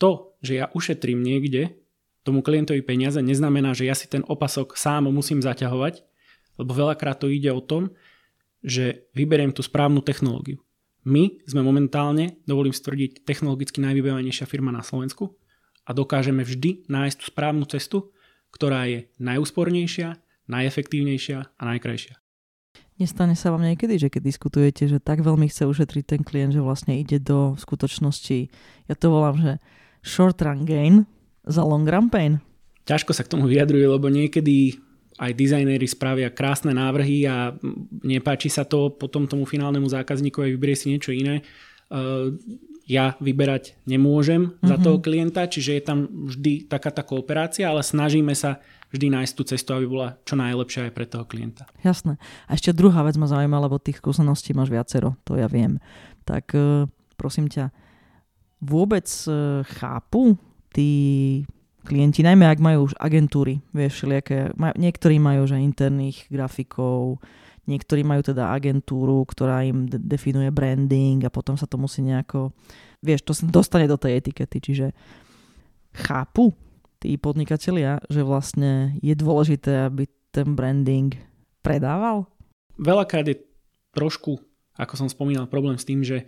to, 0.00 0.36
že 0.40 0.64
ja 0.64 0.66
ušetrím 0.72 1.20
niekde 1.20 1.83
tomu 2.24 2.40
klientovi 2.40 2.80
peniaze, 2.80 3.20
neznamená, 3.20 3.76
že 3.76 3.84
ja 3.84 3.94
si 3.94 4.08
ten 4.08 4.24
opasok 4.24 4.74
sám 4.74 5.12
musím 5.12 5.44
zaťahovať, 5.44 6.00
lebo 6.56 6.72
veľakrát 6.72 7.20
to 7.20 7.28
ide 7.28 7.52
o 7.52 7.60
tom, 7.60 7.92
že 8.64 9.12
vyberiem 9.12 9.52
tú 9.52 9.60
správnu 9.60 10.00
technológiu. 10.00 10.64
My 11.04 11.36
sme 11.44 11.60
momentálne, 11.60 12.40
dovolím 12.48 12.72
stvrdiť, 12.72 13.28
technologicky 13.28 13.84
najvybevanejšia 13.84 14.48
firma 14.48 14.72
na 14.72 14.80
Slovensku 14.80 15.36
a 15.84 15.92
dokážeme 15.92 16.40
vždy 16.40 16.88
nájsť 16.88 17.16
tú 17.20 17.24
správnu 17.28 17.68
cestu, 17.68 18.08
ktorá 18.48 18.88
je 18.88 19.12
najúspornejšia, 19.20 20.16
najefektívnejšia 20.48 21.38
a 21.44 21.62
najkrajšia. 21.62 22.16
Nestane 22.94 23.34
sa 23.34 23.50
vám 23.50 23.66
niekedy, 23.66 23.98
že 23.98 24.08
keď 24.08 24.22
diskutujete, 24.22 24.86
že 24.86 25.02
tak 25.02 25.20
veľmi 25.20 25.50
chce 25.50 25.66
ušetriť 25.66 26.04
ten 26.08 26.22
klient, 26.22 26.56
že 26.56 26.62
vlastne 26.62 26.96
ide 26.96 27.20
do 27.20 27.58
skutočnosti, 27.58 28.48
ja 28.86 28.94
to 28.94 29.10
volám, 29.10 29.36
že 29.36 29.52
short 30.00 30.40
run 30.40 30.62
gain, 30.62 31.04
za 31.44 31.62
long 31.64 31.84
run 31.84 32.08
pain? 32.08 32.40
Ťažko 32.84 33.16
sa 33.16 33.24
k 33.24 33.32
tomu 33.32 33.48
vyjadruje, 33.48 33.84
lebo 33.88 34.12
niekedy 34.12 34.76
aj 35.14 35.32
dizajnéri 35.32 35.86
spravia 35.86 36.28
krásne 36.34 36.74
návrhy 36.74 37.24
a 37.30 37.54
nepáči 38.02 38.50
sa 38.50 38.66
to 38.66 38.90
potom 38.90 39.30
tomu 39.30 39.46
finálnemu 39.46 39.86
zákazníkovi 39.86 40.58
vyberie 40.58 40.76
si 40.76 40.90
niečo 40.90 41.14
iné. 41.14 41.46
Uh, 41.86 42.34
ja 42.84 43.16
vyberať 43.16 43.80
nemôžem 43.88 44.52
mm-hmm. 44.52 44.68
za 44.68 44.76
mhm. 44.76 44.82
toho 44.84 44.98
klienta, 45.00 45.48
čiže 45.48 45.80
je 45.80 45.82
tam 45.84 45.98
vždy 46.28 46.68
taká 46.68 46.92
tá 46.92 47.00
kooperácia, 47.00 47.64
ale 47.64 47.80
snažíme 47.80 48.36
sa 48.36 48.60
vždy 48.92 49.10
nájsť 49.10 49.34
tú 49.34 49.42
cestu, 49.48 49.70
aby 49.74 49.86
bola 49.88 50.08
čo 50.22 50.38
najlepšia 50.38 50.90
aj 50.90 50.92
pre 50.92 51.06
toho 51.08 51.24
klienta. 51.26 51.66
Jasné. 51.82 52.20
A 52.46 52.54
ešte 52.54 52.76
druhá 52.76 53.02
vec 53.02 53.18
ma 53.18 53.26
zaujíma, 53.26 53.58
lebo 53.58 53.82
tých 53.82 53.98
skúseností 53.98 54.54
máš 54.54 54.70
viacero, 54.70 55.18
to 55.26 55.34
ja 55.34 55.48
viem. 55.48 55.80
Tak 56.28 56.54
uh, 56.54 56.86
prosím 57.16 57.48
ťa, 57.48 57.72
vôbec 58.62 59.08
uh, 59.26 59.64
chápu 59.80 60.36
tí 60.74 60.90
klienti, 61.86 62.26
najmä 62.26 62.50
ak 62.50 62.58
majú 62.58 62.90
už 62.90 62.98
agentúry, 62.98 63.62
vieš, 63.70 64.02
všelijaké, 64.02 64.56
maj, 64.58 64.74
niektorí 64.74 65.22
majú 65.22 65.46
že 65.46 65.60
interných 65.60 66.26
grafikov, 66.32 67.22
niektorí 67.70 68.02
majú 68.02 68.24
teda 68.24 68.50
agentúru, 68.50 69.22
ktorá 69.28 69.62
im 69.62 69.86
de- 69.86 70.00
definuje 70.00 70.50
branding 70.50 71.22
a 71.22 71.30
potom 71.30 71.54
sa 71.54 71.68
to 71.68 71.78
musí 71.78 72.02
nejako, 72.02 72.50
vieš, 73.04 73.22
to 73.22 73.32
sa 73.36 73.44
dostane 73.46 73.86
do 73.86 74.00
tej 74.00 74.18
etikety, 74.18 74.58
čiže 74.58 74.86
chápu 75.94 76.56
tí 76.98 77.14
podnikatelia, 77.20 78.00
že 78.08 78.24
vlastne 78.24 78.96
je 79.04 79.12
dôležité, 79.12 79.86
aby 79.92 80.08
ten 80.32 80.56
branding 80.56 81.14
predával? 81.60 82.26
Veľakrát 82.80 83.28
je 83.28 83.38
trošku, 83.94 84.40
ako 84.74 84.94
som 84.98 85.08
spomínal, 85.12 85.46
problém 85.46 85.78
s 85.78 85.86
tým, 85.86 86.02
že 86.02 86.26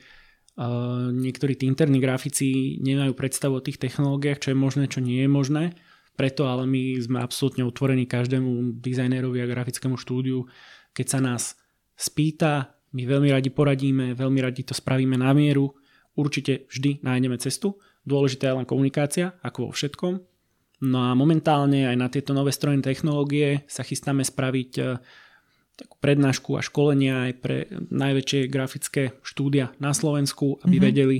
niektorí 1.13 1.53
tí 1.57 1.69
interní 1.69 2.01
grafici 2.01 2.81
nemajú 2.81 3.13
predstavu 3.13 3.61
o 3.61 3.65
tých 3.65 3.77
technológiách, 3.77 4.41
čo 4.41 4.49
je 4.53 4.59
možné, 4.59 4.85
čo 4.89 5.05
nie 5.05 5.21
je 5.25 5.31
možné. 5.31 5.77
Preto 6.17 6.49
ale 6.49 6.65
my 6.65 6.97
sme 6.97 7.21
absolútne 7.21 7.61
otvorení 7.69 8.09
každému 8.09 8.81
dizajnérovi 8.81 9.45
a 9.45 9.51
grafickému 9.53 10.01
štúdiu. 10.01 10.49
Keď 10.97 11.07
sa 11.07 11.21
nás 11.21 11.61
spýta, 11.93 12.73
my 12.97 13.05
veľmi 13.05 13.29
radi 13.29 13.53
poradíme, 13.53 14.17
veľmi 14.17 14.41
radi 14.41 14.65
to 14.65 14.73
spravíme 14.73 15.21
na 15.21 15.37
mieru. 15.37 15.77
Určite 16.17 16.65
vždy 16.73 17.05
nájdeme 17.05 17.37
cestu. 17.37 17.77
Dôležitá 18.09 18.49
je 18.49 18.57
len 18.57 18.65
komunikácia, 18.65 19.37
ako 19.45 19.69
vo 19.69 19.73
všetkom. 19.77 20.15
No 20.89 20.99
a 21.05 21.13
momentálne 21.13 21.85
aj 21.85 21.97
na 22.01 22.09
tieto 22.09 22.33
nové 22.33 22.53
strojné 22.57 22.81
technológie 22.81 23.69
sa 23.69 23.85
chystáme 23.85 24.25
spraviť 24.25 24.73
takú 25.77 26.01
prednášku 26.01 26.57
a 26.57 26.65
školenia 26.65 27.29
aj 27.31 27.33
pre 27.39 27.57
najväčšie 27.93 28.49
grafické 28.49 29.03
štúdia 29.21 29.77
na 29.77 29.93
Slovensku, 29.93 30.57
aby 30.65 30.81
mm-hmm. 30.81 30.89
vedeli, 30.89 31.19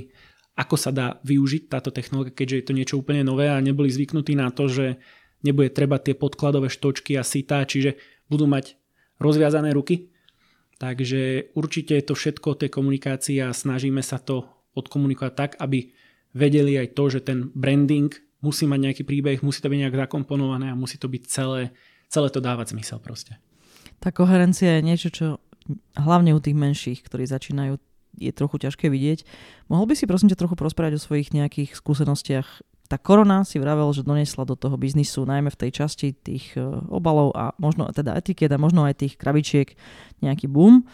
ako 0.57 0.75
sa 0.75 0.89
dá 0.89 1.21
využiť 1.21 1.69
táto 1.69 1.93
technológia, 1.93 2.33
keďže 2.33 2.57
je 2.57 2.65
to 2.65 2.73
niečo 2.73 2.95
úplne 2.97 3.21
nové 3.21 3.47
a 3.53 3.61
neboli 3.61 3.93
zvyknutí 3.93 4.33
na 4.33 4.49
to, 4.49 4.65
že 4.65 4.97
nebude 5.45 5.69
treba 5.69 6.01
tie 6.01 6.17
podkladové 6.17 6.73
štočky 6.73 7.13
a 7.15 7.23
sitá, 7.23 7.61
čiže 7.61 8.01
budú 8.25 8.49
mať 8.49 8.73
rozviazané 9.21 9.71
ruky. 9.77 10.09
Takže 10.77 11.53
určite 11.57 11.97
je 11.97 12.05
to 12.05 12.13
všetko 12.13 12.53
o 12.53 12.59
tej 12.59 12.69
komunikácii 12.69 13.37
a 13.41 13.53
snažíme 13.53 14.01
sa 14.01 14.21
to 14.21 14.45
odkomunikovať 14.77 15.33
tak, 15.33 15.51
aby 15.57 15.89
vedeli 16.37 16.77
aj 16.77 16.93
to, 16.93 17.03
že 17.09 17.25
ten 17.25 17.49
branding 17.53 18.13
musí 18.45 18.69
mať 18.69 18.79
nejaký 18.89 19.03
príbeh, 19.05 19.41
musí 19.41 19.61
to 19.61 19.73
byť 19.73 19.79
nejak 19.81 19.97
zakomponované 20.05 20.69
a 20.69 20.77
musí 20.77 21.01
to 21.01 21.09
byť 21.09 21.23
celé, 21.25 21.73
celé 22.09 22.29
to 22.29 22.37
dávať 22.37 22.77
zmysel 22.77 23.01
proste. 23.01 23.41
Tá 23.97 24.13
koherencia 24.13 24.77
je 24.77 24.85
niečo, 24.85 25.09
čo 25.09 25.25
hlavne 25.97 26.31
u 26.31 26.39
tých 26.39 26.55
menších, 26.55 26.99
ktorí 27.03 27.27
začínajú, 27.27 27.81
je 28.17 28.31
trochu 28.33 28.57
ťažké 28.61 28.89
vidieť. 28.89 29.25
Mohol 29.69 29.91
by 29.91 29.95
si 29.97 30.09
prosím 30.09 30.29
ťa 30.33 30.41
trochu 30.41 30.55
prosprávať 30.57 30.97
o 30.97 31.03
svojich 31.03 31.33
nejakých 31.33 31.77
skúsenostiach 31.77 32.65
tá 32.87 32.95
korona 32.95 33.43
si 33.43 33.59
vravel, 33.59 33.91
že 33.91 34.07
donesla 34.07 34.47
do 34.47 34.55
toho 34.55 34.79
biznisu, 34.79 35.27
najmä 35.27 35.51
v 35.51 35.59
tej 35.67 35.83
časti 35.83 36.15
tých 36.15 36.55
e, 36.55 36.63
obalov 36.87 37.35
a 37.35 37.51
možno 37.59 37.91
teda 37.91 38.15
etiket 38.15 38.47
a 38.55 38.57
možno 38.57 38.87
aj 38.87 39.03
tých 39.03 39.13
krabičiek 39.19 39.75
nejaký 40.23 40.47
boom. 40.47 40.87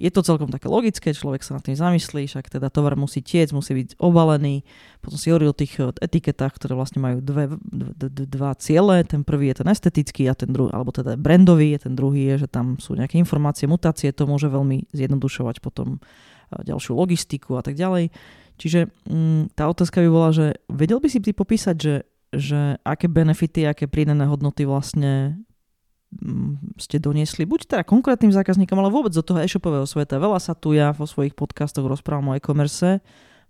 Je 0.00 0.08
to 0.08 0.24
celkom 0.24 0.48
také 0.48 0.64
logické, 0.72 1.12
človek 1.12 1.44
sa 1.44 1.60
nad 1.60 1.64
tým 1.64 1.76
zamyslí, 1.76 2.24
však 2.24 2.48
teda 2.48 2.72
tovar 2.72 2.96
musí 2.96 3.20
tiec, 3.20 3.52
musí 3.52 3.76
byť 3.76 4.00
obalený. 4.00 4.64
Potom 5.04 5.20
si 5.20 5.28
hovoril 5.28 5.52
o 5.52 5.60
tých 5.60 5.76
eh, 5.76 5.92
etiketách, 5.92 6.56
ktoré 6.56 6.72
vlastne 6.72 7.04
majú 7.04 7.20
dve, 7.20 7.52
dve, 7.60 8.08
dva 8.24 8.56
ciele. 8.56 9.04
Ten 9.04 9.28
prvý 9.28 9.52
je 9.52 9.60
ten 9.60 9.68
estetický 9.68 10.24
a 10.24 10.32
ten 10.32 10.48
druhý, 10.48 10.72
alebo 10.72 10.88
teda 10.88 11.20
brandový, 11.20 11.76
a 11.76 11.80
ten 11.84 11.92
druhý 11.92 12.32
je, 12.32 12.48
že 12.48 12.48
tam 12.48 12.80
sú 12.80 12.96
nejaké 12.96 13.20
informácie, 13.20 13.68
mutácie, 13.68 14.08
to 14.16 14.24
môže 14.24 14.48
veľmi 14.48 14.88
zjednodušovať 14.96 15.60
potom 15.60 16.00
eh, 16.00 16.64
ďalšiu 16.64 16.96
logistiku 16.96 17.60
a 17.60 17.62
tak 17.62 17.76
ďalej. 17.76 18.08
Čiže 18.56 18.88
mm, 19.04 19.52
tá 19.52 19.68
otázka 19.68 20.00
by 20.00 20.08
bola, 20.08 20.32
že 20.32 20.46
vedel 20.72 20.96
by 20.96 21.08
si 21.12 21.20
ty 21.20 21.36
popísať, 21.36 21.76
že, 21.76 22.08
že 22.32 22.80
aké 22.88 23.08
benefity, 23.08 23.68
aké 23.68 23.84
prídené 23.84 24.24
hodnoty 24.24 24.64
vlastne 24.64 25.40
ste 26.76 26.98
doniesli 26.98 27.46
buď 27.46 27.70
teda 27.70 27.82
konkrétnym 27.86 28.34
zákazníkom, 28.34 28.74
ale 28.74 28.90
vôbec 28.90 29.14
do 29.14 29.22
toho 29.22 29.38
e-shopového 29.38 29.86
sveta. 29.86 30.18
Veľa 30.18 30.42
sa 30.42 30.58
tu 30.58 30.74
ja 30.74 30.90
vo 30.90 31.06
svojich 31.06 31.38
podcastoch 31.38 31.86
rozprávam 31.86 32.34
o 32.34 32.36
e-commerce. 32.36 32.98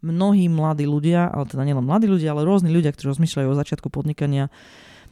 Mnohí 0.05 0.49
mladí 0.49 0.85
ľudia, 0.85 1.29
ale 1.29 1.49
teda 1.49 1.64
nielen 1.64 1.85
mladí 1.85 2.09
ľudia, 2.09 2.37
ale 2.37 2.44
rôzni 2.44 2.68
ľudia, 2.68 2.92
ktorí 2.92 3.16
rozmýšľajú 3.16 3.49
o 3.49 3.59
začiatku 3.59 3.88
podnikania, 3.88 4.53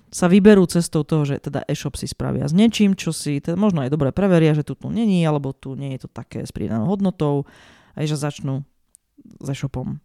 sa 0.08 0.28
vyberú 0.28 0.64
cestou 0.64 1.04
toho, 1.04 1.28
že 1.28 1.40
teda 1.40 1.64
e-shop 1.68 1.96
si 2.00 2.08
spravia 2.08 2.48
s 2.48 2.56
niečím, 2.56 2.96
čo 2.96 3.12
si 3.12 3.44
teda 3.44 3.60
možno 3.60 3.84
aj 3.84 3.92
dobre 3.92 4.08
preveria, 4.12 4.56
že 4.56 4.64
tu 4.64 4.72
tu 4.72 4.88
není, 4.88 5.20
alebo 5.24 5.52
tu 5.52 5.76
nie 5.76 5.96
je 5.96 6.04
to 6.04 6.08
také 6.08 6.44
s 6.44 6.52
pridanou 6.52 6.88
hodnotou, 6.88 7.44
aj 7.92 8.08
že 8.08 8.16
začnú 8.16 8.64
s 9.40 9.46
e-shopom. 9.52 10.00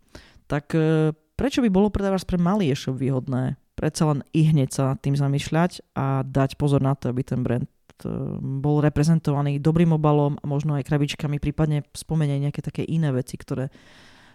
Tak 0.51 0.75
e, 0.75 1.15
prečo 1.39 1.63
by 1.63 1.69
bolo 1.71 1.87
predávať 1.87 2.27
pre 2.27 2.35
malý 2.35 2.75
e-shop 2.75 2.99
výhodné 2.99 3.55
predsa 3.73 4.09
len 4.09 4.19
i 4.33 4.45
hneď 4.47 4.69
sa 4.69 4.83
nad 4.93 4.99
tým 5.01 5.17
zamýšľať 5.17 5.95
a 5.97 6.21
dať 6.23 6.55
pozor 6.57 6.81
na 6.81 6.93
to, 6.93 7.09
aby 7.09 7.21
ten 7.25 7.41
brand 7.41 7.65
e, 7.65 8.07
bol 8.39 8.79
reprezentovaný 8.81 9.57
dobrým 9.57 9.97
obalom 9.97 10.37
a 10.41 10.45
možno 10.45 10.77
aj 10.77 10.85
krabičkami, 10.87 11.41
prípadne 11.41 11.85
spomeniem 11.93 12.49
nejaké 12.49 12.61
také 12.61 12.85
iné 12.85 13.09
veci, 13.09 13.35
ktoré 13.37 13.73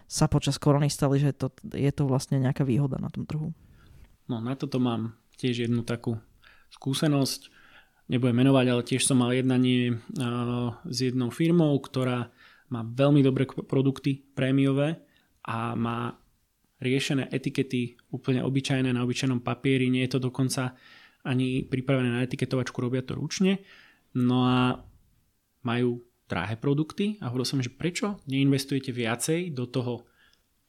sa 0.09 0.25
počas 0.25 0.57
korony 0.57 0.89
stali, 0.89 1.21
že 1.21 1.37
to, 1.37 1.53
je 1.71 1.91
to 1.93 2.09
vlastne 2.09 2.41
nejaká 2.41 2.65
výhoda 2.65 2.97
na 2.97 3.13
tom 3.13 3.29
trhu. 3.29 3.53
No 4.25 4.41
na 4.41 4.57
toto 4.57 4.81
mám 4.81 5.13
tiež 5.37 5.69
jednu 5.69 5.85
takú 5.85 6.17
skúsenosť, 6.73 7.49
nebudem 8.09 8.41
menovať, 8.41 8.65
ale 8.69 8.81
tiež 8.85 9.05
som 9.05 9.21
mal 9.21 9.33
jednanie 9.33 9.93
uh, 9.93 10.73
s 10.85 10.97
jednou 11.05 11.29
firmou, 11.29 11.77
ktorá 11.77 12.33
má 12.69 12.81
veľmi 12.85 13.21
dobré 13.21 13.45
produkty 13.45 14.21
prémiové 14.33 15.01
a 15.45 15.73
má 15.73 16.13
riešené 16.79 17.27
etikety 17.31 17.99
úplne 18.11 18.43
obyčajné 18.43 18.91
na 18.91 19.03
obyčajnom 19.03 19.43
papieri, 19.43 19.91
nie 19.91 20.03
je 20.07 20.15
to 20.15 20.31
dokonca 20.31 20.75
ani 21.27 21.67
pripravené 21.67 22.09
na 22.09 22.23
etiketovačku, 22.23 22.79
robia 22.79 23.03
to 23.03 23.19
ručne. 23.19 23.59
No 24.15 24.47
a 24.47 24.79
majú 25.67 26.01
drahé 26.29 26.55
produkty 26.55 27.19
a 27.19 27.27
hovoril 27.27 27.47
som, 27.47 27.59
že 27.59 27.73
prečo 27.73 28.23
neinvestujete 28.29 28.95
viacej 28.95 29.51
do 29.51 29.67
toho 29.67 30.07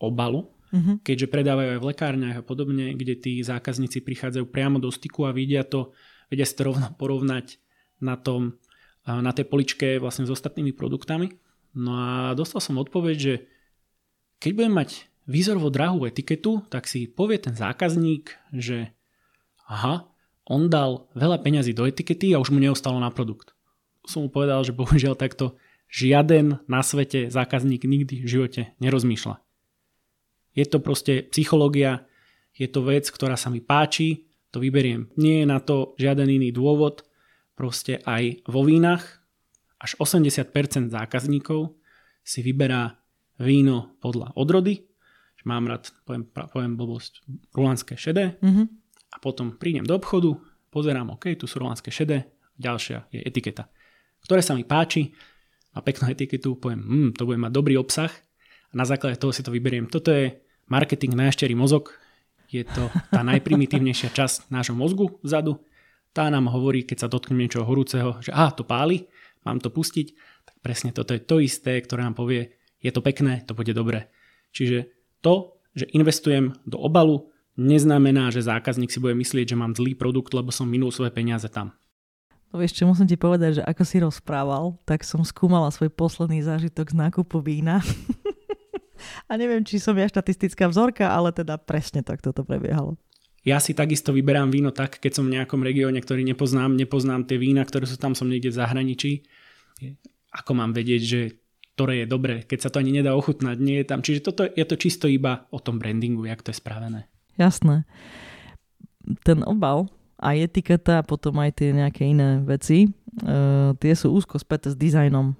obalu, 0.00 0.50
uh-huh. 0.72 0.98
keďže 1.04 1.30
predávajú 1.30 1.68
aj 1.76 1.80
v 1.80 1.88
lekárniach 1.94 2.36
a 2.40 2.46
podobne, 2.46 2.96
kde 2.96 3.14
tí 3.20 3.32
zákazníci 3.44 4.02
prichádzajú 4.02 4.48
priamo 4.48 4.80
do 4.82 4.90
styku 4.90 5.28
a 5.28 5.36
vidia 5.36 5.62
to, 5.62 5.94
vedia 6.26 6.48
si 6.48 6.56
to 6.56 6.66
rovno 6.66 6.90
porovnať 7.00 7.60
na 8.00 8.16
tom 8.16 8.58
na 9.06 9.32
tej 9.32 9.48
poličke 9.48 9.96
vlastne 9.96 10.28
s 10.28 10.34
ostatnými 10.34 10.76
produktami. 10.76 11.32
No 11.74 11.96
a 11.96 12.36
dostal 12.36 12.60
som 12.60 12.78
odpoveď, 12.78 13.16
že 13.16 13.34
keď 14.38 14.50
budem 14.54 14.74
mať 14.76 15.09
výzorovo 15.28 15.68
drahú 15.68 16.06
etiketu, 16.06 16.64
tak 16.72 16.88
si 16.88 17.10
povie 17.10 17.40
ten 17.40 17.56
zákazník, 17.56 18.32
že 18.54 18.92
aha, 19.68 20.08
on 20.50 20.66
dal 20.66 21.06
veľa 21.14 21.42
peňazí 21.42 21.76
do 21.76 21.86
etikety 21.86 22.34
a 22.34 22.42
už 22.42 22.50
mu 22.50 22.58
neostalo 22.58 22.98
na 22.98 23.12
produkt. 23.14 23.54
Som 24.08 24.26
mu 24.26 24.28
povedal, 24.32 24.64
že 24.66 24.74
bohužiaľ 24.74 25.14
takto 25.14 25.60
žiaden 25.90 26.62
na 26.66 26.80
svete 26.82 27.28
zákazník 27.30 27.86
nikdy 27.86 28.22
v 28.22 28.28
živote 28.28 28.60
nerozmýšľa. 28.82 29.38
Je 30.54 30.66
to 30.66 30.82
proste 30.82 31.30
psychológia, 31.30 32.06
je 32.54 32.66
to 32.66 32.82
vec, 32.82 33.06
ktorá 33.06 33.38
sa 33.38 33.50
mi 33.50 33.62
páči, 33.62 34.26
to 34.50 34.58
vyberiem. 34.58 35.14
Nie 35.14 35.42
je 35.42 35.46
na 35.46 35.62
to 35.62 35.94
žiaden 35.94 36.26
iný 36.26 36.50
dôvod, 36.50 37.06
proste 37.54 38.02
aj 38.02 38.42
vo 38.50 38.66
vínach 38.66 39.22
až 39.78 39.94
80% 39.96 40.90
zákazníkov 40.90 41.78
si 42.26 42.42
vyberá 42.42 42.98
víno 43.40 43.96
podľa 44.02 44.34
odrody. 44.36 44.89
Mám 45.48 45.72
rád, 45.72 45.88
poviem, 46.04 46.28
poviem 46.28 46.74
blbosť, 46.76 47.24
rulanské 47.56 47.96
šedé 47.96 48.36
mm-hmm. 48.44 48.66
a 49.12 49.16
potom 49.24 49.56
prídem 49.56 49.88
do 49.88 49.96
obchodu, 49.96 50.36
pozerám, 50.68 51.16
OK, 51.16 51.32
tu 51.36 51.48
sú 51.48 51.64
rulanské 51.64 51.88
šedé, 51.88 52.28
ďalšia 52.60 53.08
je 53.08 53.24
etiketa, 53.24 53.72
ktoré 54.24 54.44
sa 54.44 54.52
mi 54.52 54.68
páči, 54.68 55.16
má 55.72 55.80
peknú 55.80 56.10
etiketu, 56.10 56.58
poviem, 56.58 56.82
hm, 56.82 57.10
to 57.16 57.24
bude 57.24 57.40
mať 57.40 57.52
dobrý 57.54 57.78
obsah 57.80 58.10
a 58.70 58.74
na 58.74 58.84
základe 58.84 59.16
toho 59.16 59.32
si 59.32 59.40
to 59.40 59.54
vyberiem. 59.54 59.88
Toto 59.88 60.10
je 60.10 60.34
marketing 60.68 61.14
na 61.14 61.30
jašterý 61.30 61.54
mozog, 61.56 61.94
je 62.50 62.66
to 62.66 62.90
tá 63.14 63.22
najprimitívnejšia 63.22 64.10
časť 64.18 64.50
nášho 64.50 64.74
mozgu 64.74 65.22
vzadu. 65.22 65.62
Tá 66.10 66.26
nám 66.26 66.50
hovorí, 66.50 66.82
keď 66.82 67.06
sa 67.06 67.08
dotknem 67.08 67.46
niečoho 67.46 67.62
horúceho, 67.62 68.18
že 68.18 68.34
aha, 68.34 68.50
to 68.50 68.66
páli, 68.66 69.06
mám 69.46 69.62
to 69.62 69.70
pustiť. 69.70 70.10
Tak 70.42 70.56
presne 70.58 70.90
toto 70.90 71.14
je 71.14 71.22
to 71.22 71.38
isté, 71.38 71.78
ktoré 71.78 72.02
nám 72.02 72.18
povie, 72.18 72.58
je 72.82 72.90
to 72.90 72.98
pekné, 72.98 73.46
to 73.46 73.54
bude 73.54 73.70
dobre. 73.70 74.10
Čiže 74.50 74.99
to, 75.22 75.56
že 75.76 75.86
investujem 75.94 76.56
do 76.66 76.76
obalu, 76.80 77.30
neznamená, 77.54 78.32
že 78.32 78.44
zákazník 78.44 78.90
si 78.90 78.98
bude 78.98 79.14
myslieť, 79.14 79.54
že 79.54 79.60
mám 79.60 79.76
zlý 79.76 79.94
produkt, 79.94 80.32
lebo 80.32 80.48
som 80.50 80.66
minul 80.66 80.90
svoje 80.90 81.12
peniaze 81.12 81.46
tam. 81.46 81.76
No 82.50 82.58
vieš, 82.58 82.82
čo 82.82 82.88
musím 82.88 83.06
ti 83.06 83.14
povedať, 83.14 83.62
že 83.62 83.66
ako 83.66 83.82
si 83.86 83.96
rozprával, 84.02 84.74
tak 84.82 85.06
som 85.06 85.22
skúmala 85.22 85.70
svoj 85.70 85.94
posledný 85.94 86.42
zážitok 86.42 86.90
z 86.90 86.96
nákupu 86.98 87.38
vína. 87.38 87.78
A 89.30 89.38
neviem, 89.38 89.62
či 89.64 89.80
som 89.80 89.96
ja 89.96 90.04
štatistická 90.10 90.68
vzorka, 90.68 91.08
ale 91.08 91.32
teda 91.32 91.56
presne 91.56 92.04
tak 92.04 92.20
toto 92.20 92.44
prebiehalo. 92.44 92.98
Ja 93.40 93.56
si 93.56 93.72
takisto 93.72 94.12
vyberám 94.12 94.52
víno 94.52 94.68
tak, 94.68 95.00
keď 95.00 95.16
som 95.16 95.24
v 95.24 95.40
nejakom 95.40 95.64
regióne, 95.64 95.96
ktorý 95.96 96.20
nepoznám, 96.28 96.76
nepoznám 96.76 97.24
tie 97.24 97.40
vína, 97.40 97.64
ktoré 97.64 97.88
sú 97.88 97.96
tam, 97.96 98.12
som 98.12 98.28
niekde 98.28 98.52
v 98.52 98.58
zahraničí. 98.60 99.12
Ako 100.28 100.52
mám 100.52 100.76
vedieť, 100.76 101.00
že 101.00 101.20
ktoré 101.74 102.04
je 102.04 102.06
dobré, 102.06 102.34
keď 102.44 102.58
sa 102.60 102.70
to 102.72 102.80
ani 102.80 102.92
nedá 102.92 103.16
ochutnať, 103.16 103.56
nie 103.56 103.80
je 103.80 103.86
tam. 103.88 104.00
Čiže 104.04 104.20
toto 104.20 104.44
je 104.44 104.64
to 104.66 104.76
čisto 104.76 105.08
iba 105.08 105.48
o 105.48 105.58
tom 105.62 105.80
brandingu, 105.80 106.28
jak 106.28 106.44
to 106.44 106.52
je 106.52 106.60
spravené. 106.60 107.08
Jasné. 107.40 107.88
Ten 109.24 109.40
obal 109.48 109.88
a 110.20 110.36
etiketa 110.36 111.00
a 111.00 111.06
potom 111.06 111.40
aj 111.40 111.56
tie 111.56 111.72
nejaké 111.72 112.04
iné 112.04 112.44
veci, 112.44 112.92
uh, 113.24 113.72
tie 113.80 113.92
sú 113.96 114.12
úzko 114.12 114.36
späté 114.36 114.68
s 114.68 114.76
dizajnom 114.76 115.32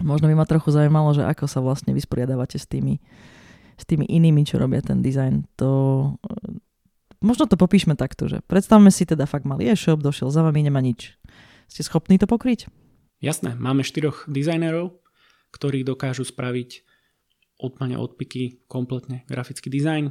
Možno 0.00 0.32
by 0.32 0.34
ma 0.34 0.48
trochu 0.48 0.72
zaujímalo, 0.72 1.12
že 1.12 1.24
ako 1.24 1.44
sa 1.44 1.60
vlastne 1.60 1.92
vysporiadávate 1.92 2.56
s 2.56 2.64
tými, 2.64 3.02
s 3.76 3.84
tými 3.84 4.08
inými, 4.08 4.46
čo 4.48 4.56
robia 4.56 4.80
ten 4.80 5.04
dizajn. 5.04 5.44
To, 5.60 5.70
eh, 6.24 6.56
možno 7.20 7.44
to 7.44 7.60
popíšme 7.60 7.96
takto, 7.96 8.28
že 8.28 8.40
predstavme 8.48 8.88
si 8.88 9.04
teda 9.04 9.28
fakt 9.28 9.44
malý 9.44 9.68
e-shop, 9.68 10.00
došiel 10.00 10.32
za 10.32 10.40
vami, 10.40 10.64
nemá 10.64 10.80
nič. 10.80 11.16
Ste 11.68 11.86
schopní 11.86 12.16
to 12.16 12.26
pokryť? 12.26 12.66
Jasné, 13.20 13.52
máme 13.60 13.84
štyroch 13.84 14.24
dizajnerov, 14.26 14.96
ktorí 15.50 15.82
dokážu 15.82 16.26
spraviť 16.26 16.86
od 17.60 17.76
pane 17.76 17.96
odpiky 18.00 18.64
kompletne 18.66 19.28
grafický 19.28 19.68
dizajn. 19.68 20.10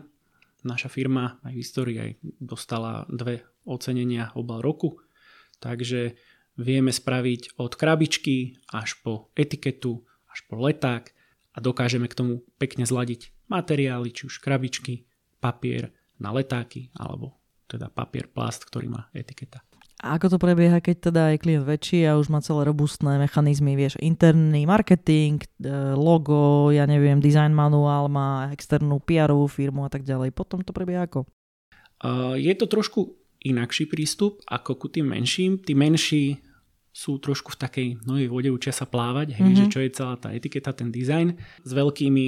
Naša 0.67 0.91
firma 0.91 1.39
aj 1.41 1.53
v 1.55 1.61
histórii 1.63 1.97
aj 1.97 2.11
dostala 2.43 3.07
dve 3.07 3.47
ocenenia 3.63 4.35
obal 4.35 4.59
roku, 4.59 4.99
takže 5.63 6.19
vieme 6.59 6.91
spraviť 6.91 7.55
od 7.55 7.71
krabičky 7.79 8.59
až 8.75 8.99
po 8.99 9.31
etiketu, 9.39 10.03
až 10.27 10.43
po 10.51 10.59
leták 10.59 11.15
a 11.55 11.57
dokážeme 11.63 12.11
k 12.11 12.17
tomu 12.19 12.33
pekne 12.59 12.83
zladiť 12.83 13.31
materiály, 13.47 14.11
či 14.11 14.27
už 14.27 14.43
krabičky, 14.43 15.07
papier 15.39 15.95
na 16.19 16.35
letáky 16.35 16.91
alebo 16.93 17.39
teda 17.69 17.87
papier 17.87 18.27
plast, 18.27 18.67
ktorý 18.67 18.91
má 18.91 19.07
etiketa. 19.15 19.63
A 19.99 20.15
ako 20.15 20.31
to 20.31 20.37
prebieha, 20.39 20.79
keď 20.79 21.11
teda 21.11 21.21
je 21.35 21.43
klient 21.43 21.67
väčší 21.67 22.07
a 22.07 22.15
už 22.15 22.31
má 22.31 22.39
celé 22.39 22.63
robustné 22.63 23.19
mechanizmy, 23.19 23.75
vieš, 23.75 23.99
interný 23.99 24.63
marketing, 24.63 25.43
e, 25.43 25.47
logo, 25.91 26.71
ja 26.71 26.87
neviem, 26.87 27.19
design 27.19 27.51
manuál, 27.51 28.07
má 28.07 28.47
externú 28.55 29.03
pr 29.03 29.27
firmu 29.51 29.83
a 29.83 29.91
tak 29.91 30.07
ďalej. 30.07 30.31
Potom 30.31 30.63
to 30.63 30.71
prebieha 30.71 31.03
ako? 31.03 31.27
je 32.39 32.53
to 32.55 32.65
trošku 32.71 33.11
inakší 33.43 33.87
prístup 33.87 34.39
ako 34.47 34.79
ku 34.79 34.87
tým 34.87 35.11
menším. 35.11 35.59
Tí 35.59 35.75
menší 35.75 36.39
sú 36.91 37.19
trošku 37.19 37.55
v 37.55 37.59
takej 37.59 37.87
novej 38.03 38.27
vode, 38.27 38.49
učia 38.51 38.75
sa 38.75 38.83
plávať, 38.83 39.39
hej, 39.39 39.43
mm-hmm. 39.43 39.59
že 39.59 39.71
čo 39.71 39.79
je 39.79 39.89
celá 39.93 40.15
tá 40.19 40.35
etiketa, 40.35 40.75
ten 40.75 40.91
dizajn. 40.91 41.37
S 41.63 41.71
veľkými, 41.71 42.25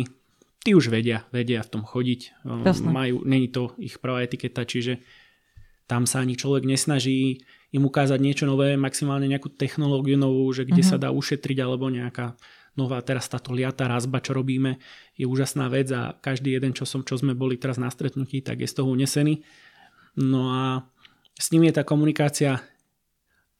tí 0.63 0.71
už 0.71 0.87
vedia, 0.87 1.27
vedia 1.33 1.59
v 1.65 1.71
tom 1.71 1.83
chodiť. 1.83 2.45
Um, 2.47 2.63
Jasne. 2.63 2.91
Majú, 2.91 3.27
není 3.27 3.51
to 3.51 3.75
ich 3.81 3.99
prvá 3.99 4.23
etiketa, 4.23 4.63
čiže 4.63 5.03
tam 5.89 6.07
sa 6.07 6.23
ani 6.23 6.39
človek 6.39 6.63
nesnaží 6.63 7.43
im 7.71 7.83
ukázať 7.87 8.19
niečo 8.19 8.43
nové, 8.43 8.75
maximálne 8.75 9.31
nejakú 9.31 9.51
technológiu 9.55 10.19
novú, 10.19 10.51
že 10.51 10.67
kde 10.67 10.83
mm-hmm. 10.83 10.99
sa 10.99 11.03
dá 11.03 11.09
ušetriť, 11.15 11.57
alebo 11.63 11.87
nejaká 11.87 12.35
nová 12.75 12.99
teraz 13.03 13.27
táto 13.27 13.51
liata 13.51 13.87
razba, 13.87 14.23
čo 14.23 14.35
robíme, 14.35 14.79
je 15.15 15.27
úžasná 15.27 15.67
vec 15.67 15.91
a 15.91 16.15
každý 16.15 16.55
jeden, 16.55 16.71
čo, 16.71 16.87
som, 16.87 17.03
čo 17.03 17.19
sme 17.19 17.35
boli 17.35 17.59
teraz 17.59 17.75
na 17.75 17.91
stretnutí, 17.91 18.43
tak 18.43 18.63
je 18.63 18.67
z 18.67 18.75
toho 18.79 18.91
unesený. 18.91 19.43
No 20.19 20.51
a 20.51 20.63
s 21.39 21.51
ním 21.51 21.67
je 21.67 21.75
tá 21.79 21.83
komunikácia 21.83 22.63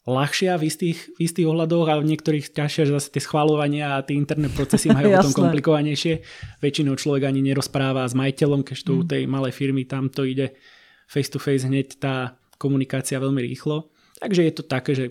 ľahšia 0.08 0.58
v 0.58 0.66
istých, 0.66 1.00
v 1.14 1.20
istých 1.30 1.48
ohľadoch 1.48 1.88
a 1.88 2.02
v 2.02 2.10
niektorých 2.10 2.58
ťažšie, 2.58 2.90
že 2.90 2.96
zase 2.98 3.14
tie 3.14 3.22
schváľovania 3.22 4.02
a 4.02 4.04
tie 4.04 4.18
interné 4.18 4.50
procesy 4.50 4.90
majú 4.90 5.14
potom 5.14 5.34
komplikovanejšie. 5.46 6.26
Väčšinou 6.60 6.98
človek 6.98 7.30
ani 7.30 7.46
nerozpráva 7.46 8.08
s 8.10 8.18
majiteľom, 8.18 8.66
keď 8.66 8.78
tu 8.82 8.94
mm. 9.02 9.08
tej 9.08 9.24
malej 9.30 9.54
firmy 9.54 9.86
tam 9.86 10.10
to 10.10 10.26
ide 10.26 10.58
face 11.06 11.30
to 11.30 11.38
face 11.38 11.68
hneď 11.68 12.02
tá 12.02 12.40
komunikácia 12.58 13.22
veľmi 13.22 13.46
rýchlo. 13.46 13.94
Takže 14.22 14.42
je 14.44 14.54
to 14.54 14.64
také, 14.64 14.96
že 14.96 15.06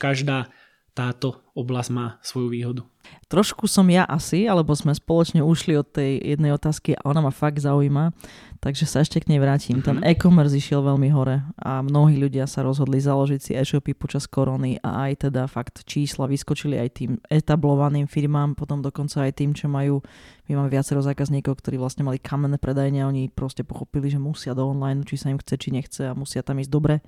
každá 0.00 0.48
táto 0.96 1.44
oblasť 1.52 1.90
má 1.92 2.16
svoju 2.24 2.48
výhodu. 2.48 2.82
Trošku 3.28 3.68
som 3.68 3.84
ja 3.92 4.08
asi, 4.08 4.48
alebo 4.48 4.72
sme 4.72 4.96
spoločne 4.96 5.44
ušli 5.44 5.76
od 5.76 5.86
tej 5.92 6.16
jednej 6.24 6.56
otázky 6.56 6.96
a 6.96 7.04
ona 7.04 7.20
ma 7.20 7.30
fakt 7.30 7.60
zaujíma, 7.60 8.16
takže 8.64 8.88
sa 8.88 9.04
ešte 9.04 9.20
k 9.20 9.28
nej 9.30 9.38
vrátim. 9.38 9.78
Mm-hmm. 9.78 9.86
Ten 9.86 9.96
mhm. 10.00 10.06
e-commerce 10.08 10.56
išiel 10.56 10.80
veľmi 10.80 11.12
hore 11.12 11.44
a 11.60 11.84
mnohí 11.84 12.16
ľudia 12.16 12.48
sa 12.48 12.64
rozhodli 12.64 12.96
založiť 12.96 13.40
si 13.40 13.52
e-shopy 13.52 13.92
počas 13.92 14.24
korony 14.24 14.80
a 14.80 15.10
aj 15.10 15.28
teda 15.28 15.44
fakt 15.46 15.84
čísla 15.84 16.24
vyskočili 16.24 16.80
aj 16.80 16.88
tým 16.96 17.20
etablovaným 17.28 18.08
firmám, 18.08 18.56
potom 18.56 18.80
dokonca 18.80 19.28
aj 19.28 19.36
tým, 19.36 19.52
čo 19.52 19.68
majú, 19.68 20.00
my 20.48 20.52
máme 20.56 20.72
viacero 20.72 21.04
zákazníkov, 21.04 21.60
ktorí 21.60 21.76
vlastne 21.76 22.08
mali 22.08 22.16
kamenné 22.16 22.56
predajne 22.56 23.04
a 23.04 23.10
oni 23.12 23.28
proste 23.28 23.62
pochopili, 23.68 24.08
že 24.08 24.16
musia 24.16 24.56
do 24.56 24.64
online, 24.64 25.04
či 25.04 25.20
sa 25.20 25.28
im 25.28 25.38
chce, 25.38 25.60
či 25.60 25.68
nechce 25.76 26.02
a 26.08 26.16
musia 26.16 26.40
tam 26.40 26.56
ísť 26.56 26.72
dobre. 26.72 27.04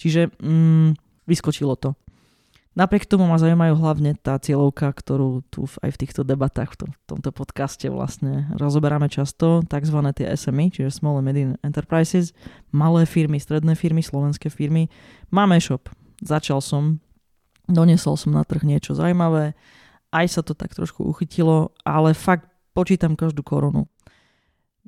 Čiže 0.00 0.32
mm, 0.40 0.96
vyskočilo 1.28 1.76
to. 1.76 1.94
Napriek 2.78 3.02
tomu 3.02 3.26
ma 3.26 3.34
zaujímajú 3.34 3.74
hlavne 3.82 4.14
tá 4.14 4.38
cieľovka, 4.38 4.94
ktorú 4.94 5.42
tu 5.50 5.66
aj 5.82 5.90
v 5.90 6.00
týchto 6.06 6.22
debatách, 6.22 6.78
v, 6.78 6.86
tom, 6.86 6.90
v 6.94 7.04
tomto 7.10 7.30
podcaste 7.34 7.90
vlastne 7.90 8.46
rozoberáme 8.54 9.10
často, 9.10 9.66
tzv. 9.66 9.98
tie 10.14 10.30
SME, 10.38 10.70
čiže 10.70 11.02
Small 11.02 11.18
and 11.18 11.26
Medium 11.26 11.52
Enterprises, 11.66 12.30
malé 12.70 13.10
firmy, 13.10 13.42
stredné 13.42 13.74
firmy, 13.74 14.06
slovenské 14.06 14.54
firmy. 14.54 14.86
Máme 15.34 15.58
shop, 15.58 15.90
začal 16.22 16.62
som, 16.62 17.02
donesol 17.66 18.14
som 18.14 18.38
na 18.38 18.46
trh 18.46 18.62
niečo 18.62 18.94
zaujímavé, 18.94 19.58
aj 20.14 20.26
sa 20.30 20.40
to 20.46 20.54
tak 20.54 20.70
trošku 20.70 21.02
uchytilo, 21.02 21.74
ale 21.82 22.14
fakt 22.14 22.46
počítam 22.70 23.18
každú 23.18 23.42
korunu. 23.42 23.90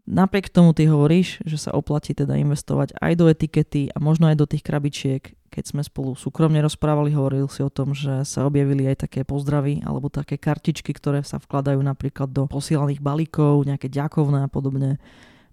Napriek 0.02 0.50
tomu 0.50 0.74
ty 0.74 0.90
hovoríš, 0.90 1.38
že 1.46 1.54
sa 1.54 1.78
oplatí 1.78 2.10
teda 2.10 2.34
investovať 2.34 2.98
aj 2.98 3.12
do 3.14 3.30
etikety 3.30 3.86
a 3.94 4.02
možno 4.02 4.26
aj 4.26 4.34
do 4.34 4.50
tých 4.50 4.66
krabičiek. 4.66 5.22
Keď 5.46 5.64
sme 5.68 5.82
spolu 5.86 6.18
súkromne 6.18 6.58
rozprávali, 6.58 7.14
hovoril 7.14 7.46
si 7.46 7.62
o 7.62 7.70
tom, 7.70 7.94
že 7.94 8.26
sa 8.26 8.42
objavili 8.42 8.90
aj 8.90 9.06
také 9.06 9.22
pozdravy 9.22 9.86
alebo 9.86 10.10
také 10.10 10.42
kartičky, 10.42 10.90
ktoré 10.90 11.22
sa 11.22 11.38
vkladajú 11.38 11.78
napríklad 11.78 12.34
do 12.34 12.50
posielaných 12.50 12.98
balíkov, 12.98 13.62
nejaké 13.62 13.86
ďakovné 13.86 14.42
a 14.42 14.50
podobne. 14.50 14.98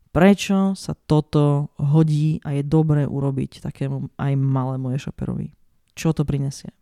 Prečo 0.10 0.74
sa 0.74 0.98
toto 0.98 1.70
hodí 1.78 2.42
a 2.42 2.58
je 2.58 2.66
dobré 2.66 3.06
urobiť 3.06 3.62
takému 3.62 4.18
aj 4.18 4.34
malému 4.34 4.98
e-shoperovi? 4.98 5.54
Čo 5.94 6.18
to 6.18 6.26
prinesie? 6.26 6.74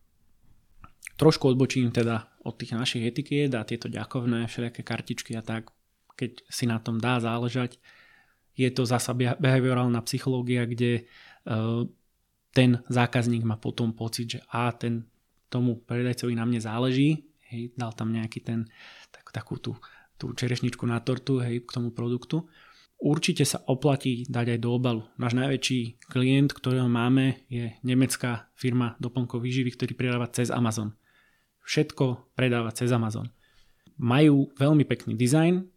Trošku 1.20 1.52
odbočím 1.52 1.92
teda 1.92 2.32
od 2.48 2.56
tých 2.56 2.80
našich 2.80 3.04
etikiet 3.04 3.52
a 3.60 3.68
tieto 3.68 3.92
ďakovné 3.92 4.48
všelijaké 4.48 4.88
kartičky 4.88 5.36
a 5.36 5.44
tak 5.44 5.74
keď 6.18 6.44
si 6.50 6.66
na 6.66 6.82
tom 6.82 6.98
dá 6.98 7.22
záležať. 7.22 7.78
Je 8.58 8.68
to 8.74 8.90
zasa 8.90 9.14
behaviorálna 9.14 10.02
psychológia, 10.10 10.66
kde 10.66 10.92
e, 10.98 11.02
ten 12.58 12.82
zákazník 12.90 13.46
má 13.46 13.62
potom 13.62 13.94
pocit, 13.94 14.38
že 14.38 14.40
a 14.50 14.74
ten 14.74 15.06
tomu 15.48 15.78
predajcovi 15.78 16.34
na 16.34 16.44
mne 16.44 16.58
záleží, 16.58 17.30
hej, 17.54 17.72
dal 17.78 17.94
tam 17.94 18.10
nejaký 18.10 18.42
ten, 18.42 18.66
tak, 19.14 19.30
takú 19.30 19.62
tú, 19.62 19.78
tú 20.18 20.34
čerešničku 20.34 20.84
na 20.90 21.00
tortu 21.00 21.40
hej, 21.40 21.64
k 21.64 21.70
tomu 21.70 21.94
produktu. 21.94 22.50
Určite 22.98 23.46
sa 23.46 23.62
oplatí 23.70 24.26
dať 24.26 24.58
aj 24.58 24.60
do 24.66 24.74
obalu. 24.74 25.06
Náš 25.22 25.38
najväčší 25.38 26.10
klient, 26.10 26.50
ktorého 26.50 26.90
máme, 26.90 27.46
je 27.46 27.78
nemecká 27.86 28.50
firma 28.58 28.98
doplnkov 28.98 29.46
výživy, 29.46 29.78
ktorý 29.78 29.94
predáva 29.94 30.26
cez 30.34 30.50
Amazon. 30.50 30.98
Všetko 31.62 32.34
predáva 32.34 32.74
cez 32.74 32.90
Amazon. 32.90 33.30
Majú 34.02 34.50
veľmi 34.58 34.82
pekný 34.82 35.14
dizajn, 35.14 35.77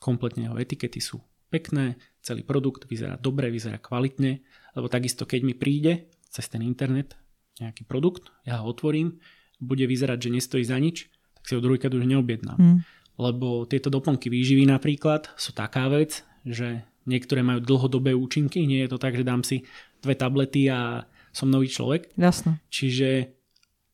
kompletne 0.00 0.48
jeho 0.48 0.56
etikety 0.58 1.02
sú 1.02 1.20
pekné, 1.48 1.96
celý 2.20 2.44
produkt 2.44 2.84
vyzerá 2.86 3.16
dobre, 3.16 3.48
vyzerá 3.48 3.80
kvalitne, 3.80 4.44
lebo 4.76 4.86
takisto 4.86 5.24
keď 5.24 5.40
mi 5.42 5.54
príde 5.56 6.12
cez 6.28 6.44
ten 6.46 6.60
internet 6.60 7.16
nejaký 7.58 7.88
produkt, 7.88 8.30
ja 8.44 8.62
ho 8.62 8.70
otvorím, 8.70 9.18
bude 9.58 9.82
vyzerať, 9.88 10.28
že 10.28 10.34
nestojí 10.34 10.64
za 10.64 10.78
nič, 10.78 11.10
tak 11.34 11.44
si 11.48 11.52
ho 11.58 11.64
druhýkrát 11.64 11.90
už 11.90 12.06
neobjednám. 12.06 12.58
Mm. 12.58 12.78
Lebo 13.18 13.66
tieto 13.66 13.90
doplnky 13.90 14.30
výživy 14.30 14.62
napríklad 14.70 15.34
sú 15.34 15.50
taká 15.50 15.90
vec, 15.90 16.22
že 16.46 16.86
niektoré 17.08 17.42
majú 17.42 17.58
dlhodobé 17.64 18.14
účinky, 18.14 18.62
nie 18.62 18.84
je 18.86 18.94
to 18.94 18.98
tak, 19.02 19.18
že 19.18 19.26
dám 19.26 19.42
si 19.42 19.66
dve 19.98 20.14
tablety 20.14 20.70
a 20.70 21.08
som 21.34 21.50
nový 21.50 21.66
človek. 21.66 22.14
Jasne. 22.14 22.62
Čiže 22.70 23.34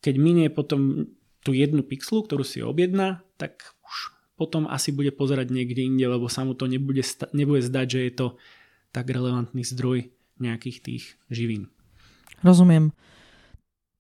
keď 0.04 0.14
minie 0.20 0.52
potom 0.52 1.08
tú 1.40 1.56
jednu 1.56 1.80
pixlu, 1.80 2.24
ktorú 2.24 2.44
si 2.44 2.60
objedná, 2.60 3.24
tak 3.40 3.64
už 3.84 4.13
potom 4.35 4.66
asi 4.66 4.90
bude 4.90 5.14
pozerať 5.14 5.55
niekde 5.55 5.87
inde, 5.87 6.07
lebo 6.07 6.27
sa 6.27 6.42
mu 6.42 6.59
to 6.59 6.66
nebude, 6.66 7.03
sta- 7.07 7.31
nebude 7.31 7.62
zdať, 7.62 7.87
že 7.87 8.01
je 8.07 8.12
to 8.12 8.27
tak 8.90 9.11
relevantný 9.11 9.62
zdroj 9.62 10.11
nejakých 10.38 10.79
tých 10.83 11.05
živín. 11.31 11.70
Rozumiem. 12.42 12.90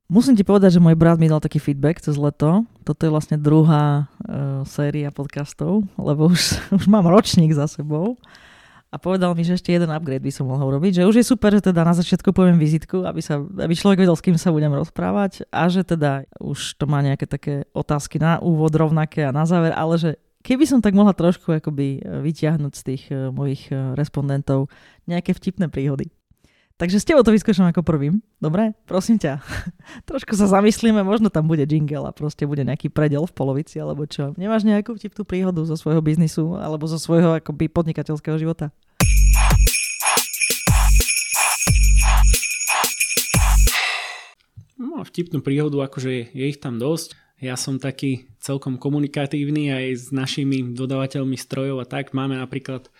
Musím 0.04 0.36
ti 0.36 0.44
povedať, 0.44 0.76
že 0.76 0.84
môj 0.84 1.00
brat 1.00 1.16
mi 1.16 1.32
dal 1.32 1.40
taký 1.40 1.56
feedback 1.58 1.98
cez 1.98 2.20
leto. 2.20 2.68
Toto 2.84 3.00
je 3.02 3.10
vlastne 3.10 3.40
druhá 3.40 4.04
uh, 4.04 4.60
séria 4.68 5.08
podcastov, 5.08 5.88
lebo 5.96 6.28
už, 6.28 6.60
už 6.78 6.84
mám 6.90 7.08
ročník 7.08 7.56
za 7.56 7.64
sebou. 7.64 8.20
A 8.94 9.02
povedal 9.02 9.34
mi, 9.34 9.42
že 9.42 9.58
ešte 9.58 9.74
jeden 9.74 9.90
upgrade 9.90 10.22
by 10.22 10.30
som 10.30 10.46
mohol 10.46 10.78
robiť, 10.78 11.02
že 11.02 11.08
už 11.10 11.18
je 11.18 11.26
super, 11.26 11.50
že 11.50 11.74
teda 11.74 11.82
na 11.82 11.98
začiatku 11.98 12.30
poviem 12.30 12.62
vizitku, 12.62 13.02
aby, 13.02 13.18
sa, 13.18 13.42
aby 13.42 13.74
človek 13.74 14.06
vedel, 14.06 14.14
s 14.14 14.22
kým 14.22 14.38
sa 14.38 14.54
budem 14.54 14.70
rozprávať 14.70 15.50
a 15.50 15.66
že 15.66 15.82
teda 15.82 16.30
už 16.38 16.78
to 16.78 16.86
má 16.86 17.02
nejaké 17.02 17.26
také 17.26 17.66
otázky 17.74 18.22
na 18.22 18.38
úvod 18.38 18.70
rovnaké 18.70 19.26
a 19.26 19.34
na 19.34 19.50
záver, 19.50 19.74
ale 19.74 19.98
že 19.98 20.10
keby 20.46 20.62
som 20.62 20.78
tak 20.78 20.94
mohla 20.94 21.10
trošku 21.10 21.58
akoby 21.58 22.06
vyťahnuť 22.06 22.72
z 22.78 22.82
tých 22.86 23.02
uh, 23.10 23.34
mojich 23.34 23.66
uh, 23.74 23.98
respondentov 23.98 24.70
nejaké 25.10 25.34
vtipné 25.34 25.66
príhody. 25.66 26.14
Takže 26.74 26.98
s 26.98 27.06
tebou 27.06 27.22
to 27.22 27.30
vyskúšam 27.30 27.70
ako 27.70 27.86
prvým. 27.86 28.18
Dobre? 28.42 28.74
Prosím 28.82 29.14
ťa. 29.14 29.38
Trošku 30.10 30.34
sa 30.34 30.50
zamyslíme, 30.50 31.06
možno 31.06 31.30
tam 31.30 31.46
bude 31.46 31.62
jingle 31.70 32.02
a 32.02 32.10
proste 32.10 32.50
bude 32.50 32.66
nejaký 32.66 32.90
predel 32.90 33.30
v 33.30 33.30
polovici 33.30 33.78
alebo 33.78 34.10
čo. 34.10 34.34
Nemáš 34.34 34.66
nejakú 34.66 34.98
vtipnú 34.98 35.22
príhodu 35.22 35.62
zo 35.62 35.78
svojho 35.78 36.02
biznisu 36.02 36.58
alebo 36.58 36.90
zo 36.90 36.98
svojho 36.98 37.38
akoby 37.38 37.70
podnikateľského 37.70 38.42
života? 38.42 38.74
No, 44.74 45.06
vtipnú 45.06 45.46
príhodu, 45.46 45.78
akože 45.78 46.34
je 46.34 46.44
ich 46.50 46.58
tam 46.58 46.82
dosť. 46.82 47.14
Ja 47.38 47.54
som 47.54 47.78
taký 47.78 48.34
celkom 48.42 48.82
komunikatívny 48.82 49.70
aj 49.70 49.86
s 49.94 50.04
našimi 50.10 50.74
dodávateľmi 50.74 51.38
strojov 51.38 51.82
a 51.82 51.86
tak. 51.86 52.10
Máme 52.10 52.34
napríklad 52.34 52.90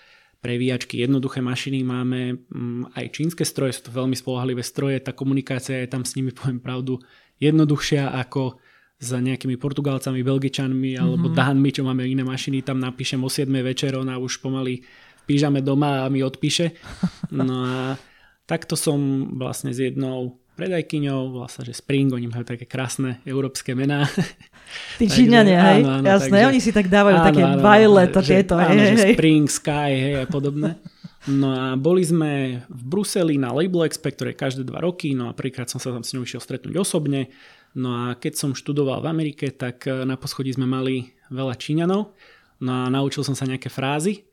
prevíjačky, 0.44 1.00
jednoduché 1.00 1.40
mašiny, 1.40 1.80
máme 1.80 2.36
mm, 2.36 2.92
aj 2.92 3.04
čínske 3.16 3.48
stroje, 3.48 3.80
sú 3.80 3.88
to 3.88 3.96
veľmi 3.96 4.12
spolahlivé 4.12 4.60
stroje, 4.60 5.00
tá 5.00 5.16
komunikácia 5.16 5.80
je 5.80 5.88
tam 5.88 6.04
s 6.04 6.20
nimi, 6.20 6.36
poviem 6.36 6.60
pravdu, 6.60 7.00
jednoduchšia 7.40 8.12
ako 8.12 8.60
za 9.00 9.24
nejakými 9.24 9.56
Portugalcami, 9.56 10.20
Belgičanmi 10.20 11.00
alebo 11.00 11.32
mm-hmm. 11.32 11.40
Dánmi, 11.40 11.70
čo 11.72 11.82
máme 11.88 12.04
iné 12.04 12.22
mašiny, 12.22 12.60
tam 12.60 12.76
napíšem 12.76 13.24
o 13.24 13.32
7 13.32 13.48
večer, 13.64 13.96
ona 13.96 14.20
už 14.20 14.44
pomaly 14.44 14.84
pížame 15.24 15.64
doma 15.64 16.04
a 16.04 16.12
mi 16.12 16.20
odpíše. 16.20 16.76
No 17.32 17.64
a 17.64 17.96
takto 18.44 18.76
som 18.76 19.32
vlastne 19.40 19.72
s 19.72 19.80
jednou 19.80 20.44
predajkyňou, 20.54 21.34
vlastne, 21.34 21.66
že 21.66 21.74
Spring, 21.74 22.12
oni 22.12 22.30
majú 22.30 22.46
také 22.46 22.68
krásne 22.68 23.18
európske 23.26 23.74
mená. 23.74 24.06
Tí 24.98 25.04
Číňania, 25.06 25.58
hej? 25.74 25.80
Áno, 25.82 25.90
áno, 26.00 26.06
Jasné, 26.06 26.38
takže, 26.38 26.50
oni 26.50 26.60
si 26.60 26.70
tak 26.70 26.86
dávajú 26.90 27.16
áno, 27.18 27.26
také 27.26 27.42
áno, 27.42 27.60
violet 27.62 28.12
a 28.14 28.22
tieto. 28.22 28.52
Áno, 28.58 28.80
hej, 28.80 28.96
že 28.96 29.06
Spring, 29.14 29.46
Sky, 29.46 29.90
hej, 29.92 30.14
a 30.22 30.26
podobné. 30.26 30.78
No 31.24 31.48
a 31.56 31.72
boli 31.80 32.04
sme 32.04 32.60
v 32.68 32.82
Bruseli 32.84 33.40
na 33.40 33.48
Label 33.48 33.88
Expo, 33.88 34.12
ktoré 34.12 34.36
každé 34.36 34.68
dva 34.68 34.84
roky, 34.84 35.16
no 35.16 35.32
a 35.32 35.36
prvýkrát 35.36 35.72
som 35.72 35.80
sa 35.80 35.88
tam 35.88 36.04
s 36.04 36.12
ňou 36.12 36.28
išiel 36.28 36.44
stretnúť 36.44 36.76
osobne. 36.76 37.32
No 37.72 37.96
a 37.96 38.04
keď 38.14 38.36
som 38.36 38.50
študoval 38.52 39.00
v 39.00 39.10
Amerike, 39.10 39.48
tak 39.50 39.88
eh, 39.88 40.04
na 40.04 40.20
poschodí 40.20 40.52
sme 40.52 40.68
mali 40.68 41.16
veľa 41.32 41.56
Číňanov, 41.56 42.12
no 42.60 42.70
a 42.70 42.92
naučil 42.92 43.24
som 43.24 43.32
sa 43.32 43.48
nejaké 43.48 43.72
frázy. 43.72 44.28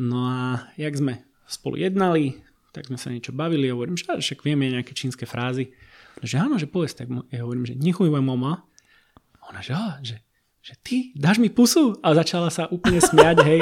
No 0.00 0.24
a 0.24 0.64
jak 0.80 0.96
sme 0.96 1.20
spolu 1.44 1.76
jednali, 1.76 2.40
tak 2.72 2.88
sme 2.88 2.96
sa 2.96 3.12
niečo 3.12 3.36
bavili 3.36 3.68
hovorím, 3.68 4.00
že 4.00 4.08
však 4.08 4.46
vieme 4.46 4.70
nejaké 4.70 4.96
čínske 4.96 5.28
frázy. 5.28 5.74
Že 6.24 6.36
áno, 6.48 6.54
že 6.56 6.70
povedz, 6.70 6.96
tak 6.96 7.12
ja 7.28 7.44
hovorím, 7.44 7.68
že 7.68 7.76
nechuj 7.76 8.08
mama. 8.08 8.64
Ona, 9.50 9.58
že, 9.66 9.74
že, 10.06 10.16
že 10.62 10.74
ty 10.78 10.96
dáš 11.18 11.42
mi 11.42 11.50
pusu? 11.50 11.98
A 12.06 12.14
začala 12.14 12.54
sa 12.54 12.70
úplne 12.70 13.02
smiať, 13.02 13.42
hej. 13.42 13.60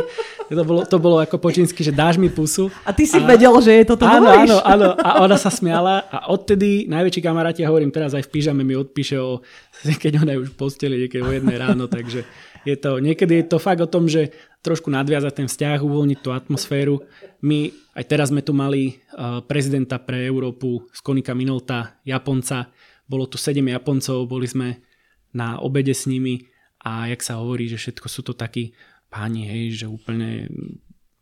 To 0.53 0.64
bolo, 0.68 0.85
to 0.85 0.96
bolo 1.01 1.16
ako 1.16 1.40
po 1.40 1.48
čínsky, 1.48 1.81
že 1.81 1.96
dáš 1.96 2.20
mi 2.20 2.29
pusu. 2.29 2.68
A 2.85 2.92
ty 2.92 3.09
si 3.09 3.16
a, 3.16 3.24
vedel, 3.24 3.57
že 3.64 3.72
je 3.72 3.85
toto 3.88 4.05
Áno, 4.05 4.29
áno, 4.29 4.61
áno. 4.61 4.88
A 5.01 5.24
ona 5.24 5.40
sa 5.40 5.48
smiala 5.48 6.05
a 6.12 6.29
odtedy 6.29 6.85
najväčší 6.92 7.24
kamaráti, 7.24 7.64
ja 7.64 7.72
hovorím, 7.72 7.88
teraz 7.88 8.12
aj 8.12 8.29
v 8.29 8.33
pyžame 8.37 8.68
mi 8.68 8.77
odpíše 8.77 9.16
o, 9.16 9.40
keď 10.05 10.20
ona 10.20 10.37
je 10.37 10.44
už 10.44 10.53
v 10.53 10.59
posteli, 10.61 11.01
niekedy 11.01 11.24
o 11.24 11.33
jednej 11.33 11.57
ráno, 11.57 11.88
takže 11.88 12.29
je 12.68 12.77
to, 12.77 13.01
niekedy 13.01 13.40
je 13.40 13.46
to 13.48 13.57
fakt 13.57 13.81
o 13.81 13.88
tom, 13.88 14.05
že 14.12 14.29
trošku 14.61 14.92
nadviazať 14.92 15.33
ten 15.33 15.48
vzťah, 15.48 15.81
uvoľniť 15.81 16.18
tú 16.20 16.37
atmosféru. 16.37 17.01
My 17.40 17.72
aj 17.96 18.05
teraz 18.05 18.29
sme 18.29 18.44
tu 18.44 18.53
mali 18.53 19.01
uh, 19.16 19.40
prezidenta 19.40 19.96
pre 19.96 20.29
Európu 20.29 20.85
Skonika 20.92 21.33
Minolta, 21.33 21.96
Japonca. 22.05 22.68
Bolo 23.09 23.24
tu 23.24 23.40
7 23.40 23.57
Japoncov, 23.57 24.29
boli 24.29 24.44
sme 24.44 24.88
na 25.34 25.58
obede 25.60 25.94
s 25.94 26.06
nimi 26.06 26.48
a 26.84 27.10
jak 27.10 27.20
sa 27.20 27.40
hovorí, 27.42 27.68
že 27.68 27.80
všetko 27.80 28.06
sú 28.06 28.20
to 28.22 28.32
takí 28.32 28.72
páni, 29.08 29.48
hej, 29.48 29.84
že 29.84 29.86
úplne 29.88 30.48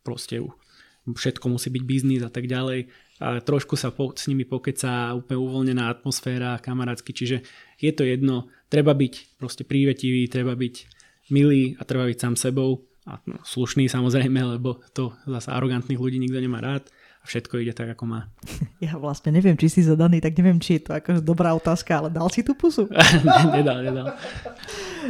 proste 0.02 0.42
všetko 1.06 1.46
musí 1.46 1.70
byť 1.70 1.82
biznis 1.86 2.22
a 2.26 2.30
tak 2.30 2.50
ďalej. 2.50 2.90
A 3.22 3.40
trošku 3.40 3.78
sa 3.78 3.94
po, 3.94 4.12
s 4.12 4.26
nimi 4.26 4.44
pokeca 4.44 5.14
úplne 5.14 5.38
uvoľnená 5.38 5.88
atmosféra, 5.88 6.60
kamarátsky, 6.60 7.14
čiže 7.14 7.46
je 7.78 7.92
to 7.94 8.02
jedno, 8.02 8.50
treba 8.68 8.92
byť 8.92 9.38
proste 9.38 9.62
prívetivý, 9.62 10.26
treba 10.26 10.58
byť 10.58 10.74
milý 11.30 11.78
a 11.78 11.82
treba 11.86 12.10
byť 12.10 12.18
sám 12.18 12.34
sebou. 12.36 12.84
A 13.06 13.22
no, 13.30 13.38
slušný 13.46 13.86
samozrejme, 13.86 14.58
lebo 14.58 14.82
to 14.90 15.14
zase 15.30 15.48
arogantných 15.54 16.02
ľudí 16.02 16.18
nikto 16.18 16.42
nemá 16.42 16.58
rád 16.58 16.90
všetko 17.26 17.58
ide 17.58 17.74
tak, 17.74 17.92
ako 17.92 18.04
má. 18.06 18.20
Ja 18.76 19.00
vlastne 19.00 19.32
neviem, 19.32 19.56
či 19.56 19.72
si 19.72 19.80
zadaný, 19.80 20.20
tak 20.20 20.36
neviem, 20.36 20.60
či 20.60 20.78
je 20.78 20.82
to 20.86 20.90
ako 20.94 21.24
dobrá 21.24 21.56
otázka, 21.56 21.96
ale 21.96 22.08
dal 22.12 22.28
si 22.28 22.44
tú 22.44 22.52
pusu? 22.52 22.86
nedal, 23.56 23.82
nedal. 23.82 24.12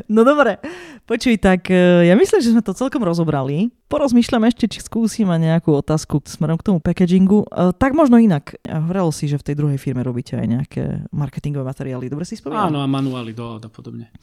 No 0.07 0.23
dobre, 0.23 0.63
počuj, 1.03 1.35
tak 1.43 1.67
e, 1.69 2.07
ja 2.07 2.15
myslím, 2.15 2.41
že 2.41 2.55
sme 2.55 2.63
to 2.63 2.79
celkom 2.79 3.03
rozobrali. 3.03 3.75
Porozmýšľam 3.91 4.47
ešte, 4.47 4.71
či 4.71 4.79
skúsim 4.87 5.27
nejakú 5.27 5.75
otázku 5.75 6.23
smerom 6.25 6.57
k 6.63 6.67
tomu 6.71 6.79
packagingu. 6.79 7.43
E, 7.51 7.75
tak 7.75 7.93
možno 7.99 8.23
inak. 8.23 8.55
Hovoril 8.65 9.11
si, 9.11 9.27
že 9.27 9.37
v 9.37 9.47
tej 9.51 9.55
druhej 9.59 9.79
firme 9.83 10.07
robíte 10.07 10.39
aj 10.39 10.47
nejaké 10.47 10.83
marketingové 11.11 11.67
materiály. 11.67 12.07
Dobre 12.07 12.23
si 12.23 12.39
spomínam? 12.39 12.71
Áno, 12.71 12.79
a 12.81 12.89
manuály 12.89 13.35
do 13.35 13.59
a 13.59 13.69
podobne. 13.69 14.15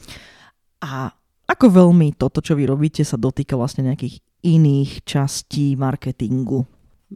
A 0.79 1.12
ako 1.51 1.67
veľmi 1.67 2.15
toto, 2.15 2.39
čo 2.39 2.56
vy 2.56 2.63
robíte, 2.63 3.04
sa 3.04 3.19
dotýka 3.19 3.60
vlastne 3.60 3.91
nejakých 3.91 4.23
iných 4.44 5.04
častí 5.04 5.75
marketingu? 5.75 6.63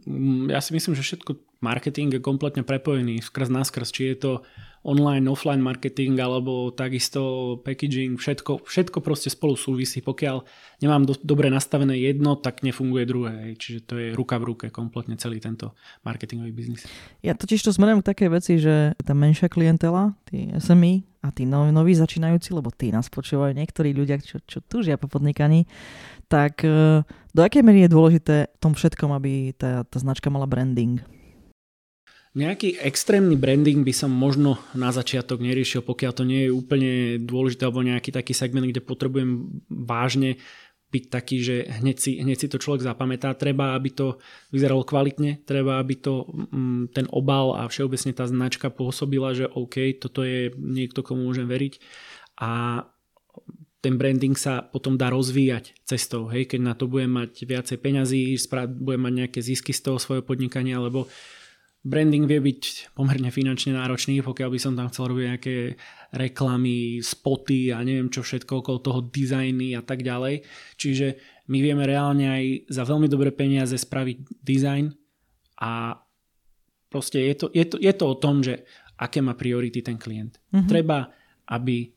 Mm, 0.06 0.50
ja 0.52 0.60
si 0.60 0.74
myslím, 0.74 0.94
že 0.94 1.02
všetko 1.02 1.62
marketing 1.64 2.14
je 2.14 2.20
kompletne 2.22 2.62
prepojený 2.62 3.24
skrz 3.24 3.48
naskrz, 3.50 3.88
či 3.90 4.14
je 4.14 4.16
to 4.18 4.32
online, 4.88 5.28
offline 5.28 5.60
marketing 5.60 6.16
alebo 6.16 6.72
takisto 6.72 7.60
packaging, 7.60 8.16
všetko, 8.16 8.64
všetko 8.64 9.04
proste 9.04 9.28
spolu 9.28 9.52
súvisí. 9.52 10.00
Pokiaľ 10.00 10.40
nemám 10.80 11.04
do, 11.04 11.12
dobre 11.20 11.52
nastavené 11.52 12.00
jedno, 12.00 12.40
tak 12.40 12.64
nefunguje 12.64 13.04
druhé. 13.04 13.52
Čiže 13.60 13.78
to 13.84 13.94
je 14.00 14.08
ruka 14.16 14.40
v 14.40 14.48
ruke 14.48 14.66
kompletne 14.72 15.20
celý 15.20 15.44
tento 15.44 15.76
marketingový 16.08 16.52
biznis. 16.56 16.88
Ja 17.20 17.36
totiž 17.36 17.60
to 17.60 17.76
smerujem 17.76 18.00
k 18.00 18.08
takej 18.08 18.28
veci, 18.32 18.56
že 18.56 18.96
tá 19.04 19.12
menšia 19.12 19.52
klientela, 19.52 20.16
tí 20.24 20.48
SMI 20.56 21.04
a 21.20 21.28
tí 21.28 21.44
noví, 21.44 21.68
noví 21.68 21.92
začínajúci, 21.92 22.56
lebo 22.56 22.72
tí 22.72 22.88
nás 22.88 23.12
počúvajú 23.12 23.52
niektorí 23.52 23.92
ľudia, 23.92 24.16
čo, 24.22 24.40
čo 24.48 24.64
tužia 24.64 24.96
po 24.96 25.10
podnikaní, 25.10 25.68
tak 26.30 26.64
e, 26.64 27.02
do 27.34 27.40
akej 27.42 27.60
miery 27.66 27.84
je 27.84 27.92
dôležité 27.92 28.36
v 28.48 28.58
tom 28.62 28.72
všetkom, 28.72 29.10
aby 29.12 29.52
tá, 29.52 29.82
tá 29.84 29.98
značka 30.00 30.30
mala 30.30 30.46
branding? 30.46 31.02
Nejaký 32.36 32.76
extrémny 32.84 33.40
branding 33.40 33.82
by 33.82 33.94
som 33.96 34.12
možno 34.12 34.60
na 34.76 34.92
začiatok 34.92 35.40
neriešil, 35.40 35.80
pokiaľ 35.80 36.12
to 36.12 36.24
nie 36.28 36.46
je 36.46 36.52
úplne 36.52 36.90
dôležité 37.24 37.64
alebo 37.64 37.80
nejaký 37.80 38.12
taký 38.12 38.36
segment, 38.36 38.68
kde 38.68 38.84
potrebujem 38.84 39.64
vážne 39.68 40.36
byť 40.88 41.04
taký, 41.12 41.36
že 41.44 41.56
hneď 41.68 41.96
si, 42.00 42.16
hneď 42.16 42.36
si 42.40 42.48
to 42.48 42.56
človek 42.56 42.80
zapamätá. 42.80 43.36
Treba, 43.36 43.76
aby 43.76 43.92
to 43.92 44.16
vyzeralo 44.48 44.88
kvalitne, 44.88 45.44
treba, 45.44 45.76
aby 45.76 46.00
to 46.00 46.24
mm, 46.24 46.96
ten 46.96 47.04
obal 47.12 47.52
a 47.60 47.68
všeobecne 47.68 48.16
tá 48.16 48.24
značka 48.24 48.72
pôsobila, 48.72 49.36
že 49.36 49.48
OK, 49.52 50.00
toto 50.00 50.24
je 50.24 50.48
niekto, 50.56 51.04
komu 51.04 51.28
môžem 51.28 51.44
veriť. 51.44 51.76
A 52.40 52.84
ten 53.78 53.94
branding 54.00 54.34
sa 54.34 54.64
potom 54.64 54.98
dá 54.98 55.12
rozvíjať 55.12 55.76
cestou, 55.86 56.26
hej, 56.32 56.50
keď 56.50 56.60
na 56.60 56.74
to 56.74 56.90
budem 56.90 57.14
mať 57.14 57.46
viacej 57.46 57.78
peňazí, 57.78 58.34
budem 58.80 59.02
mať 59.06 59.14
nejaké 59.14 59.38
zisky 59.38 59.70
z 59.70 59.86
toho 59.86 60.02
svojho 60.02 60.26
podnikania, 60.26 60.82
lebo 60.82 61.06
branding 61.88 62.28
vie 62.28 62.40
byť 62.44 62.92
pomerne 62.92 63.32
finančne 63.32 63.72
náročný, 63.72 64.20
pokiaľ 64.20 64.48
by 64.52 64.58
som 64.60 64.76
tam 64.76 64.92
chcel 64.92 65.08
robiť 65.08 65.24
nejaké 65.32 65.56
reklamy, 66.12 67.00
spoty 67.00 67.72
a 67.72 67.80
neviem 67.80 68.12
čo 68.12 68.20
všetko 68.20 68.60
okolo 68.60 68.78
toho 68.84 69.00
dizajny 69.08 69.72
a 69.72 69.80
tak 69.80 70.04
ďalej. 70.04 70.44
Čiže 70.76 71.06
my 71.48 71.58
vieme 71.64 71.88
reálne 71.88 72.28
aj 72.28 72.44
za 72.68 72.84
veľmi 72.84 73.08
dobré 73.08 73.32
peniaze 73.32 73.72
spraviť 73.72 74.44
dizajn 74.44 74.92
a 75.64 75.96
proste 76.92 77.24
je 77.24 77.34
to, 77.34 77.46
je 77.56 77.64
to, 77.64 77.76
je 77.80 77.92
to 77.96 78.04
o 78.04 78.16
tom, 78.20 78.44
že 78.44 78.68
aké 79.00 79.24
má 79.24 79.32
priority 79.32 79.80
ten 79.80 79.96
klient. 79.96 80.36
Mm-hmm. 80.52 80.68
Treba, 80.68 81.08
aby 81.48 81.88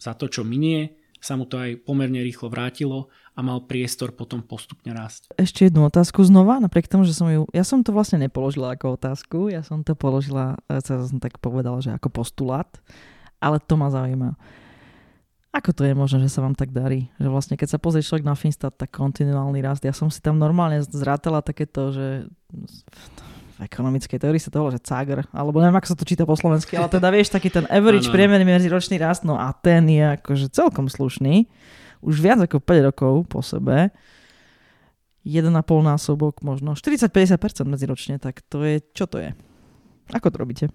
za 0.00 0.16
to, 0.16 0.32
čo 0.32 0.40
minie, 0.40 1.04
sa 1.24 1.40
mu 1.40 1.48
to 1.48 1.56
aj 1.56 1.80
pomerne 1.88 2.20
rýchlo 2.20 2.52
vrátilo 2.52 3.08
a 3.34 3.40
mal 3.42 3.66
priestor 3.66 4.14
potom 4.14 4.38
postupne 4.46 4.94
rásť. 4.94 5.34
Ešte 5.34 5.66
jednu 5.66 5.82
otázku 5.90 6.22
znova, 6.22 6.62
napriek 6.62 6.86
tomu, 6.86 7.02
že 7.02 7.18
som 7.18 7.26
ju, 7.26 7.50
ja 7.50 7.66
som 7.66 7.82
to 7.82 7.90
vlastne 7.90 8.22
nepoložila 8.22 8.78
ako 8.78 8.94
otázku, 8.94 9.50
ja 9.50 9.66
som 9.66 9.82
to 9.82 9.98
položila, 9.98 10.54
ja 10.70 10.78
som 10.80 11.18
tak 11.18 11.42
povedala, 11.42 11.82
že 11.82 11.90
ako 11.90 12.14
postulát, 12.14 12.70
ale 13.42 13.58
to 13.58 13.74
ma 13.74 13.90
zaujíma. 13.90 14.38
Ako 15.54 15.70
to 15.70 15.86
je 15.86 15.94
možné, 15.94 16.26
že 16.26 16.34
sa 16.34 16.42
vám 16.42 16.58
tak 16.58 16.74
darí? 16.74 17.14
Že 17.22 17.28
vlastne 17.30 17.54
keď 17.54 17.74
sa 17.74 17.78
pozrieš 17.78 18.10
človek 18.10 18.26
na 18.26 18.34
Finstat, 18.34 18.74
tak 18.74 18.90
kontinuálny 18.90 19.62
rast. 19.62 19.86
Ja 19.86 19.94
som 19.94 20.10
si 20.10 20.18
tam 20.18 20.34
normálne 20.34 20.82
zrátala 20.82 21.46
takéto, 21.46 21.94
že 21.94 22.26
v 23.54 23.58
ekonomickej 23.62 24.18
teórii 24.18 24.42
sa 24.42 24.50
to 24.50 24.58
volá, 24.58 24.74
že 24.74 24.82
CAGR, 24.82 25.30
alebo 25.30 25.62
neviem, 25.62 25.78
ako 25.78 25.94
sa 25.94 25.98
to 25.98 26.02
číta 26.02 26.26
po 26.26 26.34
slovensky, 26.34 26.74
ale 26.74 26.90
teda 26.90 27.06
vieš, 27.14 27.30
taký 27.30 27.54
ten 27.54 27.70
average 27.70 28.10
priemerný 28.10 28.42
medziročný 28.42 28.98
rast, 28.98 29.22
no 29.22 29.38
a 29.38 29.54
ten 29.54 29.86
je 29.86 30.02
akože 30.18 30.50
celkom 30.50 30.90
slušný, 30.90 31.46
už 32.04 32.20
viac 32.20 32.38
ako 32.44 32.60
5 32.60 32.88
rokov 32.92 33.14
po 33.26 33.40
sebe, 33.40 33.90
1,5 35.24 35.50
násobok, 35.80 36.44
možno 36.44 36.76
40-50% 36.76 37.64
medziročne, 37.64 38.20
tak 38.20 38.44
to 38.44 38.60
je, 38.60 38.84
čo 38.92 39.08
to 39.08 39.18
je? 39.24 39.32
Ako 40.12 40.28
to 40.28 40.36
robíte? 40.36 40.66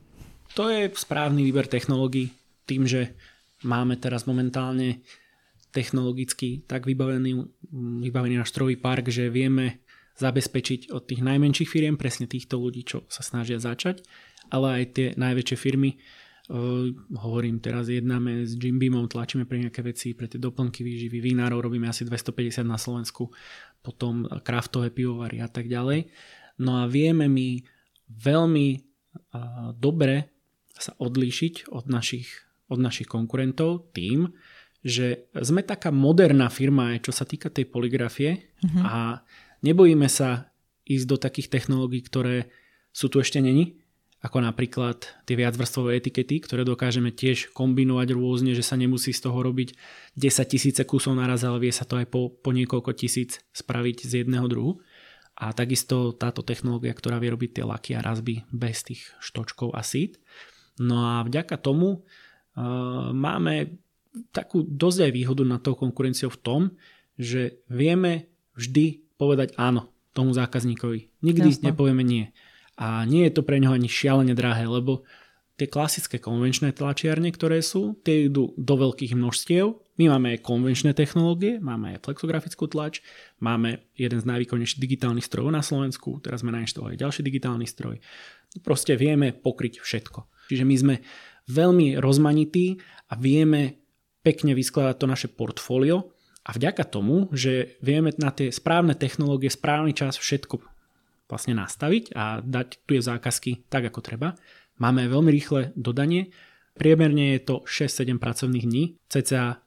To 0.58 0.74
je 0.74 0.90
správny 0.90 1.46
výber 1.46 1.70
technológií, 1.70 2.34
tým, 2.66 2.90
že 2.90 3.14
máme 3.62 4.02
teraz 4.02 4.26
momentálne 4.26 5.06
technologicky 5.70 6.66
tak 6.66 6.90
vybavený, 6.90 7.46
vybavený 8.02 8.42
náš 8.42 8.50
strojový 8.50 8.82
park, 8.82 9.14
že 9.14 9.30
vieme 9.30 9.86
zabezpečiť 10.18 10.90
od 10.90 11.06
tých 11.06 11.22
najmenších 11.22 11.70
firiem, 11.70 11.96
presne 11.96 12.26
týchto 12.26 12.58
ľudí, 12.58 12.84
čo 12.84 13.06
sa 13.08 13.22
snažia 13.22 13.62
začať, 13.62 14.02
ale 14.50 14.82
aj 14.82 14.84
tie 14.98 15.08
najväčšie 15.16 15.58
firmy. 15.62 16.02
Uh, 16.50 16.90
hovorím 17.14 17.62
teraz, 17.62 17.94
jednáme 17.94 18.42
s 18.42 18.58
Jim 18.58 18.82
Beamom, 18.82 19.06
tlačíme 19.06 19.46
pre 19.46 19.62
nejaké 19.62 19.86
veci, 19.86 20.18
pre 20.18 20.26
tie 20.26 20.42
doplnky 20.42 20.82
výživy, 20.82 21.22
vinárov 21.22 21.62
robíme 21.62 21.86
asi 21.86 22.10
250 22.10 22.66
na 22.66 22.82
Slovensku, 22.82 23.30
potom 23.86 24.26
kraftové 24.42 24.90
pivovary 24.90 25.46
a 25.46 25.50
tak 25.50 25.70
ďalej. 25.70 26.10
No 26.58 26.82
a 26.82 26.90
vieme 26.90 27.30
my 27.30 27.62
veľmi 28.10 28.68
uh, 28.74 29.72
dobre 29.78 30.34
sa 30.74 30.98
odlíšiť 30.98 31.70
od 31.70 31.86
našich, 31.86 32.28
od 32.68 32.82
našich 32.82 33.06
konkurentov 33.06 33.94
tým, 33.94 34.34
že 34.82 35.30
sme 35.38 35.62
taká 35.62 35.94
moderná 35.94 36.50
firma, 36.50 36.98
čo 36.98 37.14
sa 37.14 37.28
týka 37.30 37.52
tej 37.52 37.68
poligrafie 37.70 38.50
mm-hmm. 38.64 38.84
a 38.88 39.22
Nebojíme 39.60 40.08
sa 40.08 40.48
ísť 40.88 41.06
do 41.06 41.18
takých 41.20 41.52
technológií, 41.52 42.00
ktoré 42.02 42.48
sú 42.96 43.12
tu 43.12 43.20
ešte 43.20 43.44
není, 43.44 43.78
ako 44.20 44.44
napríklad 44.44 45.08
tie 45.24 45.36
viacvrstvové 45.40 45.96
etikety, 46.04 46.44
ktoré 46.44 46.68
dokážeme 46.68 47.08
tiež 47.16 47.56
kombinovať 47.56 48.12
rôzne, 48.12 48.52
že 48.52 48.68
sa 48.68 48.76
nemusí 48.76 49.16
z 49.16 49.24
toho 49.24 49.40
robiť 49.40 49.80
10 50.20 50.52
tisíce 50.52 50.82
kusov 50.84 51.16
naraz, 51.16 51.48
ale 51.48 51.64
vie 51.64 51.72
sa 51.72 51.88
to 51.88 51.96
aj 51.96 52.12
po, 52.12 52.28
po 52.28 52.52
niekoľko 52.52 52.92
tisíc 53.00 53.40
spraviť 53.56 54.04
z 54.04 54.12
jedného 54.26 54.48
druhu. 54.52 54.84
A 55.40 55.56
takisto 55.56 56.12
táto 56.12 56.44
technológia, 56.44 56.92
ktorá 56.92 57.16
vie 57.16 57.32
robiť 57.32 57.50
tie 57.60 57.64
laky 57.64 57.96
a 57.96 58.04
razby 58.04 58.44
bez 58.52 58.84
tých 58.84 59.08
štočkov 59.24 59.72
a 59.72 59.80
sít. 59.88 60.20
No 60.84 61.00
a 61.08 61.24
vďaka 61.24 61.56
tomu 61.56 62.04
uh, 62.04 63.16
máme 63.16 63.80
takú 64.36 64.68
dosť 64.68 65.08
aj 65.08 65.12
výhodu 65.16 65.44
nad 65.48 65.64
tou 65.64 65.80
konkurenciou 65.80 66.28
v 66.28 66.42
tom, 66.44 66.62
že 67.16 67.64
vieme 67.72 68.28
vždy 68.60 69.16
povedať 69.16 69.56
áno 69.56 69.88
tomu 70.12 70.36
zákazníkovi. 70.36 71.24
Nikdy 71.24 71.50
Jasne. 71.56 71.72
nepovieme 71.72 72.04
nie. 72.04 72.36
A 72.80 73.04
nie 73.04 73.28
je 73.28 73.36
to 73.36 73.42
pre 73.44 73.60
neho 73.60 73.76
ani 73.76 73.92
šialene 73.92 74.32
drahé, 74.32 74.64
lebo 74.64 75.04
tie 75.60 75.68
klasické 75.68 76.24
konvenčné 76.24 76.72
tlačiarne, 76.72 77.28
ktoré 77.36 77.60
sú, 77.60 78.00
tie 78.08 78.32
idú 78.32 78.56
do 78.56 78.80
veľkých 78.80 79.20
množstiev. 79.20 79.76
My 80.00 80.08
máme 80.16 80.40
aj 80.40 80.48
konvenčné 80.48 80.96
technológie, 80.96 81.60
máme 81.60 82.00
aj 82.00 82.08
flexografickú 82.08 82.72
tlač, 82.72 83.04
máme 83.44 83.84
jeden 84.00 84.24
z 84.24 84.26
najvýkonnejších 84.32 84.80
digitálnych 84.80 85.28
strojov 85.28 85.52
na 85.52 85.60
Slovensku, 85.60 86.24
teraz 86.24 86.40
sme 86.40 86.56
nainštalovali 86.56 86.96
ďalší 86.96 87.20
digitálny 87.28 87.68
stroj. 87.68 88.00
Proste 88.64 88.96
vieme 88.96 89.36
pokryť 89.36 89.84
všetko. 89.84 90.48
Čiže 90.48 90.64
my 90.64 90.76
sme 90.80 90.96
veľmi 91.52 92.00
rozmanití 92.00 92.80
a 93.12 93.20
vieme 93.20 93.84
pekne 94.24 94.56
vyskladať 94.56 94.96
to 94.96 95.06
naše 95.12 95.28
portfólio 95.28 96.16
a 96.48 96.56
vďaka 96.56 96.88
tomu, 96.88 97.28
že 97.36 97.76
vieme 97.84 98.16
na 98.16 98.32
tie 98.32 98.56
správne 98.56 98.96
technológie, 98.96 99.52
správny 99.52 99.92
čas 99.92 100.16
všetko 100.16 100.79
vlastne 101.30 101.54
nastaviť 101.56 102.18
a 102.18 102.42
dať 102.42 102.84
tu 102.90 102.98
je 102.98 103.06
zákazky 103.06 103.70
tak, 103.70 103.86
ako 103.94 104.02
treba, 104.02 104.34
máme 104.82 105.06
veľmi 105.06 105.30
rýchle 105.30 105.72
dodanie. 105.78 106.34
Priemerne 106.74 107.38
je 107.38 107.42
to 107.46 107.56
6-7 107.70 108.18
pracovných 108.18 108.66
dní, 108.66 108.84
cca 109.08 109.62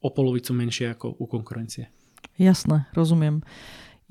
o 0.00 0.08
polovicu 0.12 0.52
menšie 0.52 0.92
ako 0.92 1.16
u 1.16 1.24
konkurencie. 1.24 1.88
Jasné, 2.36 2.88
rozumiem. 2.92 3.44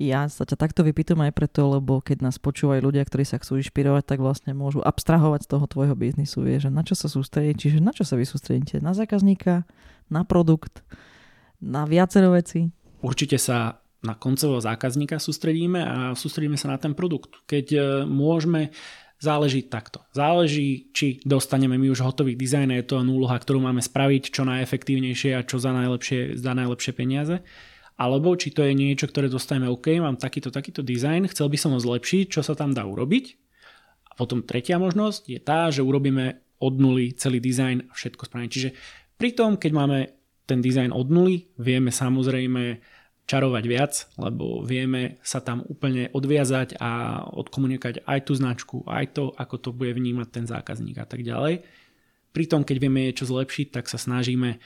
Ja 0.00 0.24
sa 0.32 0.48
ťa 0.48 0.56
takto 0.56 0.80
vypýtam 0.80 1.20
aj 1.20 1.36
preto, 1.36 1.76
lebo 1.76 2.00
keď 2.00 2.24
nás 2.24 2.40
počúvajú 2.40 2.80
ľudia, 2.80 3.04
ktorí 3.04 3.20
sa 3.28 3.36
chcú 3.36 3.60
inšpirovať, 3.60 4.08
tak 4.08 4.24
vlastne 4.24 4.56
môžu 4.56 4.80
abstrahovať 4.80 5.44
z 5.44 5.50
toho 5.52 5.68
tvojho 5.68 5.92
biznisu. 5.92 6.40
Vie, 6.40 6.56
že 6.56 6.72
na 6.72 6.80
čo 6.80 6.96
sa 6.96 7.04
sústrediť, 7.12 7.54
čiže 7.60 7.78
na 7.84 7.92
čo 7.92 8.08
sa 8.08 8.16
vy 8.16 8.24
sústredíte? 8.24 8.80
Na 8.80 8.96
zákazníka, 8.96 9.68
na 10.08 10.24
produkt, 10.24 10.80
na 11.60 11.84
viacero 11.84 12.32
veci? 12.32 12.72
Určite 13.04 13.36
sa 13.36 13.79
na 14.00 14.16
koncového 14.16 14.64
zákazníka 14.64 15.20
sústredíme 15.20 15.80
a 15.84 15.96
sústredíme 16.16 16.56
sa 16.56 16.72
na 16.72 16.78
ten 16.80 16.96
produkt. 16.96 17.44
Keď 17.44 17.66
e, 17.72 17.80
môžeme 18.08 18.72
Záleží 19.20 19.68
takto. 19.68 20.00
Záleží, 20.16 20.88
či 20.96 21.20
dostaneme 21.28 21.76
my 21.76 21.92
už 21.92 22.00
hotový 22.00 22.32
dizajn, 22.40 22.72
je 22.72 22.88
to 22.88 23.04
úloha, 23.04 23.36
ktorú 23.36 23.60
máme 23.60 23.84
spraviť 23.84 24.32
čo 24.32 24.48
najefektívnejšie 24.48 25.36
a 25.36 25.44
čo 25.44 25.60
za 25.60 25.76
najlepšie, 25.76 26.40
za 26.40 26.56
najlepšie 26.56 26.92
peniaze. 26.96 27.44
Alebo 28.00 28.32
či 28.32 28.48
to 28.48 28.64
je 28.64 28.72
niečo, 28.72 29.12
ktoré 29.12 29.28
dostaneme, 29.28 29.68
OK, 29.68 29.92
mám 30.00 30.16
takýto, 30.16 30.48
takýto 30.48 30.80
dizajn, 30.80 31.28
chcel 31.28 31.52
by 31.52 31.58
som 31.60 31.76
ho 31.76 31.80
zlepšiť, 31.84 32.32
čo 32.32 32.40
sa 32.40 32.56
tam 32.56 32.72
dá 32.72 32.88
urobiť. 32.88 33.36
A 34.08 34.12
potom 34.16 34.40
tretia 34.40 34.80
možnosť 34.80 35.28
je 35.28 35.40
tá, 35.44 35.68
že 35.68 35.84
urobíme 35.84 36.40
od 36.64 36.80
nuly 36.80 37.12
celý 37.12 37.44
dizajn 37.44 37.76
a 37.84 37.92
všetko 37.92 38.24
správne. 38.24 38.48
Čiže 38.48 38.72
pri 39.20 39.36
tom, 39.36 39.60
keď 39.60 39.72
máme 39.76 39.98
ten 40.48 40.64
dizajn 40.64 40.96
od 40.96 41.12
nuly, 41.12 41.52
vieme 41.60 41.92
samozrejme 41.92 42.80
čarovať 43.30 43.64
viac, 43.70 43.92
lebo 44.18 44.66
vieme 44.66 45.22
sa 45.22 45.38
tam 45.38 45.62
úplne 45.62 46.10
odviazať 46.10 46.82
a 46.82 47.22
odkomunikovať 47.30 48.02
aj 48.02 48.20
tú 48.26 48.32
značku, 48.34 48.76
aj 48.90 49.14
to, 49.14 49.30
ako 49.38 49.56
to 49.62 49.70
bude 49.70 49.94
vnímať 49.94 50.28
ten 50.34 50.44
zákazník 50.50 50.98
a 50.98 51.06
tak 51.06 51.22
ďalej. 51.22 51.62
Pritom, 52.34 52.66
keď 52.66 52.76
vieme 52.82 53.06
niečo 53.06 53.30
zlepšiť, 53.30 53.70
tak 53.70 53.86
sa 53.86 54.02
snažíme 54.02 54.58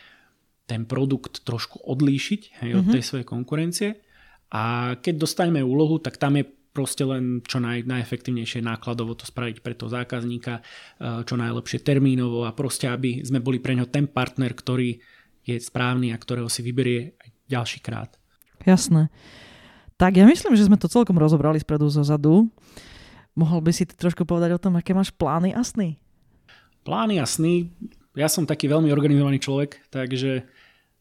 ten 0.64 0.88
produkt 0.88 1.44
trošku 1.44 1.84
odlíšiť 1.84 2.64
hej, 2.64 2.70
od 2.72 2.88
mm-hmm. 2.88 2.94
tej 2.96 3.02
svojej 3.04 3.26
konkurencie 3.28 3.90
a 4.48 4.96
keď 4.96 5.14
dostaneme 5.20 5.60
úlohu, 5.60 6.00
tak 6.00 6.16
tam 6.16 6.40
je 6.40 6.48
proste 6.74 7.04
len 7.06 7.44
čo 7.44 7.60
naj, 7.60 7.86
najefektívnejšie 7.86 8.64
nákladovo 8.64 9.14
to 9.14 9.28
spraviť 9.28 9.60
pre 9.60 9.76
toho 9.76 9.92
zákazníka, 9.92 10.58
eh, 10.58 11.20
čo 11.22 11.36
najlepšie 11.36 11.84
termínovo 11.84 12.48
a 12.48 12.56
proste, 12.56 12.88
aby 12.88 13.20
sme 13.20 13.44
boli 13.44 13.60
pre 13.60 13.76
ňo 13.76 13.92
ten 13.92 14.08
partner, 14.08 14.56
ktorý 14.56 14.96
je 15.44 15.56
správny 15.60 16.10
a 16.10 16.18
ktorého 16.18 16.48
si 16.48 16.64
vyberie 16.64 17.12
aj 17.20 17.28
ďalší 17.52 17.84
krát. 17.84 18.16
Jasné. 18.64 19.12
Tak 19.94 20.18
ja 20.18 20.26
myslím, 20.26 20.58
že 20.58 20.66
sme 20.66 20.80
to 20.80 20.90
celkom 20.90 21.14
rozobrali 21.16 21.62
spredu 21.62 21.86
zo 21.86 22.02
zadu. 22.02 22.50
Mohol 23.38 23.60
by 23.62 23.70
si 23.70 23.86
trošku 23.86 24.26
povedať 24.26 24.56
o 24.56 24.62
tom, 24.62 24.74
aké 24.74 24.90
máš 24.94 25.14
plány 25.14 25.54
a 25.54 25.62
sny? 25.62 25.98
Plány 26.82 27.22
a 27.22 27.26
sny? 27.26 27.70
Ja 28.14 28.30
som 28.30 28.46
taký 28.46 28.70
veľmi 28.70 28.90
organizovaný 28.94 29.42
človek, 29.42 29.90
takže 29.90 30.46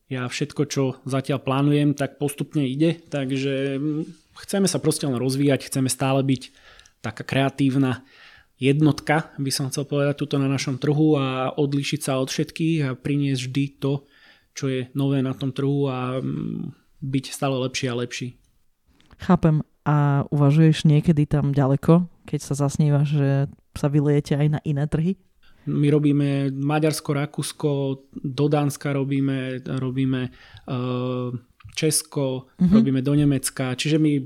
ja 0.09 0.29
všetko, 0.29 0.61
čo 0.69 0.83
zatiaľ 1.05 1.41
plánujem, 1.41 1.93
tak 1.97 2.21
postupne 2.21 2.65
ide, 2.65 2.97
takže 3.09 3.77
mm, 3.77 4.01
chceme 4.45 4.65
sa 4.69 4.77
proste 4.77 5.09
len 5.09 5.17
rozvíjať, 5.17 5.69
chceme 5.69 5.89
stále 5.89 6.21
byť 6.25 6.53
taká 7.01 7.25
kreatívna 7.25 8.05
jednotka, 8.61 9.33
by 9.41 9.51
som 9.53 9.69
chcel 9.69 9.85
povedať, 9.85 10.21
tuto 10.21 10.37
na 10.37 10.49
našom 10.49 10.77
trhu 10.77 11.17
a 11.17 11.53
odlišiť 11.53 12.01
sa 12.01 12.21
od 12.21 12.29
všetkých 12.29 12.77
a 12.85 12.97
priniesť 12.97 13.41
vždy 13.49 13.65
to, 13.81 13.93
čo 14.53 14.65
je 14.69 14.81
nové 14.93 15.21
na 15.25 15.33
tom 15.33 15.49
trhu 15.53 15.89
a 15.89 16.21
mm, 16.21 16.82
byť 17.03 17.25
stále 17.35 17.59
lepší 17.67 17.91
a 17.91 17.99
lepší. 17.99 18.27
Chápem. 19.19 19.61
A 19.83 20.23
uvažuješ 20.31 20.87
niekedy 20.87 21.27
tam 21.27 21.51
ďaleko, 21.51 22.07
keď 22.23 22.39
sa 22.39 22.55
zasnívaš, 22.55 23.19
že 23.19 23.29
sa 23.75 23.91
vyliete 23.91 24.39
aj 24.39 24.47
na 24.47 24.59
iné 24.63 24.87
trhy? 24.87 25.19
My 25.67 25.91
robíme 25.91 26.55
Maďarsko, 26.55 27.11
Rakúsko, 27.11 27.71
do 28.15 28.45
Dánska 28.47 28.95
robíme, 28.95 29.59
robíme 29.79 30.31
uh, 30.71 31.35
Česko, 31.75 32.47
uh-huh. 32.47 32.71
robíme 32.71 33.03
do 33.03 33.11
Nemecka, 33.15 33.75
čiže 33.75 33.99
my 33.99 34.23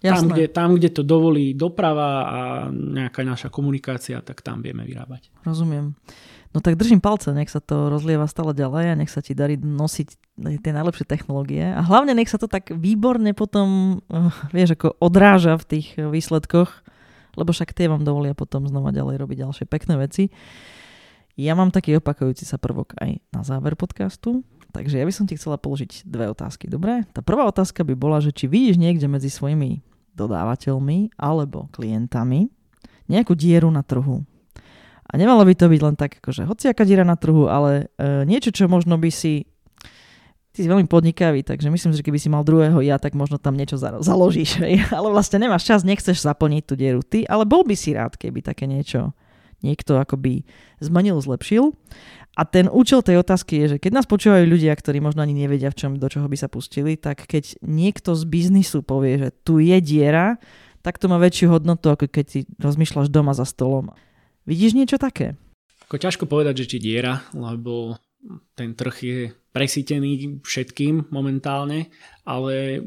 tam 0.00 0.28
kde, 0.28 0.44
tam, 0.52 0.76
kde 0.76 0.92
to 0.92 1.02
dovolí 1.04 1.56
doprava 1.56 2.10
a 2.28 2.40
nejaká 2.68 3.24
naša 3.24 3.48
komunikácia, 3.48 4.20
tak 4.20 4.44
tam 4.44 4.60
vieme 4.60 4.84
vyrábať. 4.84 5.32
Rozumiem. 5.44 5.96
No 6.52 6.60
tak 6.60 6.76
držím 6.76 7.00
palce, 7.00 7.32
nech 7.32 7.48
sa 7.48 7.64
to 7.64 7.88
rozlieva 7.88 8.28
stále 8.28 8.52
ďalej 8.52 8.92
a 8.92 8.98
nech 9.00 9.12
sa 9.12 9.24
ti 9.24 9.32
darí 9.32 9.56
nosiť 9.56 10.08
tie 10.36 10.72
najlepšie 10.72 11.08
technológie 11.08 11.64
a 11.64 11.80
hlavne 11.80 12.12
nech 12.12 12.28
sa 12.28 12.36
to 12.36 12.44
tak 12.44 12.68
výborne 12.68 13.32
potom, 13.32 14.00
uh, 14.12 14.32
vieš, 14.52 14.76
ako 14.76 15.00
odráža 15.00 15.56
v 15.56 15.64
tých 15.64 15.96
výsledkoch, 15.96 16.84
lebo 17.36 17.50
však 17.52 17.72
tie 17.72 17.88
vám 17.88 18.04
dovolia 18.04 18.36
potom 18.36 18.68
znova 18.68 18.92
ďalej 18.92 19.16
robiť 19.20 19.36
ďalšie 19.48 19.64
pekné 19.68 19.96
veci. 19.96 20.28
Ja 21.36 21.52
mám 21.52 21.68
taký 21.68 21.96
opakujúci 22.00 22.48
sa 22.48 22.56
prvok 22.56 22.96
aj 22.96 23.20
na 23.32 23.42
záver 23.44 23.76
podcastu, 23.76 24.40
takže 24.72 24.96
ja 24.96 25.04
by 25.04 25.12
som 25.12 25.28
ti 25.28 25.36
chcela 25.36 25.60
položiť 25.60 26.08
dve 26.08 26.32
otázky, 26.32 26.68
dobre? 26.68 27.04
Tá 27.12 27.20
prvá 27.20 27.44
otázka 27.44 27.84
by 27.84 27.92
bola, 27.92 28.24
že 28.24 28.32
či 28.32 28.48
vidíš 28.48 28.80
niekde 28.80 29.04
medzi 29.04 29.28
svojimi 29.28 29.84
dodávateľmi 30.16 31.16
alebo 31.20 31.68
klientami 31.76 32.48
nejakú 33.06 33.36
dieru 33.36 33.68
na 33.68 33.84
trhu, 33.84 34.24
a 35.06 35.12
nemalo 35.14 35.46
by 35.46 35.54
to 35.54 35.70
byť 35.70 35.80
len 35.86 35.94
tak, 35.94 36.18
akože 36.18 36.50
hociaká 36.50 36.82
diera 36.82 37.06
na 37.06 37.14
trhu, 37.14 37.46
ale 37.46 37.94
e, 37.94 38.26
niečo, 38.26 38.50
čo 38.50 38.66
možno 38.66 38.98
by 38.98 39.10
si 39.14 39.46
ty 40.56 40.64
si 40.64 40.72
veľmi 40.72 40.88
podnikavý, 40.88 41.44
takže 41.44 41.68
myslím, 41.68 41.92
že 41.92 42.00
keby 42.00 42.16
si 42.16 42.32
mal 42.32 42.40
druhého 42.40 42.80
ja, 42.80 42.96
tak 42.96 43.12
možno 43.12 43.36
tam 43.36 43.52
niečo 43.60 43.76
založíš. 43.76 44.56
Hej. 44.64 44.88
Ale 44.96 45.12
vlastne 45.12 45.36
nemáš 45.36 45.68
čas, 45.68 45.84
nechceš 45.84 46.24
zaplniť 46.24 46.62
tú 46.64 46.74
dieru 46.80 47.04
ty, 47.04 47.28
ale 47.28 47.44
bol 47.44 47.60
by 47.60 47.76
si 47.76 47.92
rád, 47.92 48.16
keby 48.16 48.40
také 48.40 48.64
niečo 48.64 49.12
niekto 49.60 50.00
akoby 50.00 50.48
zmenil, 50.80 51.20
zlepšil. 51.20 51.76
A 52.36 52.44
ten 52.44 52.68
účel 52.68 53.00
tej 53.00 53.20
otázky 53.20 53.64
je, 53.64 53.76
že 53.76 53.80
keď 53.80 53.92
nás 54.00 54.06
počúvajú 54.08 54.44
ľudia, 54.44 54.72
ktorí 54.76 55.00
možno 55.00 55.24
ani 55.24 55.32
nevedia, 55.32 55.72
v 55.72 55.76
čom, 55.76 55.92
do 55.96 56.08
čoho 56.08 56.28
by 56.28 56.36
sa 56.36 56.52
pustili, 56.52 56.96
tak 57.00 57.24
keď 57.24 57.60
niekto 57.64 58.12
z 58.12 58.28
biznisu 58.28 58.84
povie, 58.84 59.16
že 59.16 59.28
tu 59.44 59.56
je 59.56 59.76
diera, 59.80 60.36
tak 60.84 61.00
to 61.00 61.08
má 61.08 61.16
väčšiu 61.16 61.56
hodnotu, 61.56 61.88
ako 61.88 62.08
keď 62.08 62.26
si 62.28 62.40
rozmýšľaš 62.60 63.08
doma 63.08 63.32
za 63.32 63.48
stolom. 63.48 63.92
Vidíš 64.44 64.76
niečo 64.76 65.00
také? 65.00 65.40
Ako 65.88 65.96
ťažko 65.96 66.28
povedať, 66.28 66.64
že 66.64 66.76
či 66.76 66.78
diera, 66.78 67.24
lebo 67.32 67.96
ten 68.52 68.76
trh 68.76 68.96
je 69.00 69.20
presítený 69.56 70.44
všetkým 70.44 71.08
momentálne, 71.08 71.88
ale 72.28 72.84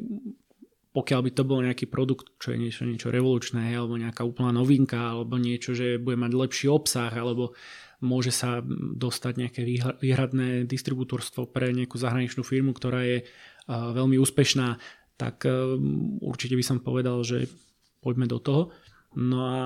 pokiaľ 0.93 1.22
by 1.26 1.32
to 1.34 1.43
bol 1.45 1.65
nejaký 1.65 1.89
produkt, 1.89 2.38
čo 2.38 2.53
je 2.53 2.61
niečo, 2.61 2.86
niečo 2.86 3.09
revolučné, 3.09 3.74
alebo 3.74 3.97
nejaká 3.97 4.22
úplná 4.22 4.53
novinka, 4.53 5.17
alebo 5.17 5.41
niečo, 5.41 5.74
že 5.74 5.97
bude 5.97 6.22
mať 6.22 6.32
lepší 6.38 6.70
obsah, 6.70 7.09
alebo 7.09 7.57
môže 8.05 8.30
sa 8.30 8.61
dostať 8.93 9.34
nejaké 9.41 9.61
výhradné 9.97 10.70
distribútorstvo 10.70 11.49
pre 11.49 11.74
nejakú 11.74 11.97
zahraničnú 11.97 12.45
firmu, 12.45 12.78
ktorá 12.78 13.01
je 13.01 13.26
veľmi 13.70 14.22
úspešná, 14.22 14.78
tak 15.17 15.49
určite 16.22 16.53
by 16.53 16.63
som 16.65 16.78
povedal, 16.86 17.26
že 17.26 17.49
poďme 18.05 18.30
do 18.30 18.38
toho. 18.38 18.61
No 19.17 19.49
a 19.49 19.59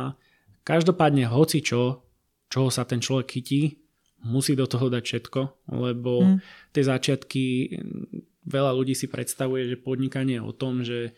Každopádne 0.64 1.28
hoci 1.28 1.60
čo, 1.60 2.08
čoho 2.48 2.72
sa 2.72 2.88
ten 2.88 3.04
človek 3.04 3.28
chytí, 3.36 3.83
musí 4.24 4.56
do 4.56 4.66
toho 4.66 4.88
dať 4.88 5.04
všetko, 5.04 5.42
lebo 5.76 6.24
mm. 6.24 6.38
tie 6.72 6.84
začiatky, 6.84 7.44
veľa 8.48 8.72
ľudí 8.72 8.96
si 8.96 9.12
predstavuje, 9.12 9.68
že 9.68 9.78
podnikanie 9.78 10.40
je 10.40 10.44
o 10.44 10.54
tom, 10.56 10.82
že 10.82 11.12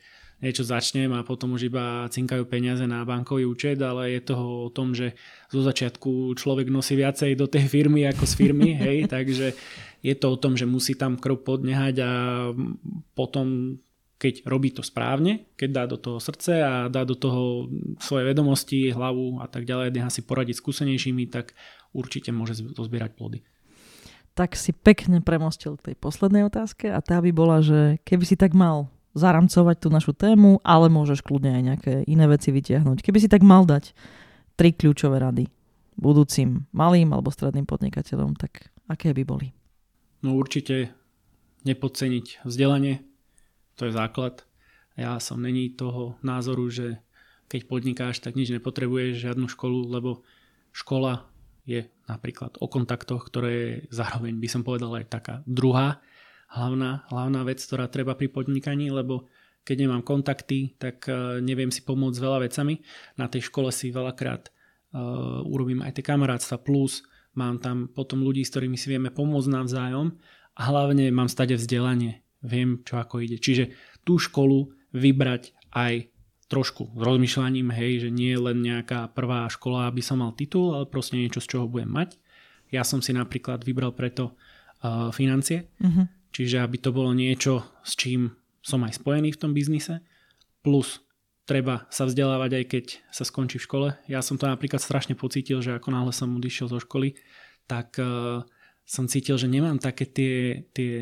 niečo 0.43 0.67
začnem 0.67 1.09
a 1.15 1.23
potom 1.23 1.55
už 1.55 1.71
iba 1.71 2.05
cinkajú 2.11 2.43
peniaze 2.45 2.83
na 2.83 3.07
bankový 3.07 3.47
účet, 3.47 3.79
ale 3.79 4.19
je 4.19 4.21
toho 4.29 4.67
o 4.67 4.69
tom, 4.69 4.91
že 4.91 5.15
zo 5.47 5.63
začiatku 5.63 6.35
človek 6.35 6.67
nosí 6.67 6.99
viacej 6.99 7.39
do 7.39 7.47
tej 7.47 7.71
firmy 7.71 8.03
ako 8.11 8.27
z 8.27 8.33
firmy, 8.35 8.75
hej, 8.83 9.07
takže 9.07 9.55
je 10.03 10.13
to 10.13 10.35
o 10.35 10.37
tom, 10.37 10.59
že 10.59 10.67
musí 10.67 10.93
tam 10.99 11.15
krok 11.15 11.47
podnehať 11.47 11.95
a 12.03 12.11
potom 13.15 13.79
keď 14.15 14.47
robí 14.47 14.71
to 14.71 14.79
správne, 14.79 15.51
keď 15.59 15.69
dá 15.69 15.83
do 15.91 15.99
toho 15.99 16.23
srdce 16.23 16.63
a 16.63 16.87
dá 16.87 17.03
do 17.03 17.19
toho 17.19 17.67
svoje 17.99 18.23
vedomosti, 18.23 18.87
hlavu 18.87 19.43
a 19.43 19.47
tak 19.51 19.67
ďalej, 19.67 19.91
nechá 19.91 20.07
si 20.07 20.23
poradiť 20.23 20.55
skúsenejšími, 20.55 21.27
tak 21.27 21.51
určite 21.95 22.35
môže 22.35 22.59
zozbierať 22.59 23.15
plody. 23.15 23.39
Tak 24.35 24.59
si 24.59 24.75
pekne 24.75 25.23
premostil 25.23 25.79
k 25.79 25.91
tej 25.91 25.95
poslednej 25.95 26.43
otázke 26.43 26.91
a 26.91 26.99
tá 26.99 27.23
by 27.23 27.31
bola, 27.31 27.63
že 27.63 28.03
keby 28.03 28.27
si 28.27 28.35
tak 28.35 28.51
mal 28.51 28.91
zaramcovať 29.15 29.79
tú 29.79 29.87
našu 29.87 30.11
tému, 30.11 30.59
ale 30.59 30.91
môžeš 30.91 31.23
kľudne 31.23 31.55
aj 31.55 31.63
nejaké 31.63 31.93
iné 32.03 32.27
veci 32.27 32.51
vytiahnuť. 32.51 32.99
Keby 32.99 33.23
si 33.23 33.31
tak 33.31 33.47
mal 33.47 33.63
dať 33.63 33.95
tri 34.59 34.75
kľúčové 34.75 35.23
rady 35.23 35.47
budúcim 35.95 36.67
malým 36.75 37.15
alebo 37.15 37.31
stredným 37.31 37.63
podnikateľom, 37.63 38.35
tak 38.35 38.75
aké 38.91 39.15
by 39.15 39.23
boli? 39.23 39.55
No 40.19 40.35
určite 40.35 40.91
nepodceniť 41.63 42.43
vzdelanie, 42.43 43.01
to 43.79 43.87
je 43.87 43.95
základ. 43.95 44.43
Ja 44.95 45.19
som 45.19 45.39
není 45.39 45.71
toho 45.71 46.19
názoru, 46.23 46.67
že 46.67 46.99
keď 47.47 47.61
podnikáš, 47.67 48.19
tak 48.23 48.35
nič 48.35 48.51
nepotrebuješ, 48.51 49.21
žiadnu 49.21 49.47
školu, 49.47 49.87
lebo 49.91 50.25
škola 50.75 51.27
je 51.65 51.89
napríklad 52.05 52.61
o 52.61 52.69
kontaktoch, 52.69 53.27
ktoré 53.27 53.51
je 53.53 53.71
zároveň 53.89 54.37
by 54.37 54.47
som 54.49 54.61
povedal 54.61 54.93
aj 54.95 55.05
taká 55.09 55.35
druhá 55.49 55.99
hlavná, 56.53 57.09
hlavná 57.09 57.41
vec, 57.41 57.57
ktorá 57.59 57.89
treba 57.89 58.13
pri 58.13 58.29
podnikaní, 58.29 58.93
lebo 58.93 59.25
keď 59.65 59.89
nemám 59.89 60.05
kontakty, 60.05 60.77
tak 60.77 61.09
e, 61.09 61.41
neviem 61.41 61.73
si 61.73 61.81
pomôcť 61.81 62.21
veľa 62.21 62.45
vecami. 62.45 62.85
Na 63.17 63.25
tej 63.25 63.49
škole 63.49 63.73
si 63.73 63.89
veľakrát 63.89 64.53
uh, 64.93 65.41
urobím 65.41 65.81
aj 65.81 65.97
tie 65.97 66.05
kamarátstva 66.05 66.61
plus 66.61 67.01
mám 67.35 67.59
tam 67.59 67.91
potom 67.91 68.23
ľudí, 68.23 68.41
s 68.47 68.51
ktorými 68.55 68.79
si 68.79 68.87
vieme 68.89 69.11
pomôcť 69.11 69.51
navzájom 69.51 70.07
a 70.55 70.61
hlavne 70.71 71.11
mám 71.11 71.27
stade 71.27 71.53
vzdelanie 71.53 72.23
viem, 72.41 72.81
čo 72.87 72.97
ako 72.97 73.21
ide. 73.21 73.37
Čiže 73.37 73.75
tú 74.07 74.15
školu 74.17 74.71
vybrať 74.95 75.51
aj 75.75 76.14
trošku 76.45 76.93
s 76.93 77.01
rozmýšľaním, 77.01 77.73
hej, 77.73 78.07
že 78.07 78.09
nie 78.13 78.33
je 78.33 78.41
len 78.41 78.57
nejaká 78.61 79.09
prvá 79.11 79.49
škola, 79.49 79.89
aby 79.89 80.01
som 80.05 80.21
mal 80.21 80.37
titul, 80.37 80.77
ale 80.77 80.85
proste 80.85 81.17
niečo, 81.17 81.41
z 81.41 81.57
čoho 81.57 81.65
budem 81.65 81.89
mať. 81.89 82.21
Ja 82.69 82.85
som 82.85 83.01
si 83.01 83.13
napríklad 83.13 83.65
vybral 83.65 83.93
preto 83.97 84.33
uh, 84.33 85.09
financie, 85.09 85.69
uh-huh. 85.81 86.05
čiže 86.29 86.61
aby 86.61 86.77
to 86.77 86.93
bolo 86.93 87.13
niečo, 87.17 87.65
s 87.81 87.97
čím 87.97 88.33
som 88.61 88.81
aj 88.85 89.01
spojený 89.01 89.33
v 89.33 89.41
tom 89.41 89.51
biznise, 89.53 90.01
plus 90.61 91.01
treba 91.45 91.85
sa 91.93 92.09
vzdelávať 92.09 92.51
aj 92.57 92.65
keď 92.65 92.85
sa 93.13 93.23
skončí 93.25 93.61
v 93.61 93.65
škole. 93.69 93.87
Ja 94.09 94.25
som 94.25 94.37
to 94.37 94.49
napríklad 94.49 94.81
strašne 94.81 95.13
pocítil, 95.13 95.61
že 95.61 95.77
ako 95.77 95.93
náhle 95.93 96.13
som 96.13 96.33
odišiel 96.33 96.69
zo 96.69 96.81
školy, 96.81 97.17
tak 97.69 97.97
uh, 97.97 98.45
som 98.85 99.09
cítil, 99.09 99.33
že 99.41 99.49
nemám 99.49 99.81
také 99.81 100.05
tie, 100.05 100.61
tie 100.69 100.93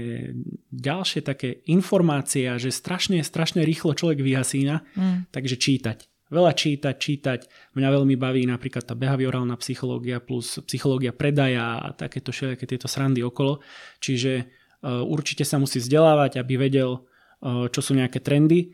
ďalšie 0.71 1.19
také 1.19 1.67
informácie 1.67 2.47
a 2.47 2.55
že 2.55 2.71
strašne, 2.71 3.19
strašne 3.19 3.59
rýchlo 3.67 3.91
človek 3.91 4.23
vyhasína, 4.23 4.87
mm. 4.95 5.35
takže 5.35 5.59
čítať. 5.59 6.07
Veľa 6.33 6.55
čítať, 6.55 6.95
čítať. 6.97 7.39
Mňa 7.77 7.89
veľmi 7.93 8.15
baví 8.17 8.47
napríklad 8.49 8.87
tá 8.87 8.97
behaviorálna 8.97 9.53
psychológia 9.61 10.17
plus 10.17 10.57
psychológia 10.65 11.13
predaja 11.13 11.77
a 11.77 11.87
takéto 11.93 12.33
všetky 12.33 12.65
tieto 12.65 12.89
srandy 12.89 13.21
okolo. 13.21 13.61
Čiže 14.01 14.33
uh, 14.41 15.05
určite 15.05 15.45
sa 15.45 15.61
musí 15.61 15.77
vzdelávať, 15.77 16.41
aby 16.41 16.57
vedel, 16.57 17.05
uh, 17.05 17.69
čo 17.69 17.85
sú 17.85 17.93
nejaké 17.93 18.23
trendy 18.23 18.73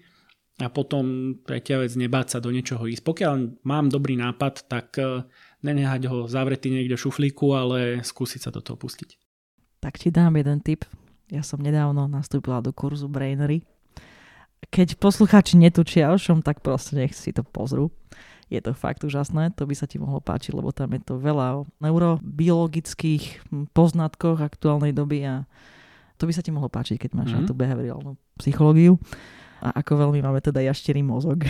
a 0.62 0.72
potom 0.72 1.36
tretia 1.43 1.84
vec, 1.84 1.91
nebáť 1.99 2.38
sa 2.38 2.39
do 2.39 2.47
niečoho 2.53 2.88
ísť. 2.88 3.03
Pokiaľ 3.03 3.66
mám 3.68 3.91
dobrý 3.91 4.16
nápad, 4.16 4.70
tak 4.72 4.95
uh, 4.95 5.28
nenehať 5.64 6.07
ho 6.07 6.18
zavretý 6.26 6.72
niekde 6.72 6.95
v 6.95 7.03
šuflíku, 7.07 7.55
ale 7.55 7.99
skúsiť 8.03 8.47
sa 8.47 8.49
do 8.51 8.64
toho 8.64 8.80
pustiť. 8.80 9.20
Tak 9.80 9.99
ti 9.99 10.12
dám 10.12 10.36
jeden 10.36 10.60
tip. 10.60 10.84
Ja 11.30 11.45
som 11.45 11.62
nedávno 11.62 12.10
nastúpila 12.10 12.60
do 12.60 12.74
kurzu 12.74 13.07
Brainery. 13.07 13.64
Keď 14.74 14.99
poslucháči 14.99 15.55
netučia 15.55 16.12
o 16.12 16.18
čom, 16.20 16.43
tak 16.43 16.60
proste 16.60 16.99
nech 16.99 17.16
si 17.16 17.32
to 17.32 17.45
pozrú. 17.47 17.93
Je 18.49 18.57
to 18.60 18.74
fakt 18.74 19.05
úžasné, 19.05 19.53
to 19.53 19.70
by 19.70 19.78
sa 19.78 19.86
ti 19.86 20.01
mohlo 20.01 20.18
páčiť, 20.18 20.57
lebo 20.57 20.74
tam 20.74 20.89
je 20.97 21.05
to 21.05 21.22
veľa 21.22 21.62
o 21.62 21.70
neurobiologických 21.86 23.45
poznatkoch 23.78 24.41
aktuálnej 24.41 24.89
doby 24.89 25.22
a 25.22 25.45
to 26.18 26.26
by 26.26 26.34
sa 26.34 26.41
ti 26.41 26.49
mohlo 26.49 26.66
páčiť, 26.66 26.97
keď 26.97 27.12
máš 27.14 27.30
mm-hmm. 27.32 27.47
tú 27.47 27.53
behaviorálnu 27.53 28.18
psychológiu 28.41 28.97
a 29.62 29.80
ako 29.80 30.07
veľmi 30.07 30.20
máme 30.26 30.41
teda 30.41 30.66
jašterý 30.66 31.05
mozog. 31.05 31.45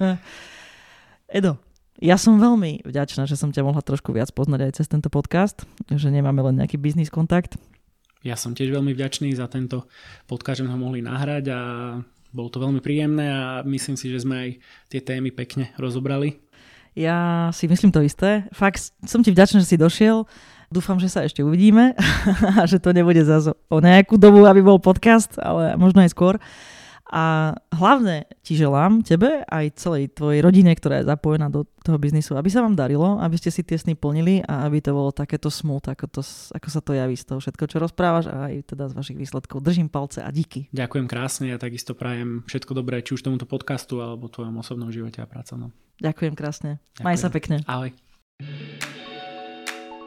Edo, 1.38 1.60
ja 2.00 2.16
som 2.16 2.40
veľmi 2.40 2.88
vďačná, 2.88 3.28
že 3.28 3.36
som 3.36 3.52
ťa 3.52 3.60
mohla 3.60 3.84
trošku 3.84 4.16
viac 4.16 4.32
poznať 4.32 4.60
aj 4.66 4.72
cez 4.80 4.86
tento 4.88 5.12
podcast, 5.12 5.68
že 5.92 6.08
nemáme 6.08 6.40
len 6.40 6.56
nejaký 6.56 6.80
biznis 6.80 7.12
kontakt. 7.12 7.60
Ja 8.24 8.36
som 8.36 8.56
tiež 8.56 8.72
veľmi 8.72 8.96
vďačný 8.96 9.32
za 9.36 9.48
tento 9.52 9.84
podcast, 10.24 10.60
že 10.60 10.64
sme 10.64 10.76
ho 10.76 10.80
mohli 10.80 11.04
nahrať 11.04 11.44
a 11.52 11.60
bolo 12.32 12.48
to 12.48 12.60
veľmi 12.60 12.80
príjemné 12.80 13.26
a 13.28 13.42
myslím 13.68 14.00
si, 14.00 14.08
že 14.08 14.24
sme 14.24 14.34
aj 14.36 14.50
tie 14.88 15.00
témy 15.04 15.28
pekne 15.32 15.72
rozobrali. 15.76 16.40
Ja 16.96 17.48
si 17.54 17.70
myslím 17.70 17.92
to 17.92 18.02
isté. 18.02 18.48
Fakt 18.50 18.96
som 19.04 19.22
ti 19.22 19.30
vďačná, 19.30 19.62
že 19.62 19.68
si 19.68 19.80
došiel. 19.80 20.26
Dúfam, 20.70 21.02
že 21.02 21.10
sa 21.10 21.26
ešte 21.26 21.42
uvidíme 21.42 21.98
a 22.58 22.64
že 22.64 22.78
to 22.78 22.96
nebude 22.96 23.20
zase 23.26 23.52
o 23.68 23.78
nejakú 23.82 24.16
dobu, 24.16 24.46
aby 24.46 24.62
bol 24.62 24.78
podcast, 24.78 25.36
ale 25.36 25.74
možno 25.76 26.00
aj 26.00 26.14
skôr. 26.14 26.38
A 27.10 27.58
hlavne 27.74 28.30
ti 28.46 28.54
želám, 28.54 29.02
tebe 29.02 29.42
aj 29.42 29.74
celej 29.74 30.14
tvojej 30.14 30.38
rodine, 30.46 30.70
ktorá 30.70 31.02
je 31.02 31.10
zapojená 31.10 31.50
do 31.50 31.66
toho 31.82 31.98
biznisu, 31.98 32.38
aby 32.38 32.46
sa 32.46 32.62
vám 32.62 32.78
darilo, 32.78 33.18
aby 33.18 33.34
ste 33.34 33.50
si 33.50 33.66
tie 33.66 33.74
sny 33.74 33.98
plnili 33.98 34.46
a 34.46 34.70
aby 34.70 34.78
to 34.78 34.94
bolo 34.94 35.10
takéto 35.10 35.50
smut, 35.50 35.90
ako, 35.90 36.06
to, 36.06 36.22
ako 36.54 36.68
sa 36.70 36.78
to 36.78 36.94
javí 36.94 37.18
z 37.18 37.26
toho 37.26 37.42
všetko, 37.42 37.64
čo 37.66 37.82
rozprávaš 37.82 38.30
a 38.30 38.46
aj 38.46 38.70
teda 38.70 38.86
z 38.86 38.94
vašich 38.94 39.18
výsledkov. 39.18 39.58
Držím 39.58 39.90
palce 39.90 40.22
a 40.22 40.30
díky. 40.30 40.70
Ďakujem 40.70 41.10
krásne 41.10 41.50
a 41.50 41.58
takisto 41.58 41.98
prajem 41.98 42.46
všetko 42.46 42.78
dobré, 42.78 43.02
či 43.02 43.18
už 43.18 43.26
tomuto 43.26 43.42
podcastu 43.42 43.98
alebo 43.98 44.30
tvojom 44.30 44.62
osobnom 44.62 44.94
živote 44.94 45.18
a 45.18 45.26
pracovnom. 45.26 45.74
Ďakujem 45.98 46.34
krásne. 46.38 46.70
Ďakujem. 46.94 47.06
Maj 47.10 47.16
sa 47.18 47.28
pekne. 47.28 47.56
Ahoj. 47.66 47.90